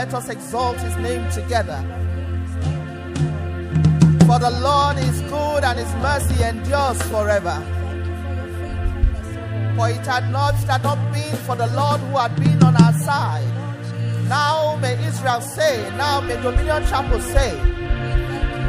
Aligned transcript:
Let 0.00 0.14
us 0.14 0.28
exalt 0.28 0.76
his 0.76 0.96
name 0.98 1.28
together. 1.32 1.82
For 4.28 4.38
the 4.38 4.56
Lord 4.62 4.96
is 4.96 5.20
good 5.22 5.64
and 5.64 5.76
his 5.76 5.92
mercy 5.96 6.40
endures 6.44 7.02
forever. 7.10 7.58
For 9.74 9.88
it 9.88 10.06
had 10.06 10.30
not, 10.30 10.54
it 10.54 10.68
had 10.68 10.84
not 10.84 11.12
been 11.12 11.34
for 11.38 11.56
the 11.56 11.66
Lord 11.74 11.98
who 11.98 12.16
had 12.16 12.36
been 12.36 12.62
on 12.62 12.80
our 12.80 12.92
side. 12.92 13.52
Now 14.28 14.76
may 14.76 15.04
Israel 15.04 15.40
say, 15.40 15.90
now 15.96 16.20
may 16.20 16.40
Dominion 16.40 16.86
Chapel 16.86 17.20
say, 17.20 17.58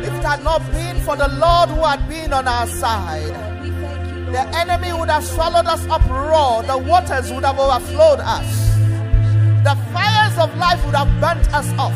if 0.01 0.11
it 0.11 0.23
had 0.23 0.43
not 0.43 0.65
been 0.71 0.99
for 1.01 1.15
the 1.15 1.27
Lord 1.27 1.69
who 1.69 1.83
had 1.83 2.09
been 2.09 2.33
on 2.33 2.47
our 2.47 2.65
side, 2.65 3.35
the 4.33 4.41
enemy 4.57 4.93
would 4.93 5.11
have 5.11 5.23
swallowed 5.23 5.67
us 5.67 5.85
up 5.89 6.03
raw, 6.09 6.63
the 6.63 6.75
waters 6.79 7.31
would 7.31 7.45
have 7.45 7.59
overflowed 7.59 8.19
us 8.19 8.68
of 10.39 10.55
life 10.57 10.83
would 10.85 10.95
have 10.95 11.09
burnt 11.19 11.53
us 11.53 11.69
off. 11.77 11.93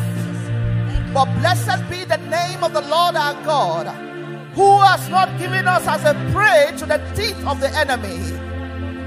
But 1.14 1.26
blessed 1.38 1.88
be 1.88 2.04
the 2.04 2.18
name 2.28 2.62
of 2.62 2.72
the 2.72 2.82
Lord 2.82 3.14
our 3.16 3.34
God, 3.44 3.86
who 4.54 4.80
has 4.80 5.08
not 5.08 5.38
given 5.38 5.66
us 5.66 5.86
as 5.86 6.04
a 6.04 6.14
prey 6.32 6.76
to 6.78 6.86
the 6.86 6.98
teeth 7.16 7.46
of 7.46 7.60
the 7.60 7.70
enemy. 7.70 8.18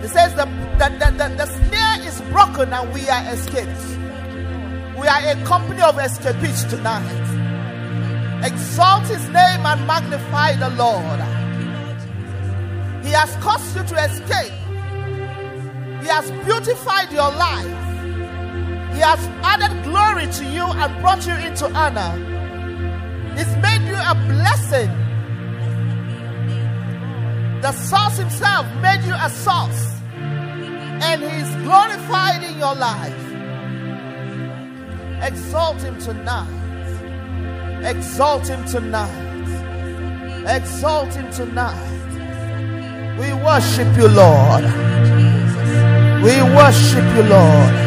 He 0.02 0.08
says 0.08 0.34
the, 0.36 0.46
the, 0.80 0.90
the, 1.00 1.12
the, 1.18 1.36
the 1.36 1.46
snare 1.46 2.08
is 2.08 2.22
broken 2.32 2.74
and 2.74 2.94
we 2.94 3.08
are 3.10 3.34
escaped. 3.34 3.98
We 4.98 5.08
are 5.08 5.22
a 5.22 5.36
company 5.46 5.82
of 5.82 5.96
escapists 5.96 6.70
tonight. 6.70 7.24
Exalt 8.46 9.08
his 9.08 9.24
name 9.30 9.66
and 9.66 9.86
magnify 9.86 10.56
the 10.56 10.70
Lord. 10.72 11.20
He 13.06 13.12
has 13.12 13.36
caused 13.44 13.76
you 13.76 13.84
to 13.84 13.96
escape. 14.06 14.54
He 16.02 16.08
has 16.08 16.30
beautified 16.46 17.12
your 17.12 17.32
life. 17.32 17.87
He 18.98 19.04
has 19.04 19.24
added 19.44 19.84
glory 19.84 20.26
to 20.26 20.44
you 20.44 20.64
and 20.66 21.02
brought 21.04 21.24
you 21.28 21.36
into 21.36 21.68
honor. 21.72 22.14
He's 23.38 23.56
made 23.58 23.86
you 23.88 23.94
a 23.94 24.16
blessing. 24.26 24.90
The 27.62 27.74
source 27.74 28.18
himself 28.18 28.66
made 28.82 29.04
you 29.04 29.14
a 29.14 29.30
source. 29.30 30.02
And 30.16 31.22
he's 31.22 31.56
glorified 31.64 32.42
in 32.44 32.58
your 32.58 32.74
life. 32.74 33.14
Exalt 35.22 35.80
him 35.80 36.00
tonight. 36.00 37.84
Exalt 37.84 38.48
him 38.48 38.66
tonight. 38.66 40.48
Exalt 40.48 41.14
him 41.14 41.32
tonight. 41.32 43.18
We 43.20 43.32
worship 43.46 43.96
you, 43.96 44.08
Lord. 44.08 44.64
We 46.24 46.42
worship 46.58 47.06
you, 47.16 47.30
Lord. 47.30 47.87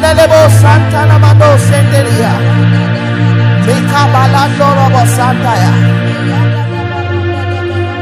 Nelebo 0.00 0.40
Santa 0.60 1.06
Namado 1.06 1.58
Senderia. 1.66 2.32
Mikabalando 3.66 4.66
Robo 4.78 5.02
Santaya. 5.16 5.72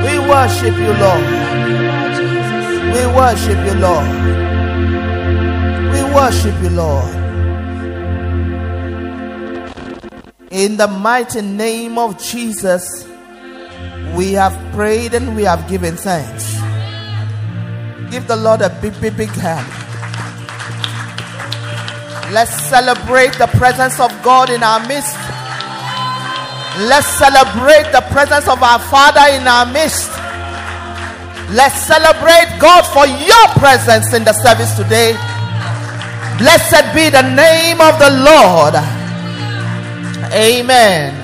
We 0.04 0.18
worship 0.28 0.76
you, 0.76 0.92
Lord. 1.02 1.26
We 2.92 3.02
worship 3.18 3.58
you, 3.66 3.74
Lord. 3.80 4.08
We 5.92 6.00
worship 6.14 6.54
you, 6.62 6.70
Lord. 6.70 7.14
In 10.50 10.76
the 10.76 10.86
mighty 10.86 11.42
name 11.42 11.98
of 11.98 12.22
Jesus, 12.22 13.06
we 14.14 14.32
have 14.32 14.54
prayed 14.72 15.14
and 15.14 15.34
we 15.34 15.42
have 15.42 15.68
given 15.68 15.96
thanks. 15.96 16.54
Give 18.10 18.26
the 18.28 18.36
Lord 18.36 18.62
a 18.62 18.70
big, 18.80 18.98
big, 19.00 19.16
big 19.16 19.30
hand. 19.30 19.85
Let's 22.32 22.54
celebrate 22.68 23.38
the 23.38 23.46
presence 23.46 24.00
of 24.00 24.10
God 24.22 24.50
in 24.50 24.62
our 24.62 24.80
midst. 24.88 25.14
Let's 26.88 27.06
celebrate 27.06 27.90
the 27.92 28.04
presence 28.10 28.48
of 28.48 28.62
our 28.62 28.78
Father 28.78 29.32
in 29.32 29.46
our 29.46 29.64
midst. 29.64 30.10
Let's 31.54 31.78
celebrate 31.86 32.58
God 32.58 32.82
for 32.90 33.06
your 33.06 33.46
presence 33.58 34.12
in 34.12 34.24
the 34.24 34.32
service 34.32 34.74
today. 34.76 35.12
Blessed 36.38 36.94
be 36.94 37.08
the 37.08 37.22
name 37.22 37.80
of 37.80 37.98
the 37.98 38.10
Lord. 38.10 38.74
Amen. 40.34 41.14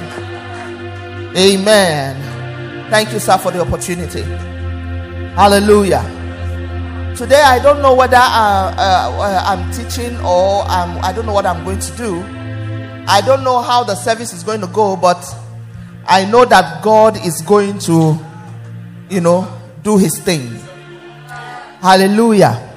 Amen. 1.37 2.91
Thank 2.91 3.13
you, 3.13 3.19
sir, 3.19 3.37
for 3.39 3.51
the 3.51 3.61
opportunity. 3.61 4.23
Hallelujah. 5.35 6.22
Today, 7.17 7.43
I 7.43 7.59
don't 7.63 7.83
know 7.83 7.95
whether 7.95 8.17
uh, 8.17 8.21
uh, 8.21 9.43
I'm 9.47 9.71
teaching 9.71 10.17
or 10.21 10.63
I'm, 10.63 10.97
I 11.05 11.13
don't 11.13 11.27
know 11.27 11.35
what 11.35 11.45
I'm 11.45 11.63
going 11.63 11.79
to 11.79 11.97
do. 11.97 12.23
I 13.07 13.21
don't 13.21 13.45
know 13.45 13.61
how 13.61 13.85
the 13.85 13.95
service 13.95 14.33
is 14.33 14.43
going 14.43 14.63
to 14.63 14.67
go, 14.69 14.97
but 14.97 15.23
I 16.07 16.25
know 16.25 16.47
that 16.47 16.83
God 16.83 17.19
is 17.25 17.43
going 17.43 17.79
to, 17.81 18.19
you 19.11 19.21
know, 19.21 19.61
do 19.83 19.99
his 19.99 20.19
thing. 20.21 20.59
Hallelujah. 21.83 22.71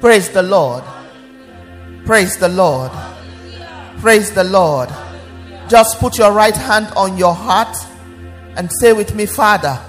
Praise 0.00 0.28
the 0.28 0.42
Lord. 0.42 0.84
Praise 2.04 2.36
the 2.36 2.48
Lord. 2.48 2.92
Praise 4.00 4.30
the 4.30 4.44
Lord. 4.44 4.90
Just 5.68 5.98
put 6.00 6.18
your 6.18 6.32
right 6.32 6.54
hand 6.54 6.88
on 6.96 7.16
your 7.16 7.34
heart 7.34 7.76
and 8.56 8.70
say 8.80 8.92
with 8.92 9.14
me, 9.14 9.24
Father, 9.24 9.80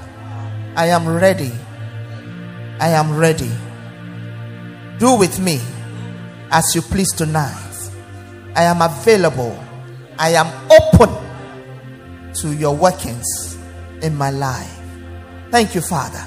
I 0.75 0.87
am 0.87 1.07
ready. 1.07 1.51
I 2.79 2.89
am 2.89 3.15
ready. 3.15 3.51
Do 4.99 5.15
with 5.17 5.39
me 5.39 5.59
as 6.51 6.75
you 6.75 6.81
please 6.81 7.11
tonight. 7.11 7.63
I 8.55 8.63
am 8.63 8.81
available. 8.81 9.57
I 10.19 10.29
am 10.29 10.47
open 10.71 11.15
to 12.35 12.55
your 12.55 12.75
workings 12.75 13.57
in 14.01 14.15
my 14.15 14.29
life. 14.29 14.79
Thank 15.51 15.75
you, 15.75 15.81
Father. 15.81 16.23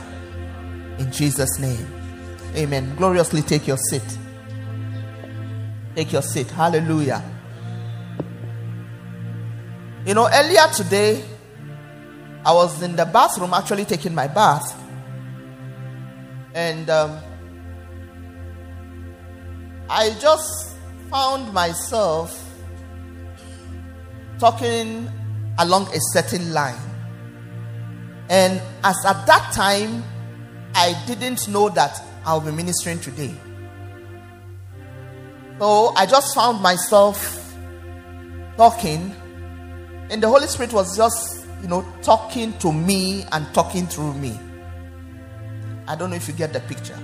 In 0.99 1.11
Jesus' 1.13 1.59
name. 1.59 1.87
Amen. 2.57 2.95
Gloriously 2.97 3.43
take 3.43 3.67
your 3.67 3.77
seat. 3.77 4.19
Take 5.95 6.13
your 6.13 6.23
seat. 6.23 6.51
Hallelujah. 6.51 7.23
You 10.07 10.15
know, 10.15 10.29
earlier 10.33 10.67
today, 10.75 11.23
I 12.45 12.53
was 12.53 12.83
in 12.83 12.97
the 12.97 13.05
bathroom 13.05 13.53
actually 13.53 13.85
taking 13.85 14.15
my 14.15 14.27
bath. 14.27 14.80
And 16.61 16.91
um, 16.91 17.19
I 19.89 20.11
just 20.21 20.77
found 21.09 21.55
myself 21.55 22.39
talking 24.39 25.09
along 25.59 25.89
a 25.95 25.99
certain 26.13 26.53
line. 26.53 26.77
And 28.29 28.61
as 28.85 28.95
at 29.07 29.27
that 29.27 29.55
time, 29.55 30.05
I 30.75 31.03
didn't 31.07 31.49
know 31.49 31.71
that 31.71 31.99
I'll 32.27 32.43
be 32.43 32.53
ministering 32.53 33.01
today. 33.01 33.35
So 35.59 35.95
I 35.97 36.05
just 36.05 36.35
found 36.35 36.61
myself 36.61 37.57
talking, 38.59 39.15
and 40.11 40.23
the 40.23 40.29
Holy 40.29 40.47
Spirit 40.47 40.75
was 40.75 40.95
just, 40.95 41.47
you 41.63 41.69
know, 41.69 41.87
talking 42.03 42.53
to 42.59 42.71
me 42.71 43.25
and 43.33 43.47
talking 43.55 43.87
through 43.87 44.13
me. 44.13 44.39
I 45.91 45.97
don't 45.97 46.11
know 46.11 46.17
if 46.17 46.29
you 46.29 46.35
get 46.35 46.53
the 46.53 46.61
picture. 46.61 46.97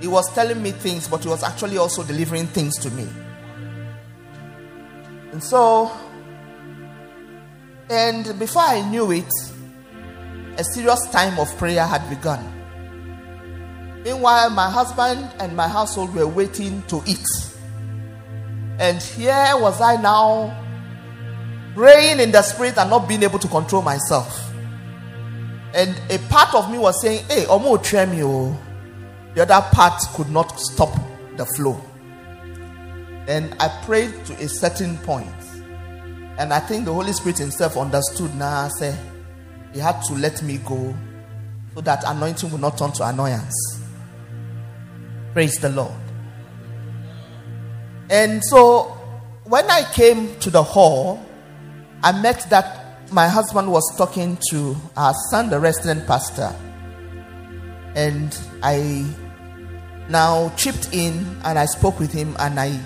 He 0.00 0.06
was 0.06 0.32
telling 0.32 0.62
me 0.62 0.70
things, 0.70 1.08
but 1.08 1.24
he 1.24 1.28
was 1.28 1.42
actually 1.42 1.76
also 1.76 2.04
delivering 2.04 2.46
things 2.46 2.78
to 2.78 2.90
me. 2.92 3.08
And 5.32 5.42
so, 5.42 5.90
and 7.90 8.38
before 8.38 8.62
I 8.62 8.88
knew 8.88 9.10
it, 9.10 9.28
a 10.56 10.62
serious 10.62 11.04
time 11.10 11.36
of 11.40 11.48
prayer 11.58 11.84
had 11.84 12.08
begun. 12.08 12.44
Meanwhile, 14.04 14.50
my 14.50 14.70
husband 14.70 15.28
and 15.40 15.56
my 15.56 15.66
household 15.66 16.14
were 16.14 16.28
waiting 16.28 16.82
to 16.82 17.02
eat. 17.04 17.26
And 18.78 19.02
here 19.02 19.54
was 19.54 19.80
I 19.80 20.00
now 20.00 20.56
praying 21.74 22.20
in 22.20 22.30
the 22.30 22.42
spirit 22.42 22.78
and 22.78 22.88
not 22.88 23.08
being 23.08 23.24
able 23.24 23.40
to 23.40 23.48
control 23.48 23.82
myself. 23.82 24.51
And 25.74 25.98
a 26.10 26.18
part 26.28 26.54
of 26.54 26.70
me 26.70 26.78
was 26.78 27.00
saying, 27.00 27.24
Hey, 27.28 27.44
Omo 27.44 28.10
me. 28.10 28.22
Oh. 28.22 28.58
The 29.34 29.42
other 29.42 29.66
part 29.72 30.02
could 30.14 30.30
not 30.30 30.60
stop 30.60 30.94
the 31.36 31.46
flow. 31.46 31.80
And 33.26 33.54
I 33.60 33.68
prayed 33.84 34.12
to 34.26 34.34
a 34.34 34.48
certain 34.48 34.98
point. 34.98 35.28
And 36.38 36.52
I 36.52 36.60
think 36.60 36.84
the 36.84 36.92
Holy 36.92 37.12
Spirit 37.12 37.38
Himself 37.38 37.76
understood 37.76 38.34
now. 38.34 38.68
Say 38.68 38.94
He 39.72 39.80
had 39.80 40.02
to 40.02 40.14
let 40.14 40.42
me 40.42 40.58
go 40.58 40.94
so 41.74 41.80
that 41.80 42.02
anointing 42.06 42.50
will 42.50 42.58
not 42.58 42.76
turn 42.76 42.92
to 42.92 43.08
annoyance. 43.08 43.80
Praise 45.32 45.56
the 45.56 45.70
Lord. 45.70 45.92
And 48.10 48.44
so 48.44 48.98
when 49.44 49.70
I 49.70 49.90
came 49.92 50.38
to 50.40 50.50
the 50.50 50.62
hall, 50.62 51.24
I 52.02 52.12
met 52.20 52.46
that 52.50 52.81
my 53.12 53.28
husband 53.28 53.70
was 53.70 53.84
talking 53.96 54.38
to 54.50 54.74
our 54.96 55.14
son, 55.30 55.50
the 55.50 55.60
resident 55.60 56.06
pastor. 56.06 56.54
And 57.94 58.36
I 58.62 59.06
now 60.08 60.50
chipped 60.56 60.88
in 60.92 61.36
and 61.44 61.58
I 61.58 61.66
spoke 61.66 61.98
with 62.00 62.12
him 62.12 62.34
and 62.38 62.58
I 62.58 62.78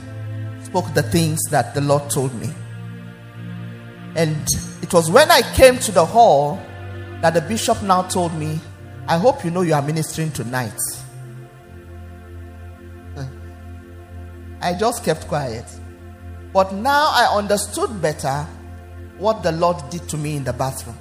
spoke 0.64 0.92
the 0.94 1.02
things 1.02 1.40
that 1.50 1.74
the 1.74 1.80
Lord 1.80 2.10
told 2.10 2.34
me. 2.34 2.48
And 4.16 4.46
it 4.82 4.92
was 4.92 5.10
when 5.10 5.30
I 5.30 5.42
came 5.54 5.78
to 5.78 5.92
the 5.92 6.04
hall 6.04 6.60
that 7.22 7.34
the 7.34 7.40
bishop 7.40 7.82
now 7.82 8.02
told 8.02 8.34
me, 8.34 8.60
I 9.08 9.18
hope 9.18 9.44
you 9.44 9.50
know 9.50 9.62
you 9.62 9.74
are 9.74 9.82
ministering 9.82 10.32
tonight. 10.32 10.78
I 14.60 14.74
just 14.74 15.04
kept 15.04 15.28
quiet. 15.28 15.64
But 16.52 16.72
now 16.72 17.10
I 17.12 17.28
understood 17.32 18.00
better 18.02 18.46
what 19.18 19.42
the 19.42 19.52
Lord 19.52 19.76
did 19.90 20.08
to 20.10 20.16
me 20.16 20.36
in 20.36 20.44
the 20.44 20.52
bathroom. 20.52 20.96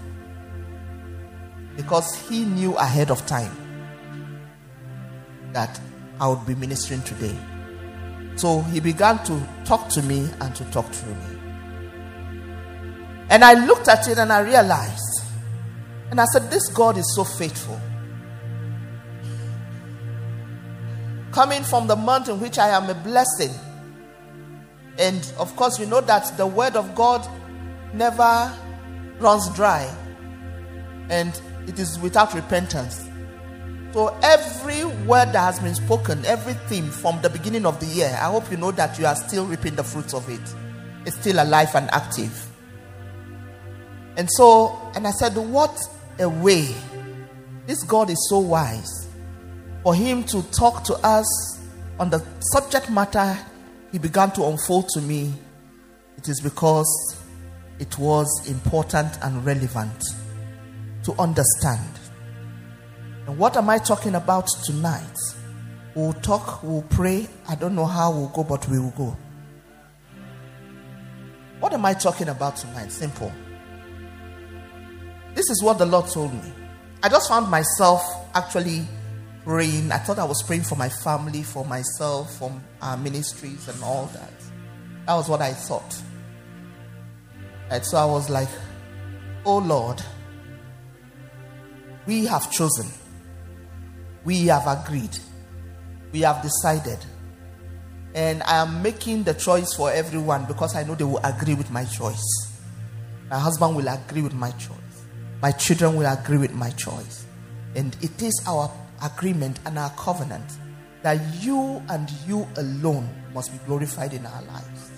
Because 1.75 2.15
He 2.27 2.45
knew 2.45 2.75
ahead 2.75 3.11
of 3.11 3.25
time 3.25 3.55
that 5.53 5.79
I 6.19 6.27
would 6.27 6.45
be 6.45 6.55
ministering 6.55 7.01
today. 7.01 7.35
So 8.35 8.61
He 8.61 8.79
began 8.79 9.23
to 9.25 9.41
talk 9.65 9.89
to 9.89 10.01
me 10.01 10.29
and 10.39 10.55
to 10.55 10.63
talk 10.71 10.85
through 10.87 11.15
me. 11.15 11.35
And 13.29 13.43
I 13.43 13.53
looked 13.65 13.87
at 13.87 14.07
it 14.07 14.17
and 14.17 14.31
I 14.31 14.41
realized, 14.41 15.23
and 16.11 16.21
I 16.21 16.25
said, 16.25 16.51
This 16.51 16.69
God 16.69 16.97
is 16.97 17.15
so 17.15 17.23
faithful. 17.23 17.79
Coming 21.31 21.63
from 21.63 21.87
the 21.87 21.95
month 21.95 22.29
in 22.29 22.39
which 22.39 22.57
I 22.57 22.69
am 22.69 22.89
a 22.89 22.93
blessing. 22.93 23.53
And 24.97 25.29
of 25.37 25.53
course, 25.57 25.79
you 25.79 25.85
know 25.85 25.99
that 26.01 26.37
the 26.37 26.47
word 26.47 26.77
of 26.77 26.95
God 26.95 27.27
never 27.95 28.53
runs 29.19 29.49
dry 29.55 29.89
and 31.09 31.39
it 31.67 31.79
is 31.79 31.99
without 31.99 32.33
repentance. 32.33 33.09
So, 33.93 34.07
every 34.21 34.83
word 35.05 35.27
that 35.27 35.53
has 35.53 35.59
been 35.59 35.75
spoken, 35.75 36.25
everything 36.25 36.89
from 36.89 37.21
the 37.21 37.29
beginning 37.29 37.65
of 37.65 37.79
the 37.79 37.85
year, 37.85 38.09
I 38.21 38.25
hope 38.25 38.51
you 38.51 38.57
know 38.57 38.71
that 38.71 38.99
you 38.99 39.05
are 39.05 39.15
still 39.15 39.45
reaping 39.45 39.75
the 39.75 39.83
fruits 39.83 40.13
of 40.13 40.29
it. 40.29 40.41
It's 41.05 41.17
still 41.17 41.41
alive 41.41 41.73
and 41.75 41.89
active. 41.91 42.45
And 44.17 44.29
so, 44.31 44.77
and 44.95 45.07
I 45.07 45.11
said, 45.11 45.35
What 45.37 45.79
a 46.19 46.27
way! 46.27 46.75
This 47.67 47.83
God 47.83 48.09
is 48.09 48.27
so 48.29 48.39
wise 48.39 49.07
for 49.83 49.95
Him 49.95 50.23
to 50.25 50.43
talk 50.51 50.83
to 50.85 50.95
us 50.95 51.59
on 51.99 52.09
the 52.09 52.21
subject 52.51 52.89
matter 52.89 53.37
He 53.91 53.97
began 53.97 54.31
to 54.31 54.43
unfold 54.45 54.89
to 54.89 55.01
me. 55.01 55.33
It 56.17 56.27
is 56.27 56.41
because 56.41 57.17
it 57.79 57.97
was 57.97 58.27
important 58.49 59.17
and 59.21 59.45
relevant 59.45 60.03
to 61.03 61.13
understand. 61.13 61.99
And 63.27 63.37
what 63.37 63.57
am 63.57 63.69
I 63.69 63.77
talking 63.77 64.15
about 64.15 64.47
tonight? 64.63 65.17
We'll 65.95 66.13
talk, 66.13 66.61
we'll 66.63 66.83
pray. 66.83 67.27
I 67.47 67.55
don't 67.55 67.75
know 67.75 67.85
how 67.85 68.11
we'll 68.11 68.29
go, 68.29 68.43
but 68.43 68.67
we 68.67 68.79
will 68.79 68.91
go. 68.91 69.17
What 71.59 71.73
am 71.73 71.85
I 71.85 71.93
talking 71.93 72.29
about 72.29 72.57
tonight? 72.57 72.91
Simple. 72.91 73.31
This 75.33 75.49
is 75.49 75.63
what 75.63 75.77
the 75.77 75.85
Lord 75.85 76.07
told 76.07 76.33
me. 76.33 76.53
I 77.01 77.09
just 77.09 77.29
found 77.29 77.49
myself 77.49 78.01
actually 78.35 78.85
praying. 79.43 79.91
I 79.91 79.97
thought 79.97 80.19
I 80.19 80.23
was 80.25 80.43
praying 80.43 80.63
for 80.63 80.75
my 80.75 80.89
family, 80.89 81.43
for 81.43 81.65
myself, 81.65 82.37
for 82.37 82.51
our 82.81 82.97
ministries, 82.97 83.67
and 83.67 83.81
all 83.83 84.07
that. 84.07 84.33
That 85.05 85.15
was 85.15 85.29
what 85.29 85.41
I 85.41 85.53
thought. 85.53 86.01
And 87.69 87.85
so 87.85 87.97
I 87.97 88.05
was 88.05 88.29
like, 88.29 88.49
Oh 89.45 89.57
Lord, 89.57 90.01
we 92.05 92.25
have 92.25 92.51
chosen, 92.51 92.87
we 94.23 94.47
have 94.47 94.67
agreed, 94.67 95.17
we 96.11 96.21
have 96.21 96.41
decided. 96.41 96.99
And 98.13 98.43
I 98.43 98.57
am 98.61 98.81
making 98.81 99.23
the 99.23 99.33
choice 99.33 99.73
for 99.73 99.91
everyone 99.91 100.45
because 100.45 100.75
I 100.75 100.83
know 100.83 100.95
they 100.95 101.03
will 101.03 101.19
agree 101.23 101.53
with 101.53 101.69
my 101.69 101.83
choice. 101.83 102.23
My 103.29 103.39
husband 103.39 103.75
will 103.75 103.87
agree 103.87 104.21
with 104.21 104.33
my 104.33 104.51
choice. 104.51 104.77
My 105.41 105.51
children 105.51 105.95
will 105.95 106.11
agree 106.11 106.37
with 106.37 106.53
my 106.53 106.69
choice. 106.71 107.25
And 107.75 107.95
it 108.01 108.21
is 108.21 108.41
our 108.47 108.71
agreement 109.03 109.59
and 109.65 109.77
our 109.77 109.89
covenant 109.91 110.49
that 111.03 111.19
you 111.43 111.83
and 111.89 112.09
you 112.25 112.47
alone 112.55 113.09
must 113.33 113.51
be 113.51 113.59
glorified 113.65 114.13
in 114.13 114.25
our 114.25 114.41
lives. 114.43 114.94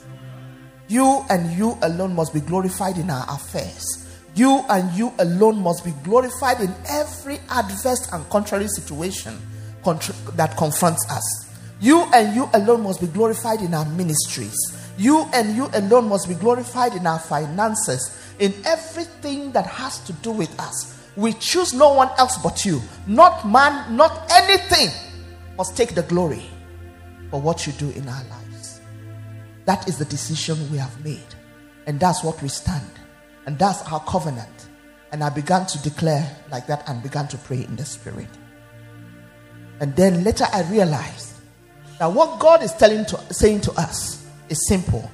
You 0.88 1.26
and 1.30 1.52
you 1.58 1.78
alone 1.82 2.16
must 2.16 2.34
be 2.34 2.40
glorified 2.40 2.98
in 2.98 3.10
our 3.10 3.26
affairs. 3.30 4.08
You 4.36 4.64
and 4.70 4.92
you 4.98 5.12
alone 5.20 5.62
must 5.62 5.84
be 5.84 5.94
glorified 6.04 6.62
in 6.62 6.74
every 6.88 7.40
adverse 7.50 8.12
and 8.14 8.28
contrary 8.30 8.68
situation 8.68 9.38
that 10.36 10.56
confronts 10.58 11.06
us. 11.10 11.48
You 11.80 12.06
and 12.14 12.36
you 12.36 12.50
alone 12.54 12.84
must 12.84 13.02
be 13.02 13.08
glorified 13.08 13.62
in 13.62 13.74
our 13.74 13.86
ministries. 13.86 14.56
You 14.98 15.28
and 15.34 15.56
you 15.56 15.70
alone 15.74 16.10
must 16.10 16.28
be 16.28 16.36
glorified 16.36 16.94
in 16.94 17.06
our 17.06 17.20
finances, 17.20 18.18
in 18.40 18.54
everything 18.66 19.52
that 19.52 19.66
has 19.66 20.00
to 20.06 20.14
do 20.14 20.32
with 20.32 20.60
us. 20.60 21.10
We 21.16 21.34
choose 21.34 21.74
no 21.74 21.94
one 21.94 22.10
else 22.18 22.38
but 22.38 22.66
you. 22.66 22.82
Not 23.08 23.48
man, 23.48 23.96
not 23.96 24.32
anything 24.32 24.90
must 25.58 25.76
take 25.76 25.96
the 25.96 26.04
glory 26.04 26.44
for 27.32 27.42
what 27.42 27.66
you 27.66 27.74
do 27.74 27.90
in 27.90 28.08
our 28.08 28.24
lives. 28.24 28.47
That 29.68 29.88
is 29.90 29.98
the 29.98 30.06
decision 30.06 30.72
we 30.72 30.78
have 30.78 31.04
made. 31.04 31.36
And 31.88 32.00
that's 32.00 32.24
what 32.24 32.42
we 32.42 32.48
stand. 32.48 32.90
And 33.46 33.60
that's 33.60 33.82
our 33.92 34.00
covenant. 34.06 34.70
And 35.12 35.22
I 35.22 35.30
began 35.30 35.66
to 35.68 35.82
declare 35.84 36.26
like 36.50 36.68
that 36.68 36.88
and 36.90 37.04
began 37.04 37.28
to 37.28 37.38
pray 37.38 37.66
in 37.66 37.76
the 37.76 37.84
spirit. 37.84 38.30
And 39.82 39.94
then 39.96 40.24
later 40.24 40.46
I 40.54 40.64
realized 40.72 41.34
that 42.00 42.12
what 42.12 42.40
God 42.40 42.64
is 42.64 42.72
telling 42.74 43.06
to 43.08 43.34
saying 43.34 43.62
to 43.62 43.72
us 43.74 44.26
is 44.48 44.68
simple. 44.68 45.12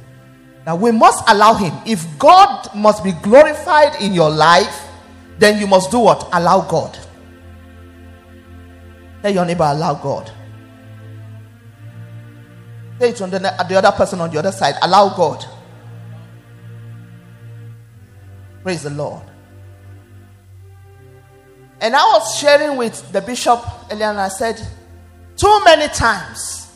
Now 0.68 0.76
we 0.76 0.92
must 0.92 1.24
allow 1.28 1.56
him. 1.56 1.74
If 1.86 2.06
God 2.20 2.76
must 2.76 3.04
be 3.04 3.12
glorified 3.12 4.02
in 4.02 4.14
your 4.14 4.30
life, 4.30 4.88
then 5.40 5.60
you 5.60 5.66
must 5.66 5.90
do 5.90 6.00
what? 6.00 6.30
Allow 6.32 6.62
God. 6.62 6.96
Tell 9.24 9.34
your 9.34 9.46
neighbor, 9.46 9.64
allow 9.64 9.96
God. 9.96 10.32
Say 13.00 13.10
it 13.10 13.16
to 13.18 13.28
the, 13.28 13.40
the 13.40 13.76
other 13.76 13.92
person 13.92 14.22
on 14.22 14.32
the 14.32 14.40
other 14.40 14.52
side, 14.52 14.76
allow 14.82 15.16
God. 15.16 15.46
Praise 18.62 18.84
the 18.84 18.92
Lord. 18.92 19.24
And 21.82 21.96
I 21.96 22.04
was 22.14 22.40
sharing 22.40 22.78
with 22.78 23.12
the 23.12 23.22
bishop 23.22 23.62
earlier, 23.92 24.06
and 24.06 24.20
I 24.20 24.30
said, 24.30 24.62
too 25.36 25.62
many 25.66 25.88
times, 25.90 26.72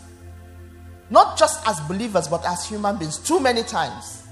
not 1.09 1.37
just 1.37 1.65
as 1.67 1.79
believers, 1.81 2.27
but 2.27 2.45
as 2.45 2.67
human 2.67 2.97
beings, 2.97 3.17
too 3.17 3.39
many 3.39 3.63
times, 3.63 4.27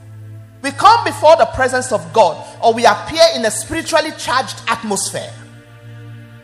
we 0.61 0.71
come 0.71 1.05
before 1.05 1.35
the 1.37 1.45
presence 1.53 1.91
of 1.91 2.11
God 2.11 2.43
or 2.61 2.73
we 2.73 2.85
appear 2.85 3.23
in 3.35 3.45
a 3.45 3.51
spiritually 3.51 4.09
charged 4.17 4.59
atmosphere 4.67 5.31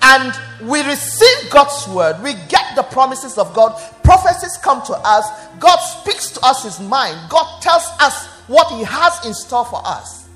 and 0.01 0.33
we 0.61 0.81
receive 0.83 1.49
God's 1.51 1.87
word, 1.87 2.21
we 2.23 2.33
get 2.49 2.75
the 2.75 2.83
promises 2.83 3.37
of 3.37 3.53
God, 3.53 3.79
prophecies 4.03 4.57
come 4.57 4.81
to 4.83 4.93
us, 4.93 5.25
God 5.59 5.77
speaks 5.77 6.31
to 6.31 6.45
us 6.45 6.63
his 6.63 6.79
mind, 6.79 7.17
God 7.29 7.61
tells 7.61 7.83
us 7.99 8.27
what 8.47 8.71
he 8.71 8.83
has 8.83 9.25
in 9.25 9.33
store 9.33 9.65
for 9.65 9.81
us. 9.85 10.27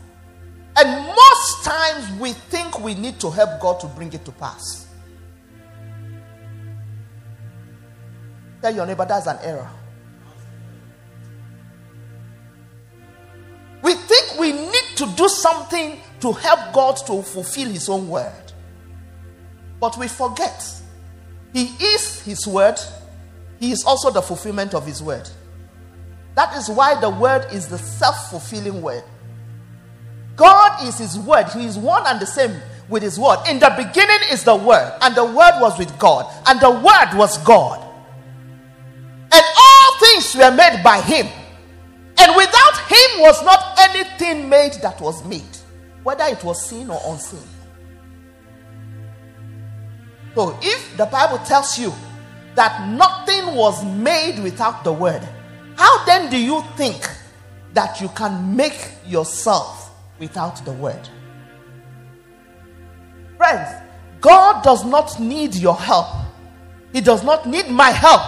And 0.78 1.08
most 1.08 1.64
times 1.64 2.20
we 2.20 2.34
think 2.34 2.80
we 2.80 2.96
need 2.96 3.20
to 3.22 3.32
help 3.32 3.62
God 3.62 3.80
to 3.80 3.88
bring 3.88 4.12
it 4.14 4.26
to 4.26 4.32
pass. 4.32 4.88
Tell 8.62 8.76
your 8.76 8.86
neighbor 8.86 9.06
that's 9.06 9.28
an 9.28 9.38
error. 9.42 9.70
We 13.82 13.94
think 13.94 14.40
we 14.40 14.52
need 14.52 14.98
to 14.98 15.06
do 15.16 15.30
something 15.30 16.00
to 16.20 16.32
help 16.34 16.74
God 16.74 16.98
to 17.06 17.22
fulfill 17.22 17.70
His 17.70 17.88
own 17.88 18.10
word. 18.10 18.45
But 19.80 19.98
we 19.98 20.08
forget 20.08 20.64
He 21.54 21.66
is 21.80 22.22
His 22.22 22.48
word, 22.48 22.80
He 23.60 23.72
is 23.72 23.84
also 23.86 24.12
the 24.12 24.22
fulfillment 24.22 24.74
of 24.74 24.86
His 24.86 25.02
word. 25.02 25.30
That 26.36 26.56
is 26.58 26.70
why 26.70 27.00
the 27.00 27.10
word 27.10 27.48
is 27.52 27.68
the 27.68 27.78
self 27.78 28.30
fulfilling 28.30 28.82
word. 28.82 29.04
God 30.36 30.84
is 30.88 30.98
His 30.98 31.18
word, 31.18 31.48
He 31.50 31.66
is 31.66 31.78
one 31.78 32.04
and 32.08 32.20
the 32.20 32.26
same 32.26 32.60
with 32.90 33.04
His 33.04 33.20
word. 33.20 33.40
In 33.50 33.60
the 33.60 33.74
beginning 33.78 34.28
is 34.32 34.44
the 34.44 34.56
word, 34.56 34.98
and 35.02 35.16
the 35.16 35.26
word 35.26 35.60
was 35.60 35.78
with 35.78 35.98
God, 35.98 36.32
and 36.48 36.60
the 36.60 36.72
word 36.72 37.18
was 37.18 37.38
God. 37.40 37.82
And 39.36 39.44
all 39.60 40.00
things 40.00 40.36
were 40.36 40.52
made 40.52 40.82
by 40.84 41.02
him. 41.02 41.28
And 42.18 42.36
without 42.36 42.78
him 42.88 43.20
was 43.20 43.44
not 43.44 43.78
anything 43.80 44.48
made 44.48 44.74
that 44.82 45.02
was 45.02 45.24
made, 45.26 45.44
whether 46.04 46.24
it 46.26 46.42
was 46.44 46.66
seen 46.66 46.90
or 46.90 47.02
unseen. 47.08 47.44
So 50.36 50.60
if 50.62 50.98
the 50.98 51.06
Bible 51.06 51.38
tells 51.40 51.80
you 51.80 51.94
that 52.56 52.90
nothing 52.90 53.56
was 53.56 53.84
made 53.86 54.44
without 54.44 54.84
the 54.84 54.92
word, 54.92 55.28
how 55.78 56.06
then 56.06 56.30
do 56.30 56.38
you 56.38 56.62
think 56.76 57.10
that 57.74 58.00
you 58.02 58.10
can 58.10 58.56
make 58.56 58.92
yourself 59.08 59.92
without 60.20 60.64
the 60.66 60.74
word? 60.74 61.10
Friends, 63.38 63.70
God 64.22 64.64
does 64.64 64.86
not 64.86 65.20
need 65.20 65.56
your 65.56 65.76
help. 65.76 66.08
He 66.92 67.02
does 67.02 67.24
not 67.24 67.46
need 67.46 67.70
my 67.70 67.92
help 67.92 68.22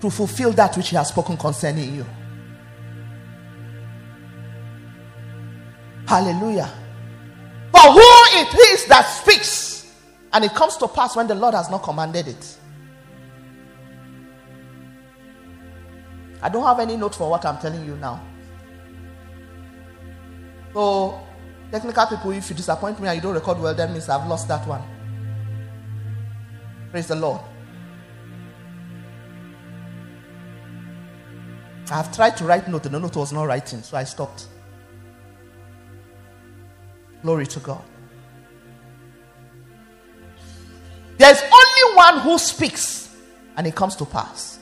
to 0.00 0.10
fulfill 0.10 0.52
that 0.52 0.76
which 0.76 0.90
He 0.90 0.96
has 0.96 1.08
spoken 1.08 1.36
concerning 1.36 1.94
you. 1.94 2.06
Hallelujah. 6.06 6.70
For 7.70 7.80
who 7.80 8.00
it 8.40 8.54
is 8.72 8.84
that 8.86 9.02
speaks, 9.02 9.71
and 10.32 10.44
it 10.44 10.54
comes 10.54 10.76
to 10.78 10.88
pass 10.88 11.14
when 11.14 11.26
the 11.26 11.34
Lord 11.34 11.54
has 11.54 11.70
not 11.70 11.82
commanded 11.82 12.28
it. 12.28 12.56
I 16.40 16.48
don't 16.48 16.64
have 16.64 16.80
any 16.80 16.96
note 16.96 17.14
for 17.14 17.30
what 17.30 17.44
I'm 17.44 17.58
telling 17.58 17.84
you 17.84 17.96
now. 17.96 18.20
So, 20.72 21.20
technical 21.70 22.06
people, 22.06 22.30
if 22.32 22.48
you 22.50 22.56
disappoint 22.56 22.98
me 23.00 23.08
and 23.08 23.16
you 23.16 23.22
don't 23.22 23.34
record 23.34 23.60
well, 23.60 23.74
that 23.74 23.90
means 23.90 24.08
I've 24.08 24.26
lost 24.26 24.48
that 24.48 24.66
one. 24.66 24.82
Praise 26.90 27.06
the 27.06 27.14
Lord. 27.14 27.40
I've 31.90 32.14
tried 32.14 32.36
to 32.38 32.44
write 32.44 32.68
note, 32.68 32.86
and 32.86 32.94
the 32.94 33.00
note 33.00 33.16
was 33.16 33.32
not 33.32 33.44
writing, 33.44 33.82
so 33.82 33.96
I 33.96 34.04
stopped. 34.04 34.46
Glory 37.22 37.46
to 37.46 37.60
God. 37.60 37.84
There's 41.18 41.40
only 41.40 41.96
one 41.96 42.20
who 42.20 42.38
speaks, 42.38 43.16
and 43.56 43.66
it 43.66 43.74
comes 43.74 43.96
to 43.96 44.04
pass. 44.04 44.58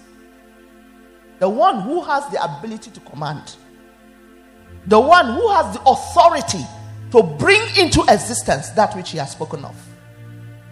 The 1.38 1.48
one 1.48 1.80
who 1.80 2.02
has 2.02 2.28
the 2.28 2.42
ability 2.42 2.90
to 2.90 3.00
command, 3.00 3.56
the 4.86 5.00
one 5.00 5.34
who 5.34 5.48
has 5.50 5.74
the 5.74 5.82
authority 5.82 6.64
to 7.12 7.22
bring 7.22 7.62
into 7.78 8.02
existence 8.08 8.70
that 8.70 8.94
which 8.94 9.10
he 9.10 9.18
has 9.18 9.32
spoken 9.32 9.64
of. 9.64 9.74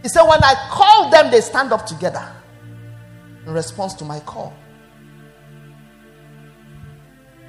He 0.02 0.08
said, 0.08 0.22
When 0.22 0.42
I 0.42 0.54
call 0.70 1.10
them, 1.10 1.30
they 1.30 1.40
stand 1.40 1.72
up 1.72 1.86
together 1.86 2.26
in 3.46 3.52
response 3.52 3.94
to 3.94 4.04
my 4.04 4.20
call. 4.20 4.54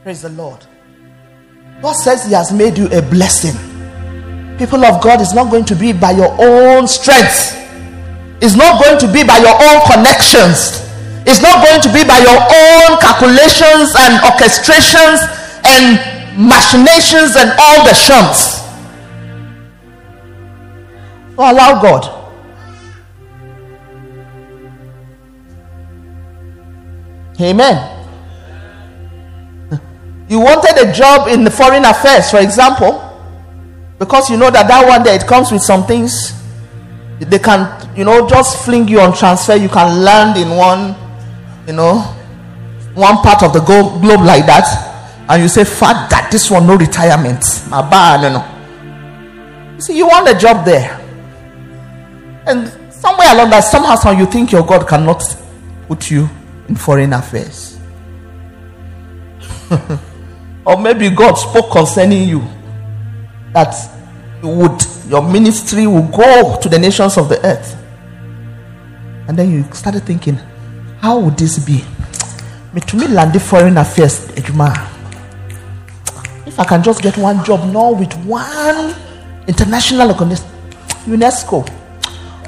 Praise 0.04 0.22
the 0.22 0.30
Lord. 0.30 0.66
God 1.82 1.94
says 1.94 2.26
He 2.26 2.34
has 2.34 2.52
made 2.52 2.78
you 2.78 2.88
a 2.88 3.02
blessing. 3.02 3.56
People 4.58 4.84
of 4.86 5.02
God, 5.02 5.22
it's 5.22 5.34
not 5.34 5.50
going 5.50 5.66
to 5.66 5.76
be 5.76 5.94
by 5.94 6.12
your 6.12 6.36
own 6.40 6.88
strength, 6.88 7.56
it's 8.42 8.56
not 8.56 8.84
going 8.84 9.00
to 9.00 9.08
be 9.12 9.24
by 9.24 9.38
your 9.38 9.56
own 9.56 9.80
connections, 9.86 10.86
it's 11.26 11.42
not 11.42 11.66
going 11.66 11.82
to 11.82 11.90
be 11.92 12.04
by 12.04 12.20
your 12.20 12.40
own 12.40 13.00
calculations 13.00 13.96
and 14.00 14.20
orchestrations 14.24 15.20
and 15.66 16.20
machinations 16.40 17.36
and 17.36 17.52
all 17.60 17.84
the 17.84 17.94
shunts. 17.94 18.60
So 21.36 21.44
allow 21.44 21.82
God. 21.82 22.20
Amen. 27.42 27.96
You 30.28 30.40
wanted 30.40 30.78
a 30.88 30.92
job 30.92 31.28
in 31.28 31.44
the 31.44 31.50
foreign 31.50 31.86
affairs, 31.86 32.30
for 32.30 32.40
example, 32.40 33.02
because 33.98 34.30
you 34.30 34.38
know 34.38 34.52
that 34.52 34.68
that 34.68 34.88
one 34.88 35.02
day 35.04 35.16
it 35.16 35.26
comes 35.26 35.52
with 35.52 35.62
some 35.64 35.88
things. 35.88 36.34
They 37.20 37.40
can, 37.40 37.66
you 38.00 38.06
know, 38.06 38.26
just 38.26 38.64
fling 38.64 38.88
you 38.88 39.02
on 39.02 39.14
transfer. 39.14 39.58
You 39.58 39.68
can 39.68 40.06
land 40.06 40.38
in 40.38 40.56
one, 40.56 40.96
you 41.68 41.74
know, 41.74 42.00
one 42.94 43.18
part 43.18 43.44
of 43.44 43.52
the 43.52 43.60
globe 43.60 44.02
like 44.22 44.46
that, 44.46 45.26
and 45.28 45.44
you 45.44 45.50
say, 45.50 45.66
"Father, 45.66 46.26
this 46.32 46.50
one 46.50 46.66
no 46.66 46.78
retirement." 46.78 47.44
My 47.70 47.82
bad, 47.82 48.24
you 48.24 48.30
know. 48.30 49.76
You 49.76 49.82
see, 49.82 49.98
you 49.98 50.08
want 50.08 50.30
a 50.30 50.34
job 50.34 50.64
there, 50.64 50.98
and 52.48 52.72
somewhere 52.90 53.34
along 53.34 53.50
that, 53.50 53.66
somehow, 53.66 53.96
somehow, 53.96 54.18
you 54.18 54.28
think 54.28 54.54
your 54.54 54.66
God 54.66 54.88
cannot 54.88 55.22
put 55.90 56.10
you 56.10 56.30
in 56.70 56.78
foreign 56.78 57.12
affairs. 57.12 57.78
or 60.66 60.78
maybe 60.82 61.10
God 61.10 61.34
spoke 61.34 61.70
concerning 61.70 62.30
you 62.30 62.48
that 63.52 63.76
you 64.42 64.48
would 64.48 64.86
your 65.10 65.22
ministry 65.22 65.86
will 65.86 66.08
go 66.08 66.58
to 66.62 66.70
the 66.70 66.80
nations 66.80 67.18
of 67.18 67.28
the 67.28 67.46
earth. 67.46 67.76
And 69.30 69.38
then 69.38 69.52
you 69.52 69.64
started 69.74 70.06
thinking, 70.06 70.40
how 71.02 71.20
would 71.20 71.38
this 71.38 71.64
be? 71.64 71.86
Me 72.74 72.82
to 72.82 72.98
me 72.98 73.06
the 73.06 73.40
foreign 73.40 73.78
affairs, 73.78 74.28
If 76.48 76.60
I 76.60 76.64
can 76.66 76.82
just 76.82 77.04
get 77.04 77.16
one 77.16 77.46
job 77.46 77.72
now 77.72 77.92
with 77.92 78.12
one 78.26 78.96
international 79.48 80.10
organization, 80.10 80.50
UNESCO, 81.06 81.62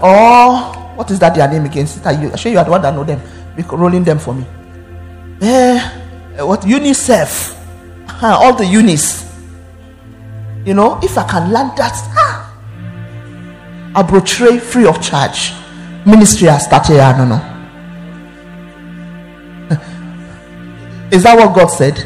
or 0.02 0.96
what 0.98 1.12
is 1.12 1.20
that 1.20 1.36
their 1.36 1.48
name 1.48 1.66
again? 1.66 1.86
Sister, 1.86 2.14
you, 2.14 2.32
I 2.34 2.36
sure 2.36 2.52
you 2.52 2.58
are 2.58 2.66
the 2.66 2.72
one 2.72 2.82
that 2.82 2.96
know 2.96 3.04
them. 3.04 3.22
Rolling 3.72 4.04
them 4.04 4.18
for 4.18 4.34
me. 4.34 4.44
Eh, 5.40 5.80
what 6.44 6.62
UNICEF? 6.62 7.56
Huh, 8.08 8.40
all 8.42 8.56
the 8.56 8.66
unis. 8.66 9.32
You 10.66 10.74
know, 10.74 11.00
if 11.04 11.16
I 11.16 11.28
can 11.30 11.52
land 11.52 11.78
that, 11.78 11.94
ah, 11.94 12.58
I'll 13.94 14.04
portray 14.04 14.58
free 14.58 14.88
of 14.88 15.00
charge. 15.00 15.61
Ministry 16.06 16.48
has 16.48 16.64
started, 16.66 17.00
I 17.00 17.18
don't 17.18 17.30
know. 17.30 17.42
Is 21.12 21.24
that 21.24 21.38
what 21.38 21.54
God 21.54 21.68
said? 21.68 21.98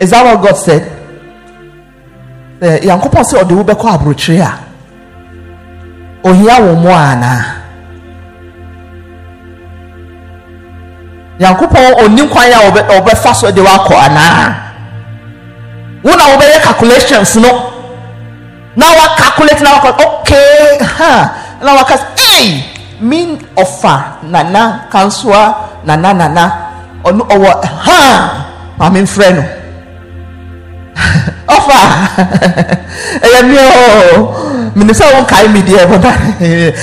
Is 0.00 0.10
that 0.10 0.22
what 0.24 0.42
God 0.46 0.54
said? 0.56 0.98
Eh, 2.60 2.80
yankopɔn 2.86 3.22
sɛ 3.24 3.38
ɔde 3.42 3.54
wo 3.54 3.62
bɛkɔ 3.62 3.86
aburokyire 3.94 4.42
a 4.42 4.58
ohia 6.28 6.60
wo 6.60 6.74
mu 6.74 6.88
anaa 6.90 7.44
nyankopɔn 11.38 11.94
ɔni 12.02 12.28
kwan 12.28 12.52
a 12.52 12.70
ɔbɛfa 12.98 13.34
so 13.34 13.50
de 13.52 13.60
wakɔ 13.62 13.94
anaa 13.94 14.54
wo 16.02 16.10
na 16.16 16.24
wobɛyɛ 16.34 16.62
calculations 16.64 17.36
no 17.36 17.77
na 18.78 18.86
calculate 19.18 19.60
na 19.62 19.74
wakɔ 19.74 19.90
okay 20.06 20.78
ha 20.78 21.10
na 21.62 21.74
waka 21.74 21.98
hey 22.14 22.62
mean 23.00 23.38
ɔfa 23.58 24.22
nana 24.22 24.86
kansoa 24.92 25.54
nana 25.84 26.14
nana. 26.14 26.44
Ɔno 27.04 27.22
ɔwɔ 27.34 27.50
ha 27.64 27.98
maame 28.78 29.02
mfrɛ 29.02 29.34
no 29.34 29.42
ɔfa 31.48 31.78
ɛyɛ 33.22 33.42
mmea 33.42 33.66
o. 34.18 34.70
Mene 34.74 34.92
sɛ 34.92 35.04
wo 35.14 35.20
nkae 35.22 35.48
me 35.52 35.60
deɛ 35.62 35.86
bɔda 35.90 36.12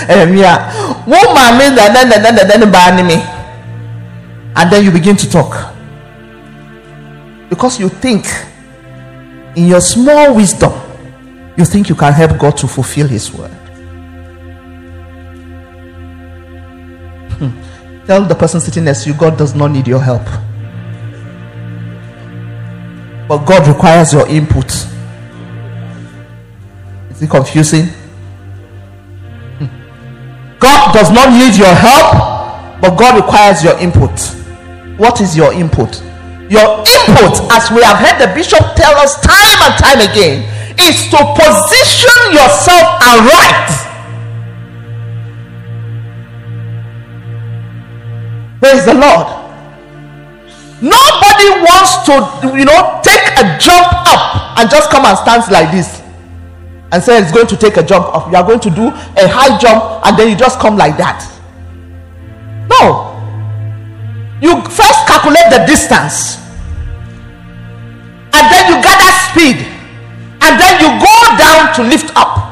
ɛyɛ 0.07 0.25
mmea 0.27 0.59
wo 1.05 1.17
maame 1.35 1.75
nana 1.75 2.03
nana 2.05 2.31
nana 2.31 2.57
ne 2.57 2.65
baa 2.65 2.91
ne 2.91 3.03
me 3.03 3.23
and 4.57 4.71
then 4.71 4.83
you 4.83 4.91
begin 4.91 5.15
to 5.17 5.29
talk. 5.29 5.51
Because 7.49 7.79
you 7.79 7.89
think 7.89 8.25
in 9.55 9.67
your 9.67 9.81
small 9.81 10.33
wisdom 10.33 10.71
you 11.57 11.65
think 11.65 11.89
you 11.89 11.95
can 11.95 12.13
help 12.13 12.37
god 12.39 12.57
to 12.57 12.67
fulfill 12.67 13.07
his 13.07 13.33
word 13.33 13.51
hmm. 17.39 18.05
tell 18.05 18.23
the 18.25 18.35
person 18.35 18.59
sitting 18.59 18.83
next 18.83 19.03
to 19.03 19.09
you 19.11 19.15
god 19.15 19.37
does 19.37 19.55
not 19.55 19.71
need 19.71 19.87
your 19.87 19.99
help 19.99 20.23
but 23.27 23.45
god 23.45 23.67
requires 23.67 24.13
your 24.13 24.27
input 24.27 24.69
is 27.11 27.21
it 27.21 27.29
confusing 27.29 27.85
hmm. 29.57 30.59
god 30.59 30.93
does 30.93 31.11
not 31.11 31.29
need 31.29 31.55
your 31.57 31.73
help 31.73 32.81
but 32.81 32.95
god 32.97 33.15
requires 33.15 33.63
your 33.63 33.77
input 33.79 34.35
what 34.97 35.19
is 35.19 35.35
your 35.35 35.51
input? 35.51 36.01
Your 36.47 36.79
input, 36.79 37.35
as 37.51 37.69
we 37.71 37.83
have 37.83 37.97
heard 37.99 38.15
the 38.15 38.33
bishop 38.33 38.63
tell 38.75 38.95
us 38.95 39.19
time 39.19 39.59
and 39.67 39.75
time 39.75 39.99
again, 39.99 40.47
is 40.79 41.09
to 41.09 41.17
position 41.17 42.21
yourself 42.31 42.85
aright. 43.01 43.69
Praise 48.59 48.85
the 48.85 48.93
Lord. 48.93 49.27
Nobody 50.81 51.49
wants 51.63 52.03
to, 52.05 52.13
you 52.57 52.65
know, 52.65 52.99
take 53.03 53.21
a 53.37 53.57
jump 53.59 53.87
up 54.07 54.57
and 54.59 54.69
just 54.69 54.89
come 54.89 55.05
and 55.05 55.17
stand 55.17 55.43
like 55.51 55.71
this 55.71 56.01
and 56.91 57.01
say 57.03 57.21
it's 57.21 57.31
going 57.31 57.47
to 57.47 57.57
take 57.57 57.77
a 57.77 57.83
jump 57.83 58.05
up. 58.13 58.29
You 58.29 58.37
are 58.37 58.43
going 58.43 58.59
to 58.59 58.69
do 58.69 58.87
a 58.87 59.27
high 59.27 59.57
jump 59.57 60.05
and 60.05 60.17
then 60.17 60.29
you 60.29 60.35
just 60.35 60.59
come 60.59 60.77
like 60.77 60.97
that. 60.97 61.23
No. 62.69 63.13
You 64.41 64.61
first 64.63 65.07
calculate 65.07 65.49
the 65.49 65.65
distance, 65.65 66.37
and 68.33 68.51
then 68.51 68.67
you 68.67 68.83
gather 68.83 69.11
speed, 69.31 69.65
and 70.45 70.61
then 70.61 70.73
you 70.81 70.89
go 71.01 71.17
down 71.37 71.73
to 71.75 71.81
lift 71.83 72.15
up. 72.15 72.45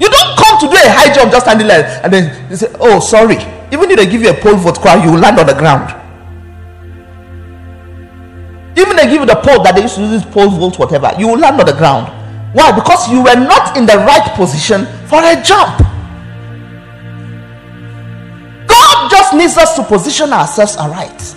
You 0.00 0.10
don't 0.10 0.36
come 0.36 0.58
to 0.60 0.66
do 0.66 0.76
a 0.76 0.90
high 0.90 1.12
jump 1.14 1.30
just 1.30 1.46
standing 1.46 1.66
there 1.68 2.00
and 2.02 2.12
then 2.12 2.50
you 2.50 2.56
say, 2.56 2.68
Oh, 2.80 3.00
sorry. 3.00 3.36
Even 3.72 3.90
if 3.90 3.96
they 3.96 4.06
give 4.06 4.22
you 4.22 4.30
a 4.30 4.34
pole 4.34 4.56
vault 4.56 4.80
crowd, 4.80 5.04
you 5.04 5.12
will 5.12 5.18
land 5.18 5.38
on 5.38 5.46
the 5.46 5.54
ground. 5.54 5.90
Even 8.76 8.92
if 8.92 8.96
they 8.96 9.10
give 9.10 9.20
you 9.20 9.26
the 9.26 9.36
pole 9.36 9.62
that 9.62 9.74
they 9.74 9.82
used 9.82 9.96
to 9.96 10.02
use 10.02 10.24
pole 10.24 10.50
vault, 10.50 10.78
whatever, 10.78 11.12
you 11.18 11.28
will 11.28 11.38
land 11.38 11.58
on 11.58 11.66
the 11.66 11.72
ground. 11.72 12.12
Why? 12.52 12.72
Because 12.72 13.10
you 13.10 13.18
were 13.22 13.34
not 13.34 13.76
in 13.76 13.86
the 13.86 13.96
right 13.96 14.34
position 14.34 14.86
for 15.06 15.18
a 15.22 15.40
jump. 15.42 15.78
God 18.66 19.10
just 19.10 19.34
needs 19.34 19.56
us 19.56 19.76
to 19.76 19.82
position 19.84 20.32
ourselves 20.32 20.76
aright. 20.76 21.34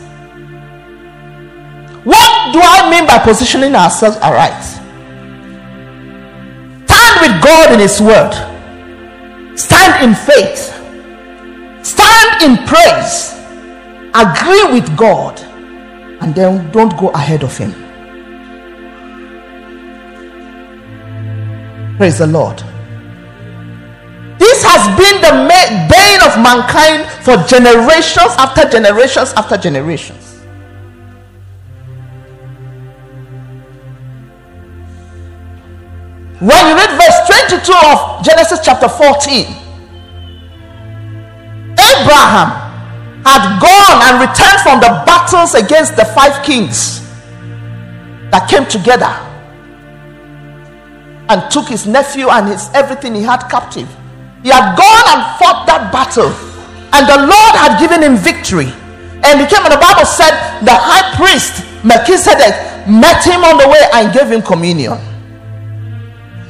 What 2.04 2.54
do 2.54 2.60
I 2.62 2.90
mean 2.90 3.08
by 3.08 3.20
positioning 3.20 3.76
ourselves 3.76 4.18
aright? 4.18 4.64
Stand 6.88 7.22
with 7.22 7.44
God 7.44 7.74
in 7.74 7.80
His 7.80 8.02
Word, 8.02 8.34
stand 9.58 10.04
in 10.06 10.16
faith, 10.16 10.74
stand 11.86 12.42
in 12.44 12.66
praise, 12.66 13.34
agree 14.14 14.74
with 14.74 14.98
God 14.98 15.40
and 16.22 16.36
then 16.36 16.70
don't 16.72 16.96
go 16.98 17.10
ahead 17.10 17.44
of 17.44 17.58
him. 17.58 17.72
Praise 21.98 22.18
the 22.20 22.28
Lord. 22.28 22.58
This 24.38 24.64
has 24.64 24.84
been 24.98 25.22
the 25.22 25.34
bane 25.90 26.22
of 26.28 26.38
mankind 26.42 27.10
for 27.24 27.36
generations 27.48 28.34
after 28.38 28.70
generations 28.70 29.34
after 29.36 29.58
generations. 29.58 30.19
When 36.40 36.56
you 36.68 36.74
read 36.74 36.92
verse 36.96 37.20
22 37.52 37.74
of 37.84 38.24
Genesis 38.24 38.62
chapter 38.64 38.88
14, 38.88 39.44
Abraham 41.76 42.48
had 43.28 43.60
gone 43.60 44.00
and 44.08 44.22
returned 44.24 44.62
from 44.64 44.80
the 44.80 45.04
battles 45.04 45.54
against 45.54 45.98
the 45.98 46.06
five 46.06 46.42
kings 46.46 47.02
that 48.32 48.48
came 48.50 48.66
together 48.68 49.12
and 51.28 51.52
took 51.52 51.68
his 51.68 51.86
nephew 51.86 52.30
and 52.30 52.48
his 52.48 52.70
everything 52.74 53.16
he 53.16 53.22
had 53.22 53.44
captive. 53.50 53.90
He 54.42 54.48
had 54.48 54.78
gone 54.80 55.06
and 55.12 55.22
fought 55.36 55.68
that 55.68 55.92
battle, 55.92 56.32
and 56.96 57.04
the 57.04 57.20
Lord 57.20 57.54
had 57.60 57.82
given 57.82 58.02
him 58.02 58.16
victory. 58.16 58.72
And 59.28 59.42
he 59.42 59.46
came, 59.46 59.66
and 59.68 59.74
the 59.74 59.84
Bible 59.84 60.06
said 60.08 60.32
the 60.64 60.72
high 60.72 61.04
priest 61.20 61.68
Melchizedek 61.84 62.88
met 62.88 63.26
him 63.28 63.44
on 63.44 63.58
the 63.58 63.68
way 63.68 63.84
and 63.92 64.14
gave 64.14 64.32
him 64.32 64.42
communion. 64.42 65.09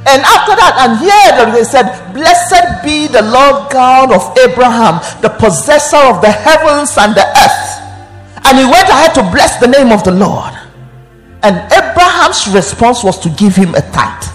And 0.09 0.25
after 0.25 0.57
that, 0.57 0.73
and 0.81 0.97
here 0.97 1.53
they 1.53 1.63
said, 1.63 1.85
Blessed 2.13 2.81
be 2.83 3.05
the 3.05 3.21
Lord 3.21 3.69
God 3.69 4.09
of 4.09 4.25
Abraham, 4.41 4.97
the 5.21 5.29
possessor 5.29 6.01
of 6.01 6.21
the 6.21 6.31
heavens 6.31 6.97
and 6.97 7.13
the 7.13 7.21
earth. 7.21 7.69
And 8.45 8.57
he 8.57 8.65
went 8.65 8.89
ahead 8.89 9.13
to 9.15 9.23
bless 9.29 9.59
the 9.59 9.67
name 9.67 9.91
of 9.91 10.03
the 10.03 10.11
Lord. 10.11 10.53
And 11.43 11.61
Abraham's 11.71 12.49
response 12.49 13.03
was 13.03 13.19
to 13.19 13.29
give 13.29 13.55
him 13.55 13.75
a 13.75 13.81
tithe, 13.93 14.33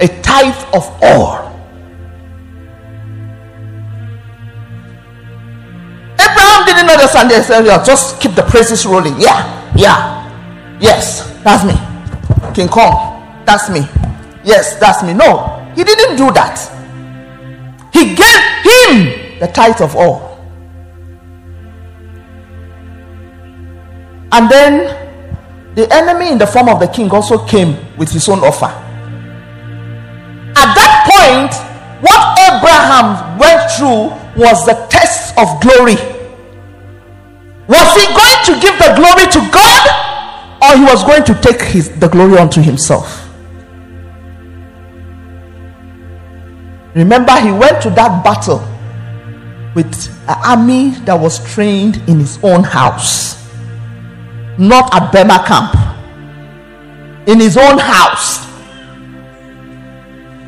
a 0.00 0.08
tithe 0.20 0.62
of 0.76 0.84
all. 1.00 1.48
Abraham 6.20 6.60
didn't 6.68 6.90
understand 6.92 7.30
this. 7.30 7.48
Just 7.86 8.20
keep 8.20 8.34
the 8.34 8.42
praises 8.42 8.84
rolling. 8.84 9.18
Yeah, 9.18 9.48
yeah, 9.74 10.28
yes, 10.78 11.24
that's 11.42 11.64
me. 11.64 11.74
King 12.52 12.68
Kong, 12.68 13.24
that's 13.46 13.70
me. 13.70 13.88
Yes, 14.46 14.76
that's 14.76 15.02
me. 15.02 15.12
No, 15.12 15.72
he 15.74 15.82
didn't 15.82 16.16
do 16.16 16.30
that. 16.30 16.56
He 17.92 18.14
gave 18.14 18.40
him 18.62 19.40
the 19.40 19.48
tithe 19.52 19.80
of 19.82 19.96
all. 19.96 20.38
And 24.30 24.48
then 24.48 25.74
the 25.74 25.92
enemy 25.92 26.30
in 26.30 26.38
the 26.38 26.46
form 26.46 26.68
of 26.68 26.78
the 26.78 26.86
king 26.86 27.10
also 27.10 27.44
came 27.44 27.76
with 27.96 28.12
his 28.12 28.28
own 28.28 28.38
offer. 28.44 28.66
At 30.54 30.74
that 30.78 30.94
point, 31.10 31.52
what 32.00 32.38
Abraham 32.46 33.38
went 33.38 33.68
through 33.72 34.14
was 34.40 34.64
the 34.64 34.74
test 34.88 35.36
of 35.36 35.60
glory. 35.60 35.98
Was 37.66 37.88
he 37.98 38.06
going 38.14 38.40
to 38.46 38.60
give 38.62 38.78
the 38.78 38.94
glory 38.94 39.26
to 39.26 39.40
God 39.50 39.90
or 40.62 40.78
he 40.78 40.84
was 40.84 41.02
going 41.02 41.24
to 41.24 41.34
take 41.40 41.60
his, 41.62 41.90
the 41.98 42.06
glory 42.06 42.38
unto 42.38 42.62
himself? 42.62 43.25
Remember, 46.96 47.38
he 47.38 47.52
went 47.52 47.82
to 47.82 47.90
that 47.90 48.24
battle 48.24 48.64
with 49.74 50.08
an 50.26 50.36
army 50.42 50.88
that 51.04 51.12
was 51.12 51.44
trained 51.52 51.96
in 52.08 52.18
his 52.18 52.42
own 52.42 52.64
house, 52.64 53.36
not 54.56 54.88
at 54.96 55.12
Burma 55.12 55.44
camp. 55.44 55.76
In 57.28 57.38
his 57.38 57.58
own 57.58 57.76
house, 57.76 58.48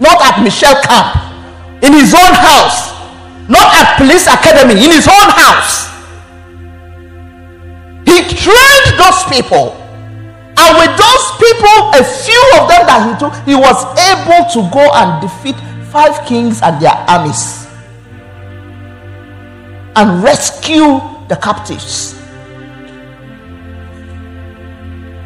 not 0.01 0.17
at 0.25 0.43
Michel 0.43 0.73
camp. 0.89 1.21
In 1.85 1.93
his 1.93 2.15
own 2.17 2.33
house, 2.33 2.97
not 3.51 3.69
at 3.77 3.99
police 4.01 4.25
academy. 4.25 4.81
In 4.81 4.89
his 4.89 5.05
own 5.05 5.29
house, 5.29 5.93
he 8.09 8.25
trained 8.25 8.89
those 8.97 9.21
people, 9.29 9.77
and 10.57 10.71
with 10.81 10.97
those 10.97 11.27
people, 11.37 11.77
a 11.93 12.01
few 12.01 12.41
of 12.57 12.73
them 12.73 12.89
that 12.89 13.05
he 13.05 13.13
took, 13.21 13.37
he 13.45 13.53
was 13.53 13.85
able 14.09 14.49
to 14.57 14.65
go 14.73 14.89
and 14.97 15.21
defeat 15.21 15.61
five 15.91 16.27
kings 16.27 16.61
and 16.63 16.81
their 16.83 16.95
armies 17.09 17.67
and 19.97 20.23
rescue 20.23 21.01
the 21.29 21.37
captives. 21.43 22.15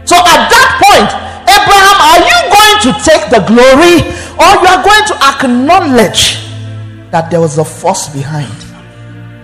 So 0.05 0.16
at 0.16 0.48
that 0.48 0.68
point, 0.83 1.11
Abraham, 1.46 1.98
are 2.09 2.22
you 2.25 2.38
going 2.48 2.79
to 2.85 2.90
take 3.05 3.31
the 3.31 3.40
glory 3.46 4.01
or 4.40 4.51
you 4.61 4.68
are 4.68 4.83
going 4.83 5.07
to 5.07 5.16
acknowledge 5.35 6.48
that 7.11 7.31
there 7.31 7.40
was 7.40 7.59
a 7.59 7.64
force 7.64 8.09
behind? 8.09 8.53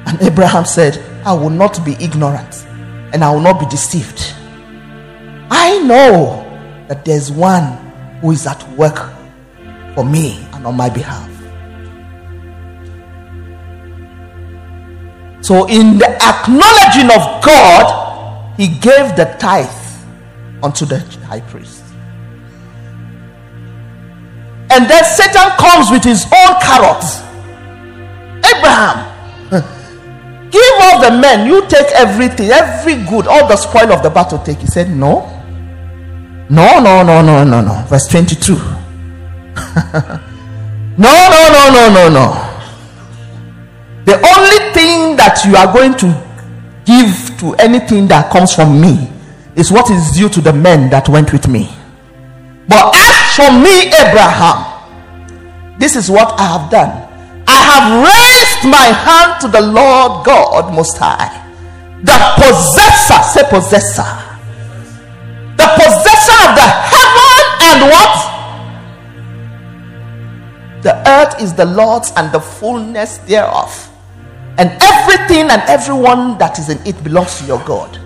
And 0.06 0.20
Abraham 0.22 0.64
said, 0.64 0.98
I 1.24 1.32
will 1.34 1.50
not 1.50 1.84
be 1.84 1.92
ignorant 2.00 2.66
and 3.12 3.22
I 3.22 3.30
will 3.30 3.40
not 3.40 3.60
be 3.60 3.66
deceived. 3.66 4.34
I 5.50 5.78
know 5.84 6.44
that 6.88 7.04
there's 7.04 7.30
one 7.30 7.76
who 8.20 8.32
is 8.32 8.46
at 8.46 8.66
work 8.70 9.12
for 9.94 10.04
me 10.04 10.47
and 10.58 10.66
on 10.66 10.76
my 10.76 10.90
behalf. 10.90 11.30
So, 15.40 15.66
in 15.68 15.98
the 15.98 16.10
acknowledging 16.20 17.10
of 17.14 17.42
God, 17.42 18.56
he 18.56 18.66
gave 18.66 19.14
the 19.16 19.36
tithe 19.38 19.70
unto 20.62 20.84
the 20.84 20.98
high 21.26 21.40
priest. 21.40 21.84
And 24.70 24.90
then 24.90 25.04
Satan 25.04 25.50
comes 25.56 25.90
with 25.90 26.04
his 26.04 26.24
own 26.24 26.60
carrots. 26.60 27.22
Abraham, 28.44 28.98
give 30.50 30.74
all 30.82 31.00
the 31.00 31.16
men, 31.18 31.46
you 31.46 31.66
take 31.68 31.86
everything, 31.94 32.50
every 32.50 32.96
good, 33.04 33.26
all 33.26 33.46
the 33.48 33.56
spoil 33.56 33.92
of 33.92 34.02
the 34.02 34.10
battle, 34.10 34.38
take. 34.40 34.58
He 34.58 34.66
said, 34.66 34.90
No, 34.90 35.22
no, 36.50 36.80
no, 36.80 37.02
no, 37.02 37.22
no, 37.22 37.44
no, 37.44 37.62
no. 37.62 37.84
Verse 37.88 38.08
22. 38.08 38.58
No, 40.98 41.14
no, 41.30 41.48
no, 41.52 41.70
no, 41.70 41.94
no, 41.94 42.08
no. 42.10 42.26
The 44.04 44.14
only 44.18 44.74
thing 44.74 45.14
that 45.14 45.44
you 45.46 45.54
are 45.54 45.72
going 45.72 45.94
to 46.02 46.10
give 46.84 47.38
to 47.38 47.54
anything 47.62 48.08
that 48.08 48.32
comes 48.32 48.52
from 48.52 48.80
me 48.80 49.06
is 49.54 49.70
what 49.70 49.90
is 49.90 50.10
due 50.10 50.28
to 50.28 50.40
the 50.40 50.52
men 50.52 50.90
that 50.90 51.08
went 51.08 51.32
with 51.32 51.46
me. 51.46 51.70
But 52.66 52.90
as 52.96 53.14
for 53.38 53.52
me, 53.54 53.94
Abraham, 53.94 55.78
this 55.78 55.94
is 55.94 56.10
what 56.10 56.34
I 56.34 56.58
have 56.58 56.68
done. 56.68 56.90
I 57.46 57.58
have 57.62 57.86
raised 58.02 58.66
my 58.66 58.90
hand 58.90 59.40
to 59.42 59.48
the 59.48 59.62
Lord 59.62 60.26
God 60.26 60.74
Most 60.74 60.98
High, 60.98 61.30
the 62.02 62.18
possessor, 62.42 63.22
say 63.22 63.46
possessor, 63.48 64.08
the 65.54 65.68
possessor 65.78 66.38
of 66.42 66.58
the 66.58 66.66
heaven 66.66 67.38
and 67.70 67.90
what? 67.92 68.37
The 70.88 71.06
earth 71.06 71.42
is 71.42 71.52
the 71.52 71.66
Lord's 71.66 72.12
and 72.16 72.32
the 72.32 72.40
fullness 72.40 73.18
thereof. 73.18 73.70
And 74.56 74.70
everything 74.82 75.50
and 75.50 75.60
everyone 75.68 76.38
that 76.38 76.58
is 76.58 76.70
in 76.70 76.78
it 76.86 77.04
belongs 77.04 77.38
to 77.40 77.44
your 77.44 77.62
God. 77.64 77.98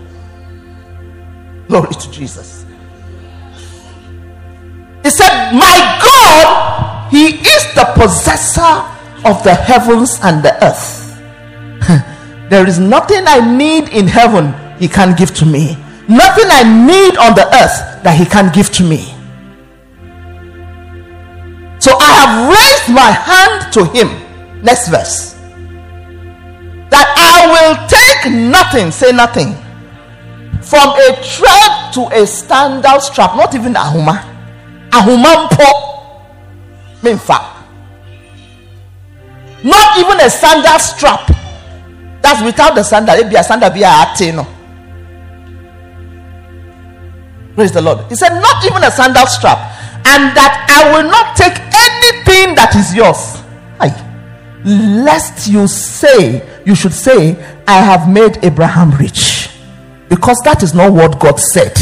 Glory 1.68 1.94
to 1.94 2.10
Jesus. 2.10 2.66
He 5.04 5.10
said, 5.10 5.52
My 5.52 5.78
God, 6.02 7.08
He 7.12 7.36
is 7.36 7.74
the 7.76 7.84
possessor 7.94 8.74
of 9.30 9.44
the 9.44 9.54
heavens 9.54 10.18
and 10.24 10.42
the 10.42 10.52
earth. 10.66 10.98
There 12.50 12.66
is 12.66 12.80
nothing 12.80 13.22
I 13.28 13.38
need 13.56 13.90
in 13.90 14.08
heaven 14.08 14.52
he 14.80 14.88
can't 14.88 15.16
give 15.16 15.32
to 15.36 15.46
me. 15.46 15.76
Nothing 16.08 16.48
I 16.50 16.64
need 16.64 17.16
on 17.16 17.36
the 17.36 17.46
earth 17.46 18.02
that 18.02 18.18
he 18.18 18.26
can't 18.26 18.52
give 18.52 18.72
to 18.72 18.82
me. 18.82 19.14
So 21.82 21.90
I 21.98 22.10
have 22.22 22.32
raised 22.46 22.71
my 22.88 23.10
hand 23.10 23.72
to 23.72 23.84
him. 23.86 24.08
Next 24.62 24.88
verse. 24.88 25.34
That 26.90 27.08
I 27.16 27.48
will 27.48 27.74
take 27.88 28.32
nothing, 28.32 28.90
say 28.90 29.12
nothing, 29.12 29.54
from 30.60 30.90
a 30.90 31.16
thread 31.22 31.92
to 31.94 32.08
a 32.12 32.26
standard 32.26 33.00
strap, 33.00 33.34
not 33.36 33.54
even 33.54 33.74
ahuma. 33.74 34.22
Ahuma 34.90 35.48
mpo. 35.48 35.92
Minfa. 37.02 37.52
Not 39.64 39.98
even 39.98 40.20
a 40.20 40.30
standard 40.30 40.80
strap. 40.80 41.28
That's 42.20 42.42
without 42.42 42.74
the 42.74 42.82
sandal. 42.82 43.16
It 43.16 43.28
be 43.28 43.36
a 43.36 43.42
sandal 43.42 43.70
be 43.70 43.82
a 43.82 44.32
no. 44.32 44.46
Praise 47.54 47.72
the 47.72 47.82
Lord. 47.82 48.06
He 48.08 48.14
said, 48.14 48.40
Not 48.40 48.64
even 48.64 48.82
a 48.82 48.90
sandal 48.90 49.26
strap, 49.26 49.58
and 50.06 50.34
that 50.36 50.66
I 50.70 50.92
will 50.92 51.10
not 51.10 51.36
take 51.36 51.54
that 52.62 52.76
is 52.76 52.94
yours. 52.94 53.42
Aye. 53.80 53.90
Lest 54.64 55.48
you 55.48 55.66
say, 55.66 56.46
you 56.64 56.76
should 56.76 56.92
say, 56.92 57.34
I 57.66 57.82
have 57.82 58.08
made 58.08 58.38
Abraham 58.44 58.92
rich. 58.92 59.50
Because 60.08 60.38
that 60.44 60.62
is 60.62 60.72
not 60.72 60.92
what 60.92 61.18
God 61.18 61.40
said. 61.40 61.74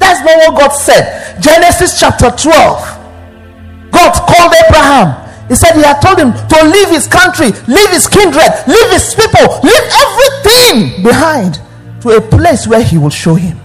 That's 0.00 0.20
not 0.26 0.36
what 0.42 0.58
God 0.58 0.70
said. 0.70 1.40
Genesis 1.40 2.00
chapter 2.00 2.30
12. 2.30 3.92
God 3.92 4.12
called 4.26 4.52
Abraham. 4.66 5.22
He 5.48 5.54
said 5.54 5.76
he 5.76 5.82
had 5.82 6.00
told 6.00 6.18
him 6.18 6.32
to 6.32 6.64
leave 6.66 6.88
his 6.88 7.06
country, 7.06 7.52
leave 7.68 7.90
his 7.90 8.08
kindred, 8.08 8.50
leave 8.66 8.90
his 8.90 9.14
people, 9.14 9.60
leave 9.62 9.86
everything 10.02 11.02
behind 11.04 11.60
to 12.00 12.16
a 12.16 12.20
place 12.20 12.66
where 12.66 12.82
he 12.82 12.98
will 12.98 13.10
show 13.10 13.34
him. 13.34 13.61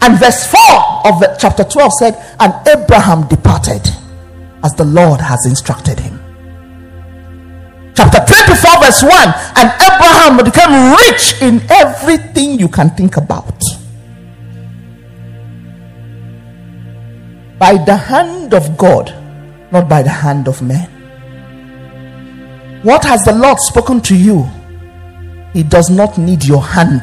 And 0.00 0.18
verse 0.18 0.46
4 0.46 0.60
of 1.06 1.22
chapter 1.38 1.64
12 1.64 1.92
said, 1.98 2.36
And 2.38 2.52
Abraham 2.68 3.26
departed 3.28 3.82
as 4.62 4.74
the 4.74 4.84
Lord 4.84 5.20
has 5.20 5.46
instructed 5.46 5.98
him. 5.98 6.20
Chapter 7.94 8.18
24, 8.18 8.82
verse 8.82 9.02
1 9.02 9.12
And 9.56 9.68
Abraham 9.80 10.44
became 10.44 10.92
rich 11.06 11.40
in 11.40 11.62
everything 11.70 12.58
you 12.58 12.68
can 12.68 12.90
think 12.90 13.16
about. 13.16 13.62
By 17.58 17.82
the 17.82 17.96
hand 17.96 18.52
of 18.52 18.76
God, 18.76 19.14
not 19.72 19.88
by 19.88 20.02
the 20.02 20.10
hand 20.10 20.46
of 20.46 20.60
man. 20.60 20.90
What 22.82 23.04
has 23.04 23.22
the 23.22 23.34
Lord 23.34 23.58
spoken 23.58 24.00
to 24.02 24.16
you? 24.16 24.46
He 25.52 25.62
does 25.62 25.88
not 25.88 26.18
need 26.18 26.44
your 26.44 26.62
hand 26.62 27.02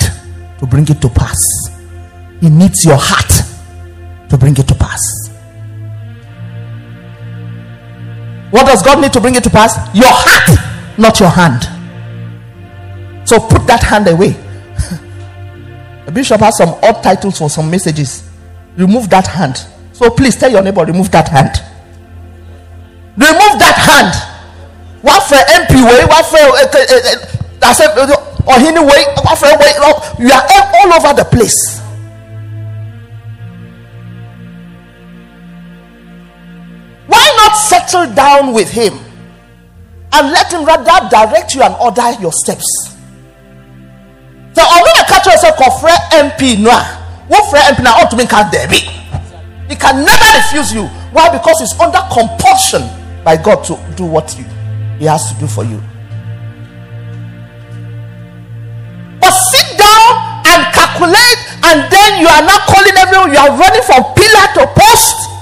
to 0.59 0.67
bring 0.67 0.87
it 0.87 1.01
to 1.01 1.09
pass, 1.09 1.41
He 2.43 2.49
needs 2.49 2.83
your 2.83 2.97
heart 2.99 3.31
to 4.29 4.37
bring 4.37 4.51
it 4.57 4.67
to 4.67 4.75
pass. 4.75 4.99
What 8.51 8.65
does 8.65 8.83
God 8.83 8.99
need 8.99 9.13
to 9.13 9.21
bring 9.21 9.35
it 9.35 9.45
to 9.45 9.49
pass? 9.49 9.77
Your 9.95 10.11
heart, 10.11 10.59
not 10.99 11.21
your 11.21 11.29
hand. 11.29 11.63
So 13.25 13.39
put 13.39 13.65
that 13.67 13.81
hand 13.81 14.09
away. 14.09 14.31
the 16.05 16.11
bishop 16.11 16.41
has 16.41 16.57
some 16.57 16.75
odd 16.83 17.01
titles 17.01 17.37
for 17.37 17.49
some 17.49 17.71
messages. 17.71 18.29
Remove 18.75 19.09
that 19.11 19.25
hand. 19.25 19.65
So 19.93 20.09
please 20.09 20.35
tell 20.35 20.51
your 20.51 20.61
neighbor, 20.63 20.83
remove 20.83 21.11
that 21.11 21.29
hand. 21.29 21.63
Remove 23.15 23.55
that 23.63 23.79
hand. 23.79 24.99
What 25.01 25.23
for 25.23 25.35
MP 25.35 25.79
way? 25.79 26.03
What 26.07 26.25
uh, 26.25 26.27
for 26.27 26.43
uh, 26.43 26.83
uh, 26.91 27.69
I 27.69 27.71
said 27.71 27.97
or 27.97 28.53
anyway, 28.55 29.05
what 29.23 29.37
for 29.39 29.47
a 29.47 29.57
way? 29.57 29.71
you 30.19 30.29
are 30.29 30.43
all 30.43 30.93
over 30.93 31.15
the 31.15 31.23
place. 31.31 31.82
Not 37.53 37.59
settle 37.59 38.13
down 38.15 38.53
with 38.53 38.71
him 38.71 38.93
and 40.13 40.31
let 40.31 40.51
him 40.51 40.65
rather 40.65 41.09
direct 41.09 41.53
you 41.53 41.61
and 41.61 41.75
order 41.79 42.11
your 42.19 42.31
steps? 42.31 42.65
So, 44.53 44.61
although 44.61 45.05
catch 45.07 45.25
yourself 45.25 45.57
for 45.57 45.89
MP 46.13 46.57
no, 46.61 46.73
what 47.27 47.49
friend 47.49 47.75
MP 47.75 47.83
now 47.83 48.01
ought 48.01 48.09
to 48.11 48.17
make 48.17 48.31
a 48.33 48.47
debit. 48.51 48.85
He 49.69 49.75
can 49.75 50.03
never 50.05 50.29
refuse 50.37 50.73
you. 50.73 50.85
Why? 51.13 51.29
Because 51.29 51.59
he's 51.59 51.73
under 51.79 52.01
compulsion 52.11 52.83
by 53.23 53.37
God 53.37 53.63
to 53.65 53.79
do 53.95 54.05
what 54.05 54.29
he 54.31 55.05
has 55.05 55.33
to 55.33 55.39
do 55.39 55.47
for 55.47 55.63
you. 55.63 55.81
But 59.21 59.31
sit 59.31 59.77
down 59.77 60.11
and 60.45 60.61
calculate, 60.73 61.41
and 61.65 61.89
then 61.89 62.21
you 62.21 62.27
are 62.27 62.45
not 62.45 62.61
calling 62.67 62.93
everyone, 62.97 63.31
you 63.31 63.39
are 63.39 63.57
running 63.57 63.81
from 63.81 64.03
pillar 64.13 64.45
to 64.57 64.67
post. 64.77 65.32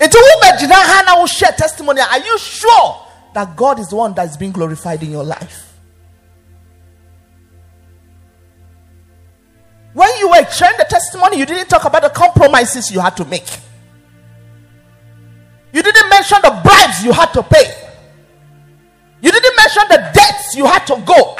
It 0.00 0.14
will 0.14 1.26
share 1.26 1.52
testimony. 1.52 2.00
Are 2.00 2.18
you 2.18 2.38
sure 2.38 3.06
that 3.34 3.56
God 3.56 3.78
is 3.78 3.88
the 3.88 3.96
one 3.96 4.14
that 4.14 4.28
is 4.28 4.36
being 4.36 4.52
glorified 4.52 5.02
in 5.02 5.10
your 5.10 5.24
life? 5.24 5.66
When 9.92 10.08
you 10.18 10.28
were 10.28 10.44
sharing 10.50 10.78
the 10.78 10.86
testimony, 10.88 11.38
you 11.38 11.46
didn't 11.46 11.68
talk 11.68 11.84
about 11.84 12.02
the 12.02 12.10
compromises 12.10 12.90
you 12.92 13.00
had 13.00 13.16
to 13.16 13.24
make. 13.24 13.46
You 15.72 15.82
didn't 15.82 16.08
mention 16.08 16.38
the 16.42 16.60
bribes 16.62 17.04
you 17.04 17.12
had 17.12 17.32
to 17.32 17.42
pay. 17.42 17.88
You 19.20 19.30
didn't 19.30 19.56
mention 19.56 19.82
the 19.88 20.10
debts 20.14 20.54
you 20.54 20.66
had 20.66 20.86
to 20.86 21.02
go. 21.04 21.36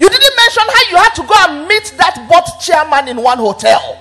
You 0.00 0.08
didn't 0.08 0.36
mention 0.36 0.62
how 0.66 0.90
you 0.90 0.96
had 0.96 1.14
to 1.14 1.22
go 1.22 1.34
and 1.48 1.68
meet 1.68 1.94
that 1.98 2.26
board 2.28 2.44
chairman 2.60 3.08
in 3.08 3.22
one 3.22 3.38
hotel. 3.38 3.97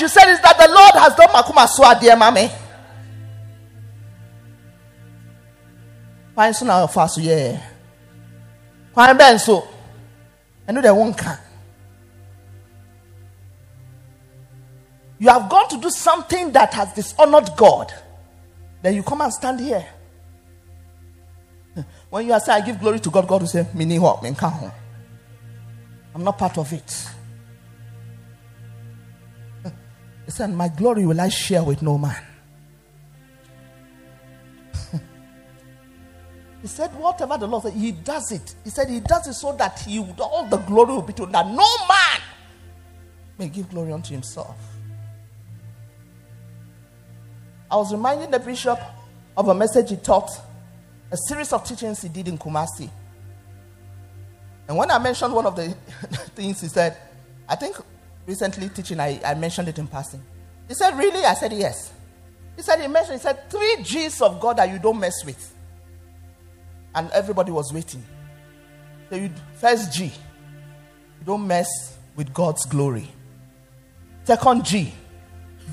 You 0.00 0.08
said 0.08 0.30
is 0.30 0.40
that 0.40 0.58
the 0.58 0.68
Lord 0.68 0.92
has 0.94 1.14
done 1.14 1.28
makuma 1.28 1.66
swa 1.66 2.00
dear 2.00 2.16
mommy. 2.16 2.50
Fine 6.34 6.54
so 6.54 6.66
now 6.66 6.86
fast 6.86 7.18
yeah. 7.18 7.60
Fine 8.94 9.16
ben 9.16 9.38
so. 9.38 9.66
I 10.66 10.72
know 10.72 10.80
they 10.80 10.90
won't 10.90 11.16
come. 11.16 11.38
You 15.18 15.30
have 15.30 15.48
gone 15.48 15.68
to 15.70 15.80
do 15.80 15.90
something 15.90 16.52
that 16.52 16.72
has 16.74 16.92
dishonored 16.92 17.50
God. 17.56 17.92
Then 18.82 18.94
you 18.94 19.02
come 19.02 19.22
and 19.22 19.32
stand 19.32 19.60
here. 19.60 19.86
When 22.10 22.26
you 22.26 22.32
are 22.32 22.40
saying, 22.40 22.62
I 22.62 22.66
give 22.66 22.80
glory 22.80 23.00
to 23.00 23.10
God, 23.10 23.26
God 23.26 23.42
will 23.42 23.48
say, 23.48 23.66
Mini 23.74 23.98
what? 23.98 24.24
I'm 24.24 24.72
not 26.24 26.38
part 26.38 26.58
of 26.58 26.72
it. 26.72 27.08
He 30.28 30.32
said, 30.32 30.52
My 30.52 30.68
glory 30.68 31.06
will 31.06 31.18
I 31.22 31.30
share 31.30 31.64
with 31.64 31.80
no 31.80 31.96
man. 31.96 32.22
he 36.60 36.68
said, 36.68 36.94
Whatever 36.98 37.38
the 37.38 37.46
Lord 37.46 37.62
said, 37.62 37.72
He 37.72 37.92
does 37.92 38.30
it. 38.30 38.54
He 38.62 38.68
said, 38.68 38.90
He 38.90 39.00
does 39.00 39.26
it 39.26 39.32
so 39.32 39.52
that 39.52 39.78
he, 39.78 39.98
would 40.00 40.20
all 40.20 40.46
the 40.46 40.58
glory 40.58 40.92
will 40.92 41.00
be 41.00 41.14
to 41.14 41.24
that 41.24 41.46
no 41.46 41.66
man 41.88 42.20
may 43.38 43.48
give 43.48 43.70
glory 43.70 43.90
unto 43.90 44.12
Himself. 44.12 44.54
I 47.70 47.76
was 47.76 47.90
reminding 47.90 48.30
the 48.30 48.38
bishop 48.38 48.78
of 49.34 49.48
a 49.48 49.54
message 49.54 49.88
he 49.88 49.96
taught 49.96 50.30
a 51.10 51.16
series 51.16 51.54
of 51.54 51.64
teachings 51.64 52.02
he 52.02 52.10
did 52.10 52.28
in 52.28 52.36
Kumasi. 52.36 52.90
And 54.68 54.76
when 54.76 54.90
I 54.90 54.98
mentioned 54.98 55.32
one 55.32 55.46
of 55.46 55.56
the 55.56 55.68
things 56.34 56.60
he 56.60 56.68
said, 56.68 56.98
I 57.48 57.56
think 57.56 57.76
recently 58.28 58.68
teaching, 58.68 59.00
I, 59.00 59.18
I 59.24 59.34
mentioned 59.34 59.68
it 59.68 59.78
in 59.78 59.88
passing. 59.88 60.22
He 60.68 60.74
said, 60.74 60.96
Really? 60.96 61.24
I 61.24 61.34
said, 61.34 61.52
Yes. 61.52 61.92
He 62.54 62.62
said, 62.62 62.80
He 62.80 62.86
mentioned, 62.86 63.18
he 63.18 63.22
said, 63.22 63.50
three 63.50 63.78
G's 63.82 64.20
of 64.20 64.38
God 64.38 64.58
that 64.58 64.68
you 64.68 64.78
don't 64.78 65.00
mess 65.00 65.24
with. 65.24 65.54
And 66.94 67.10
everybody 67.12 67.50
was 67.50 67.72
waiting. 67.72 68.04
So 69.08 69.16
you, 69.16 69.30
first 69.54 69.92
G, 69.92 70.04
you 70.04 71.24
don't 71.24 71.46
mess 71.46 71.68
with 72.16 72.32
God's 72.34 72.66
glory. 72.66 73.08
Second 74.24 74.64
G, 74.64 74.92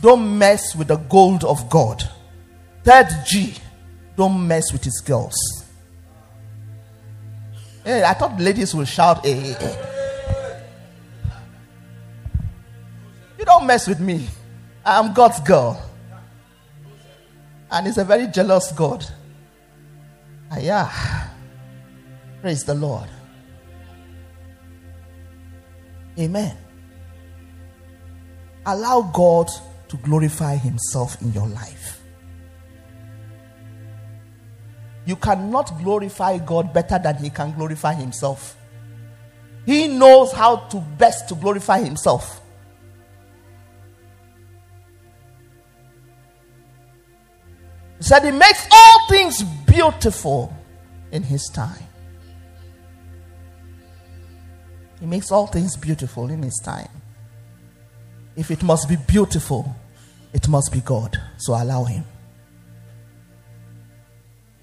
don't 0.01 0.37
mess 0.37 0.75
with 0.75 0.87
the 0.87 0.95
gold 0.95 1.43
of 1.43 1.69
God. 1.69 2.03
Third 2.83 3.07
G, 3.27 3.55
don't 4.15 4.47
mess 4.47 4.71
with 4.71 4.83
his 4.83 5.01
girls. 5.01 5.35
Hey, 7.83 8.03
I 8.03 8.13
thought 8.13 8.39
ladies 8.39 8.73
will 8.73 8.85
shout, 8.85 9.25
hey, 9.25 9.33
hey, 9.33 9.53
hey. 9.53 10.04
Mess 13.65 13.87
with 13.87 13.99
me. 13.99 14.27
I'm 14.85 15.13
God's 15.13 15.39
girl. 15.41 15.81
And 17.71 17.87
he's 17.87 17.97
a 17.97 18.05
very 18.05 18.27
jealous 18.27 18.71
God. 18.71 19.05
Ah, 20.51 20.59
yeah. 20.59 21.27
Praise 22.41 22.63
the 22.63 22.75
Lord. 22.75 23.09
Amen. 26.19 26.55
Allow 28.65 29.01
God 29.13 29.49
to 29.89 29.97
glorify 29.97 30.55
Himself 30.55 31.21
in 31.21 31.33
your 31.33 31.47
life. 31.47 32.01
You 35.05 35.15
cannot 35.15 35.77
glorify 35.83 36.37
God 36.39 36.73
better 36.73 36.97
than 36.97 37.17
He 37.17 37.29
can 37.29 37.53
glorify 37.53 37.93
Himself. 37.93 38.57
He 39.65 39.87
knows 39.87 40.31
how 40.31 40.55
to 40.55 40.77
best 40.77 41.27
to 41.29 41.35
glorify 41.35 41.79
Himself. 41.79 42.41
He 47.97 48.03
said, 48.03 48.23
He 48.23 48.31
makes 48.31 48.67
all 48.71 49.07
things 49.07 49.43
beautiful 49.65 50.53
in 51.11 51.23
His 51.23 51.49
time. 51.53 51.83
He 54.99 55.05
makes 55.05 55.31
all 55.31 55.47
things 55.47 55.75
beautiful 55.75 56.29
in 56.29 56.41
His 56.41 56.59
time. 56.63 56.89
If 58.35 58.51
it 58.51 58.63
must 58.63 58.89
be 58.89 58.95
beautiful, 58.95 59.75
it 60.33 60.47
must 60.47 60.71
be 60.71 60.81
God. 60.81 61.17
So 61.37 61.53
allow 61.53 61.83
Him. 61.85 62.03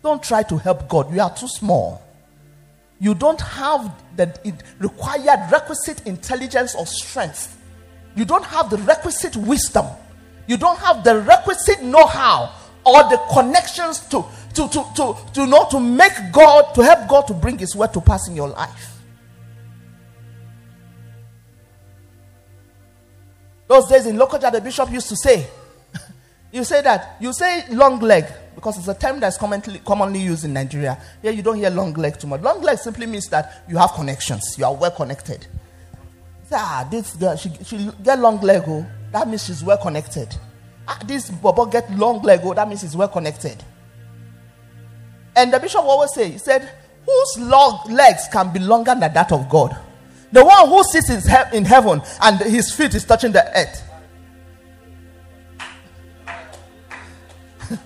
Don't 0.02 0.22
try 0.22 0.42
to 0.42 0.58
help 0.58 0.88
God. 0.88 1.12
You 1.14 1.20
are 1.20 1.34
too 1.34 1.48
small. 1.48 2.02
You 2.98 3.14
don't 3.14 3.40
have 3.40 3.92
the 4.16 4.32
required 4.78 5.50
requisite 5.50 6.06
intelligence 6.06 6.74
or 6.74 6.86
strength. 6.86 7.58
You 8.14 8.24
don't 8.24 8.44
have 8.44 8.68
the 8.70 8.78
requisite 8.78 9.36
wisdom. 9.36 9.86
You 10.46 10.56
don't 10.56 10.78
have 10.78 11.02
the 11.02 11.20
requisite 11.20 11.82
know 11.82 12.06
how 12.06 12.52
or 12.84 13.02
the 13.04 13.20
connections 13.32 14.00
to, 14.08 14.24
to, 14.54 14.68
to, 14.68 14.84
to, 14.96 15.16
to, 15.34 15.46
know, 15.46 15.66
to 15.70 15.80
make 15.80 16.12
God, 16.32 16.74
to 16.74 16.82
help 16.82 17.08
God 17.08 17.26
to 17.28 17.34
bring 17.34 17.58
His 17.58 17.74
word 17.76 17.92
to 17.94 18.00
pass 18.00 18.28
in 18.28 18.36
your 18.36 18.48
life. 18.48 19.00
Those 23.68 23.88
days 23.88 24.06
in 24.06 24.16
local 24.18 24.38
church, 24.38 24.52
the 24.52 24.60
bishop 24.60 24.90
used 24.90 25.08
to 25.08 25.16
say, 25.16 25.46
you 26.52 26.64
say 26.64 26.82
that, 26.82 27.16
you 27.20 27.32
say 27.32 27.64
long 27.70 27.98
leg 28.00 28.26
because 28.54 28.76
it's 28.76 28.88
a 28.88 28.94
term 28.94 29.18
that's 29.18 29.38
commonly, 29.38 29.80
commonly 29.84 30.20
used 30.20 30.44
in 30.44 30.52
Nigeria. 30.52 31.00
Here 31.22 31.32
you 31.32 31.42
don't 31.42 31.56
hear 31.56 31.70
long 31.70 31.94
leg 31.94 32.18
too 32.18 32.26
much. 32.26 32.42
Long 32.42 32.60
leg 32.60 32.78
simply 32.78 33.06
means 33.06 33.28
that 33.28 33.64
you 33.68 33.78
have 33.78 33.92
connections, 33.92 34.56
you 34.58 34.64
are 34.64 34.74
well 34.74 34.90
connected. 34.90 35.46
Ah, 36.52 36.86
this 36.90 37.16
girl, 37.16 37.34
she, 37.34 37.50
she 37.64 37.88
get 38.02 38.18
long 38.18 38.38
leg, 38.40 38.62
oh, 38.66 38.86
that 39.10 39.26
means 39.26 39.46
she's 39.46 39.64
well 39.64 39.78
connected. 39.78 40.36
Ah, 40.92 40.98
this 41.06 41.30
Bobo 41.30 41.64
get 41.66 41.90
long 41.96 42.20
leg, 42.22 42.40
oh, 42.42 42.52
that 42.54 42.68
means 42.68 42.82
he's 42.82 42.94
well 42.96 43.08
connected. 43.08 43.62
And 45.34 45.50
the 45.52 45.58
bishop 45.58 45.80
always 45.82 46.12
say, 46.12 46.30
he 46.30 46.38
said, 46.38 46.70
whose 47.06 47.38
long 47.48 47.80
legs 47.90 48.28
can 48.30 48.52
be 48.52 48.58
longer 48.58 48.94
than 48.94 49.12
that 49.14 49.32
of 49.32 49.48
God? 49.48 49.74
The 50.30 50.44
one 50.44 50.68
who 50.68 50.84
sits 50.84 51.08
in, 51.10 51.20
he- 51.22 51.56
in 51.56 51.64
heaven 51.64 52.02
and 52.20 52.38
his 52.40 52.74
feet 52.74 52.94
is 52.94 53.04
touching 53.04 53.32
the 53.32 53.44
earth. 53.58 53.82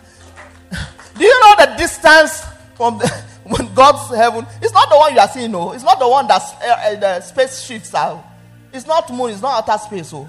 Do 1.17 1.25
you 1.25 1.41
know 1.41 1.55
the 1.65 1.75
distance 1.79 2.45
from 2.75 2.99
the, 2.99 3.09
when 3.45 3.73
God's 3.75 4.15
heaven? 4.17 4.47
It's 4.61 4.73
not 4.73 4.89
the 4.89 4.97
one 4.97 5.15
you 5.15 5.21
are 5.21 5.29
seeing, 5.29 5.53
no. 5.53 5.73
It's 5.73 5.85
not 5.85 5.99
the 6.01 6.09
one 6.09 6.27
that 6.27 6.43
uh, 6.43 6.67
uh, 6.67 6.95
the 6.97 7.21
spaceships 7.21 7.95
are. 7.95 8.23
It's 8.73 8.87
not 8.87 9.13
moon. 9.13 9.31
It's 9.31 9.43
not 9.43 9.69
outer 9.69 9.79
space, 9.83 10.13
oh. 10.13 10.29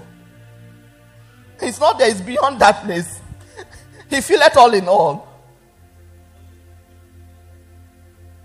It's 1.60 1.80
not 1.80 1.98
there. 1.98 2.10
It's 2.10 2.20
beyond 2.20 2.60
that 2.60 2.84
place. 2.84 3.20
he 4.10 4.16
it 4.16 4.56
all 4.56 4.72
in 4.72 4.88
all. 4.88 5.28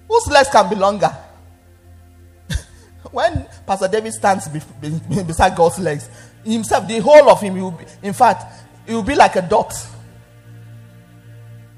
Whose 0.07 0.27
legs 0.27 0.49
can 0.49 0.69
be 0.69 0.75
longer? 0.75 1.15
when 3.11 3.47
Pastor 3.65 3.87
David 3.87 4.13
stands 4.13 4.47
be, 4.47 4.61
be, 4.81 5.23
beside 5.23 5.55
God's 5.55 5.79
legs, 5.79 6.09
himself, 6.43 6.87
the 6.87 6.99
whole 6.99 7.29
of 7.29 7.41
him, 7.41 7.55
will 7.55 7.71
be, 7.71 7.85
in 8.01 8.13
fact, 8.13 8.61
it 8.85 8.93
will 8.93 9.03
be 9.03 9.15
like 9.15 9.35
a 9.35 9.41
dot. 9.41 9.73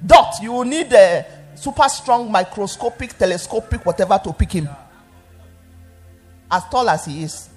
Dot. 0.05 0.35
You 0.41 0.51
will 0.51 0.65
need 0.65 0.91
a 0.91 1.25
super 1.55 1.87
strong 1.87 2.31
microscopic, 2.31 3.17
telescopic, 3.17 3.85
whatever 3.85 4.19
to 4.23 4.33
pick 4.33 4.51
him. 4.51 4.69
As 6.49 6.63
tall 6.69 6.89
as 6.89 7.05
he 7.05 7.23
is. 7.23 7.49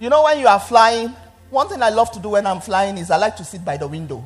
You 0.00 0.08
know, 0.08 0.24
when 0.24 0.40
you 0.40 0.48
are 0.48 0.58
flying, 0.58 1.14
one 1.50 1.68
thing 1.68 1.82
I 1.82 1.90
love 1.90 2.10
to 2.12 2.18
do 2.18 2.30
when 2.30 2.46
I'm 2.46 2.60
flying 2.60 2.98
is 2.98 3.10
I 3.10 3.18
like 3.18 3.36
to 3.36 3.44
sit 3.44 3.64
by 3.64 3.76
the 3.76 3.86
window. 3.86 4.24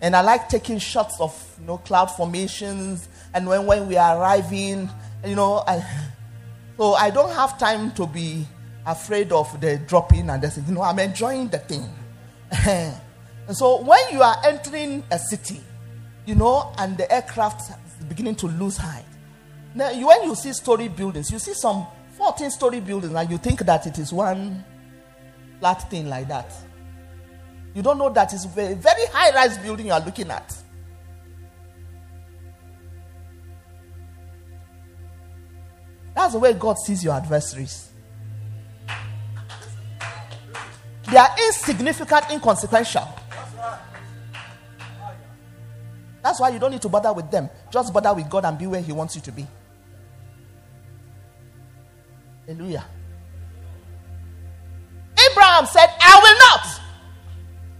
And 0.00 0.16
I 0.16 0.22
like 0.22 0.48
taking 0.48 0.78
shots 0.78 1.20
of 1.20 1.34
you 1.60 1.66
know 1.66 1.76
cloud 1.78 2.06
formations 2.06 3.08
and 3.34 3.46
when, 3.46 3.66
when 3.66 3.86
we 3.86 3.98
are 3.98 4.18
arriving 4.18 4.88
you 5.24 5.34
know, 5.34 5.62
I, 5.66 5.84
so 6.76 6.94
I 6.94 7.10
don't 7.10 7.32
have 7.32 7.58
time 7.58 7.92
to 7.92 8.06
be 8.06 8.46
afraid 8.86 9.32
of 9.32 9.60
the 9.60 9.78
dropping 9.78 10.30
and 10.30 10.42
this. 10.42 10.58
You 10.66 10.74
know, 10.74 10.82
I'm 10.82 10.98
enjoying 10.98 11.48
the 11.48 11.58
thing. 11.58 11.88
and 12.66 12.96
so 13.52 13.82
when 13.82 14.00
you 14.12 14.22
are 14.22 14.36
entering 14.44 15.04
a 15.10 15.18
city, 15.18 15.60
you 16.26 16.34
know, 16.34 16.72
and 16.78 16.96
the 16.96 17.10
aircraft 17.12 17.70
is 17.70 18.04
beginning 18.06 18.36
to 18.36 18.46
lose 18.46 18.76
height, 18.76 19.04
now 19.74 19.92
when 20.06 20.24
you 20.24 20.34
see 20.34 20.52
story 20.52 20.88
buildings, 20.88 21.30
you 21.30 21.38
see 21.38 21.54
some 21.54 21.86
14 22.30 22.50
story 22.52 22.78
buildings, 22.78 23.12
and 23.12 23.28
you 23.28 23.38
think 23.38 23.58
that 23.58 23.84
it 23.88 23.98
is 23.98 24.12
one 24.12 24.64
flat 25.58 25.90
thing 25.90 26.08
like 26.08 26.28
that. 26.28 26.52
You 27.74 27.82
don't 27.82 27.98
know 27.98 28.08
that 28.08 28.32
it's 28.32 28.44
a 28.44 28.48
very, 28.48 28.74
very 28.74 29.04
high 29.06 29.34
rise 29.34 29.58
building 29.58 29.86
you 29.86 29.92
are 29.92 30.00
looking 30.00 30.30
at. 30.30 30.56
That's 36.14 36.34
the 36.34 36.38
way 36.38 36.52
God 36.52 36.76
sees 36.78 37.02
your 37.02 37.14
adversaries. 37.14 37.90
They 41.10 41.16
are 41.16 41.30
insignificant, 41.48 42.30
inconsequential. 42.30 43.08
That's 46.22 46.38
why 46.38 46.50
you 46.50 46.60
don't 46.60 46.70
need 46.70 46.82
to 46.82 46.88
bother 46.88 47.12
with 47.12 47.28
them. 47.28 47.50
Just 47.72 47.92
bother 47.92 48.14
with 48.14 48.30
God 48.30 48.44
and 48.44 48.56
be 48.56 48.68
where 48.68 48.80
He 48.80 48.92
wants 48.92 49.16
you 49.16 49.22
to 49.22 49.32
be. 49.32 49.48
Hallelujah. 52.50 52.84
Abraham 55.30 55.66
said, 55.66 55.86
I 56.00 56.20
will 56.22 56.38
not. 56.38 56.80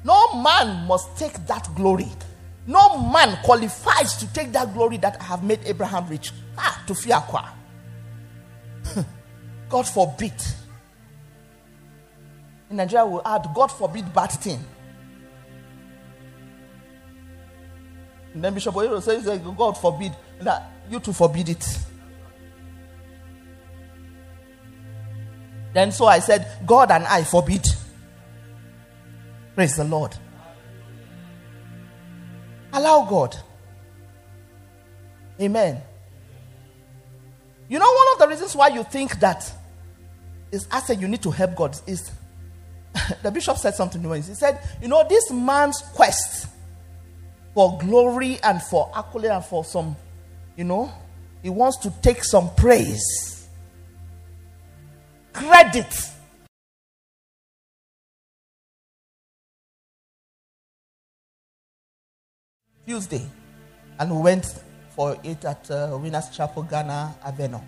No 0.04 0.40
man 0.42 0.86
must 0.86 1.16
take 1.16 1.34
that 1.48 1.68
glory. 1.74 2.06
No 2.68 2.98
man 3.10 3.36
qualifies 3.42 4.16
to 4.18 4.32
take 4.32 4.52
that 4.52 4.72
glory 4.72 4.96
that 4.98 5.20
I 5.20 5.24
have 5.24 5.42
made 5.42 5.58
Abraham 5.64 6.06
rich. 6.08 6.30
Ah, 6.56 6.84
to 6.86 6.94
fear 6.94 7.20
God 9.68 9.88
forbid. 9.88 10.34
In 12.70 12.76
Nigeria, 12.76 13.06
we 13.06 13.18
add 13.24 13.48
God 13.52 13.68
forbid 13.72 14.14
bad 14.14 14.30
thing. 14.30 14.64
And 18.34 18.44
then 18.44 18.54
Bishop 18.54 18.72
Oyedepo 18.72 19.02
says, 19.02 19.24
God 19.56 19.72
forbid 19.72 20.12
that 20.40 20.70
you 20.88 21.00
to 21.00 21.12
forbid 21.12 21.48
it. 21.48 21.78
Then 25.72 25.92
so 25.92 26.06
I 26.06 26.18
said, 26.18 26.46
God 26.66 26.90
and 26.90 27.06
I 27.06 27.22
forbid. 27.24 27.64
Praise 29.54 29.76
the 29.76 29.84
Lord. 29.84 30.16
Allow 32.72 33.06
God. 33.08 33.36
Amen. 35.40 35.80
You 37.68 37.78
know, 37.78 37.90
one 37.92 38.06
of 38.12 38.18
the 38.18 38.28
reasons 38.28 38.54
why 38.54 38.68
you 38.68 38.82
think 38.84 39.20
that 39.20 39.50
is 40.50 40.66
I 40.70 40.80
said 40.80 41.00
you 41.00 41.08
need 41.08 41.22
to 41.22 41.30
help 41.30 41.54
God 41.54 41.78
is 41.86 42.10
the 43.22 43.30
bishop 43.30 43.56
said 43.56 43.74
something 43.74 44.02
to 44.02 44.08
me. 44.08 44.16
He 44.16 44.34
said, 44.34 44.60
You 44.82 44.88
know, 44.88 45.06
this 45.08 45.30
man's 45.30 45.80
quest 45.94 46.48
for 47.54 47.78
glory 47.78 48.38
and 48.42 48.62
for 48.62 48.90
accolade 48.94 49.30
and 49.30 49.44
for 49.44 49.64
some, 49.64 49.96
you 50.56 50.64
know, 50.64 50.92
he 51.42 51.50
wants 51.50 51.78
to 51.78 51.90
take 52.02 52.24
some 52.24 52.54
praise, 52.54 53.39
credit. 55.32 55.92
Tuesday, 62.86 63.24
and 63.98 64.10
we 64.10 64.20
went 64.20 64.46
for 64.96 65.16
it 65.22 65.44
at 65.44 65.70
uh, 65.70 65.96
Winners 66.00 66.28
Chapel, 66.30 66.64
Ghana, 66.64 67.14
Avenue. 67.24 67.60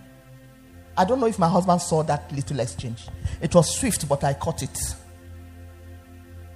I 0.96 1.04
don't 1.04 1.20
know 1.20 1.26
if 1.26 1.38
my 1.38 1.48
husband 1.48 1.80
saw 1.80 2.02
that 2.02 2.30
little 2.32 2.60
exchange. 2.60 3.06
It 3.40 3.54
was 3.54 3.78
swift, 3.78 4.08
but 4.08 4.24
I 4.24 4.34
caught 4.34 4.62
it. 4.62 4.76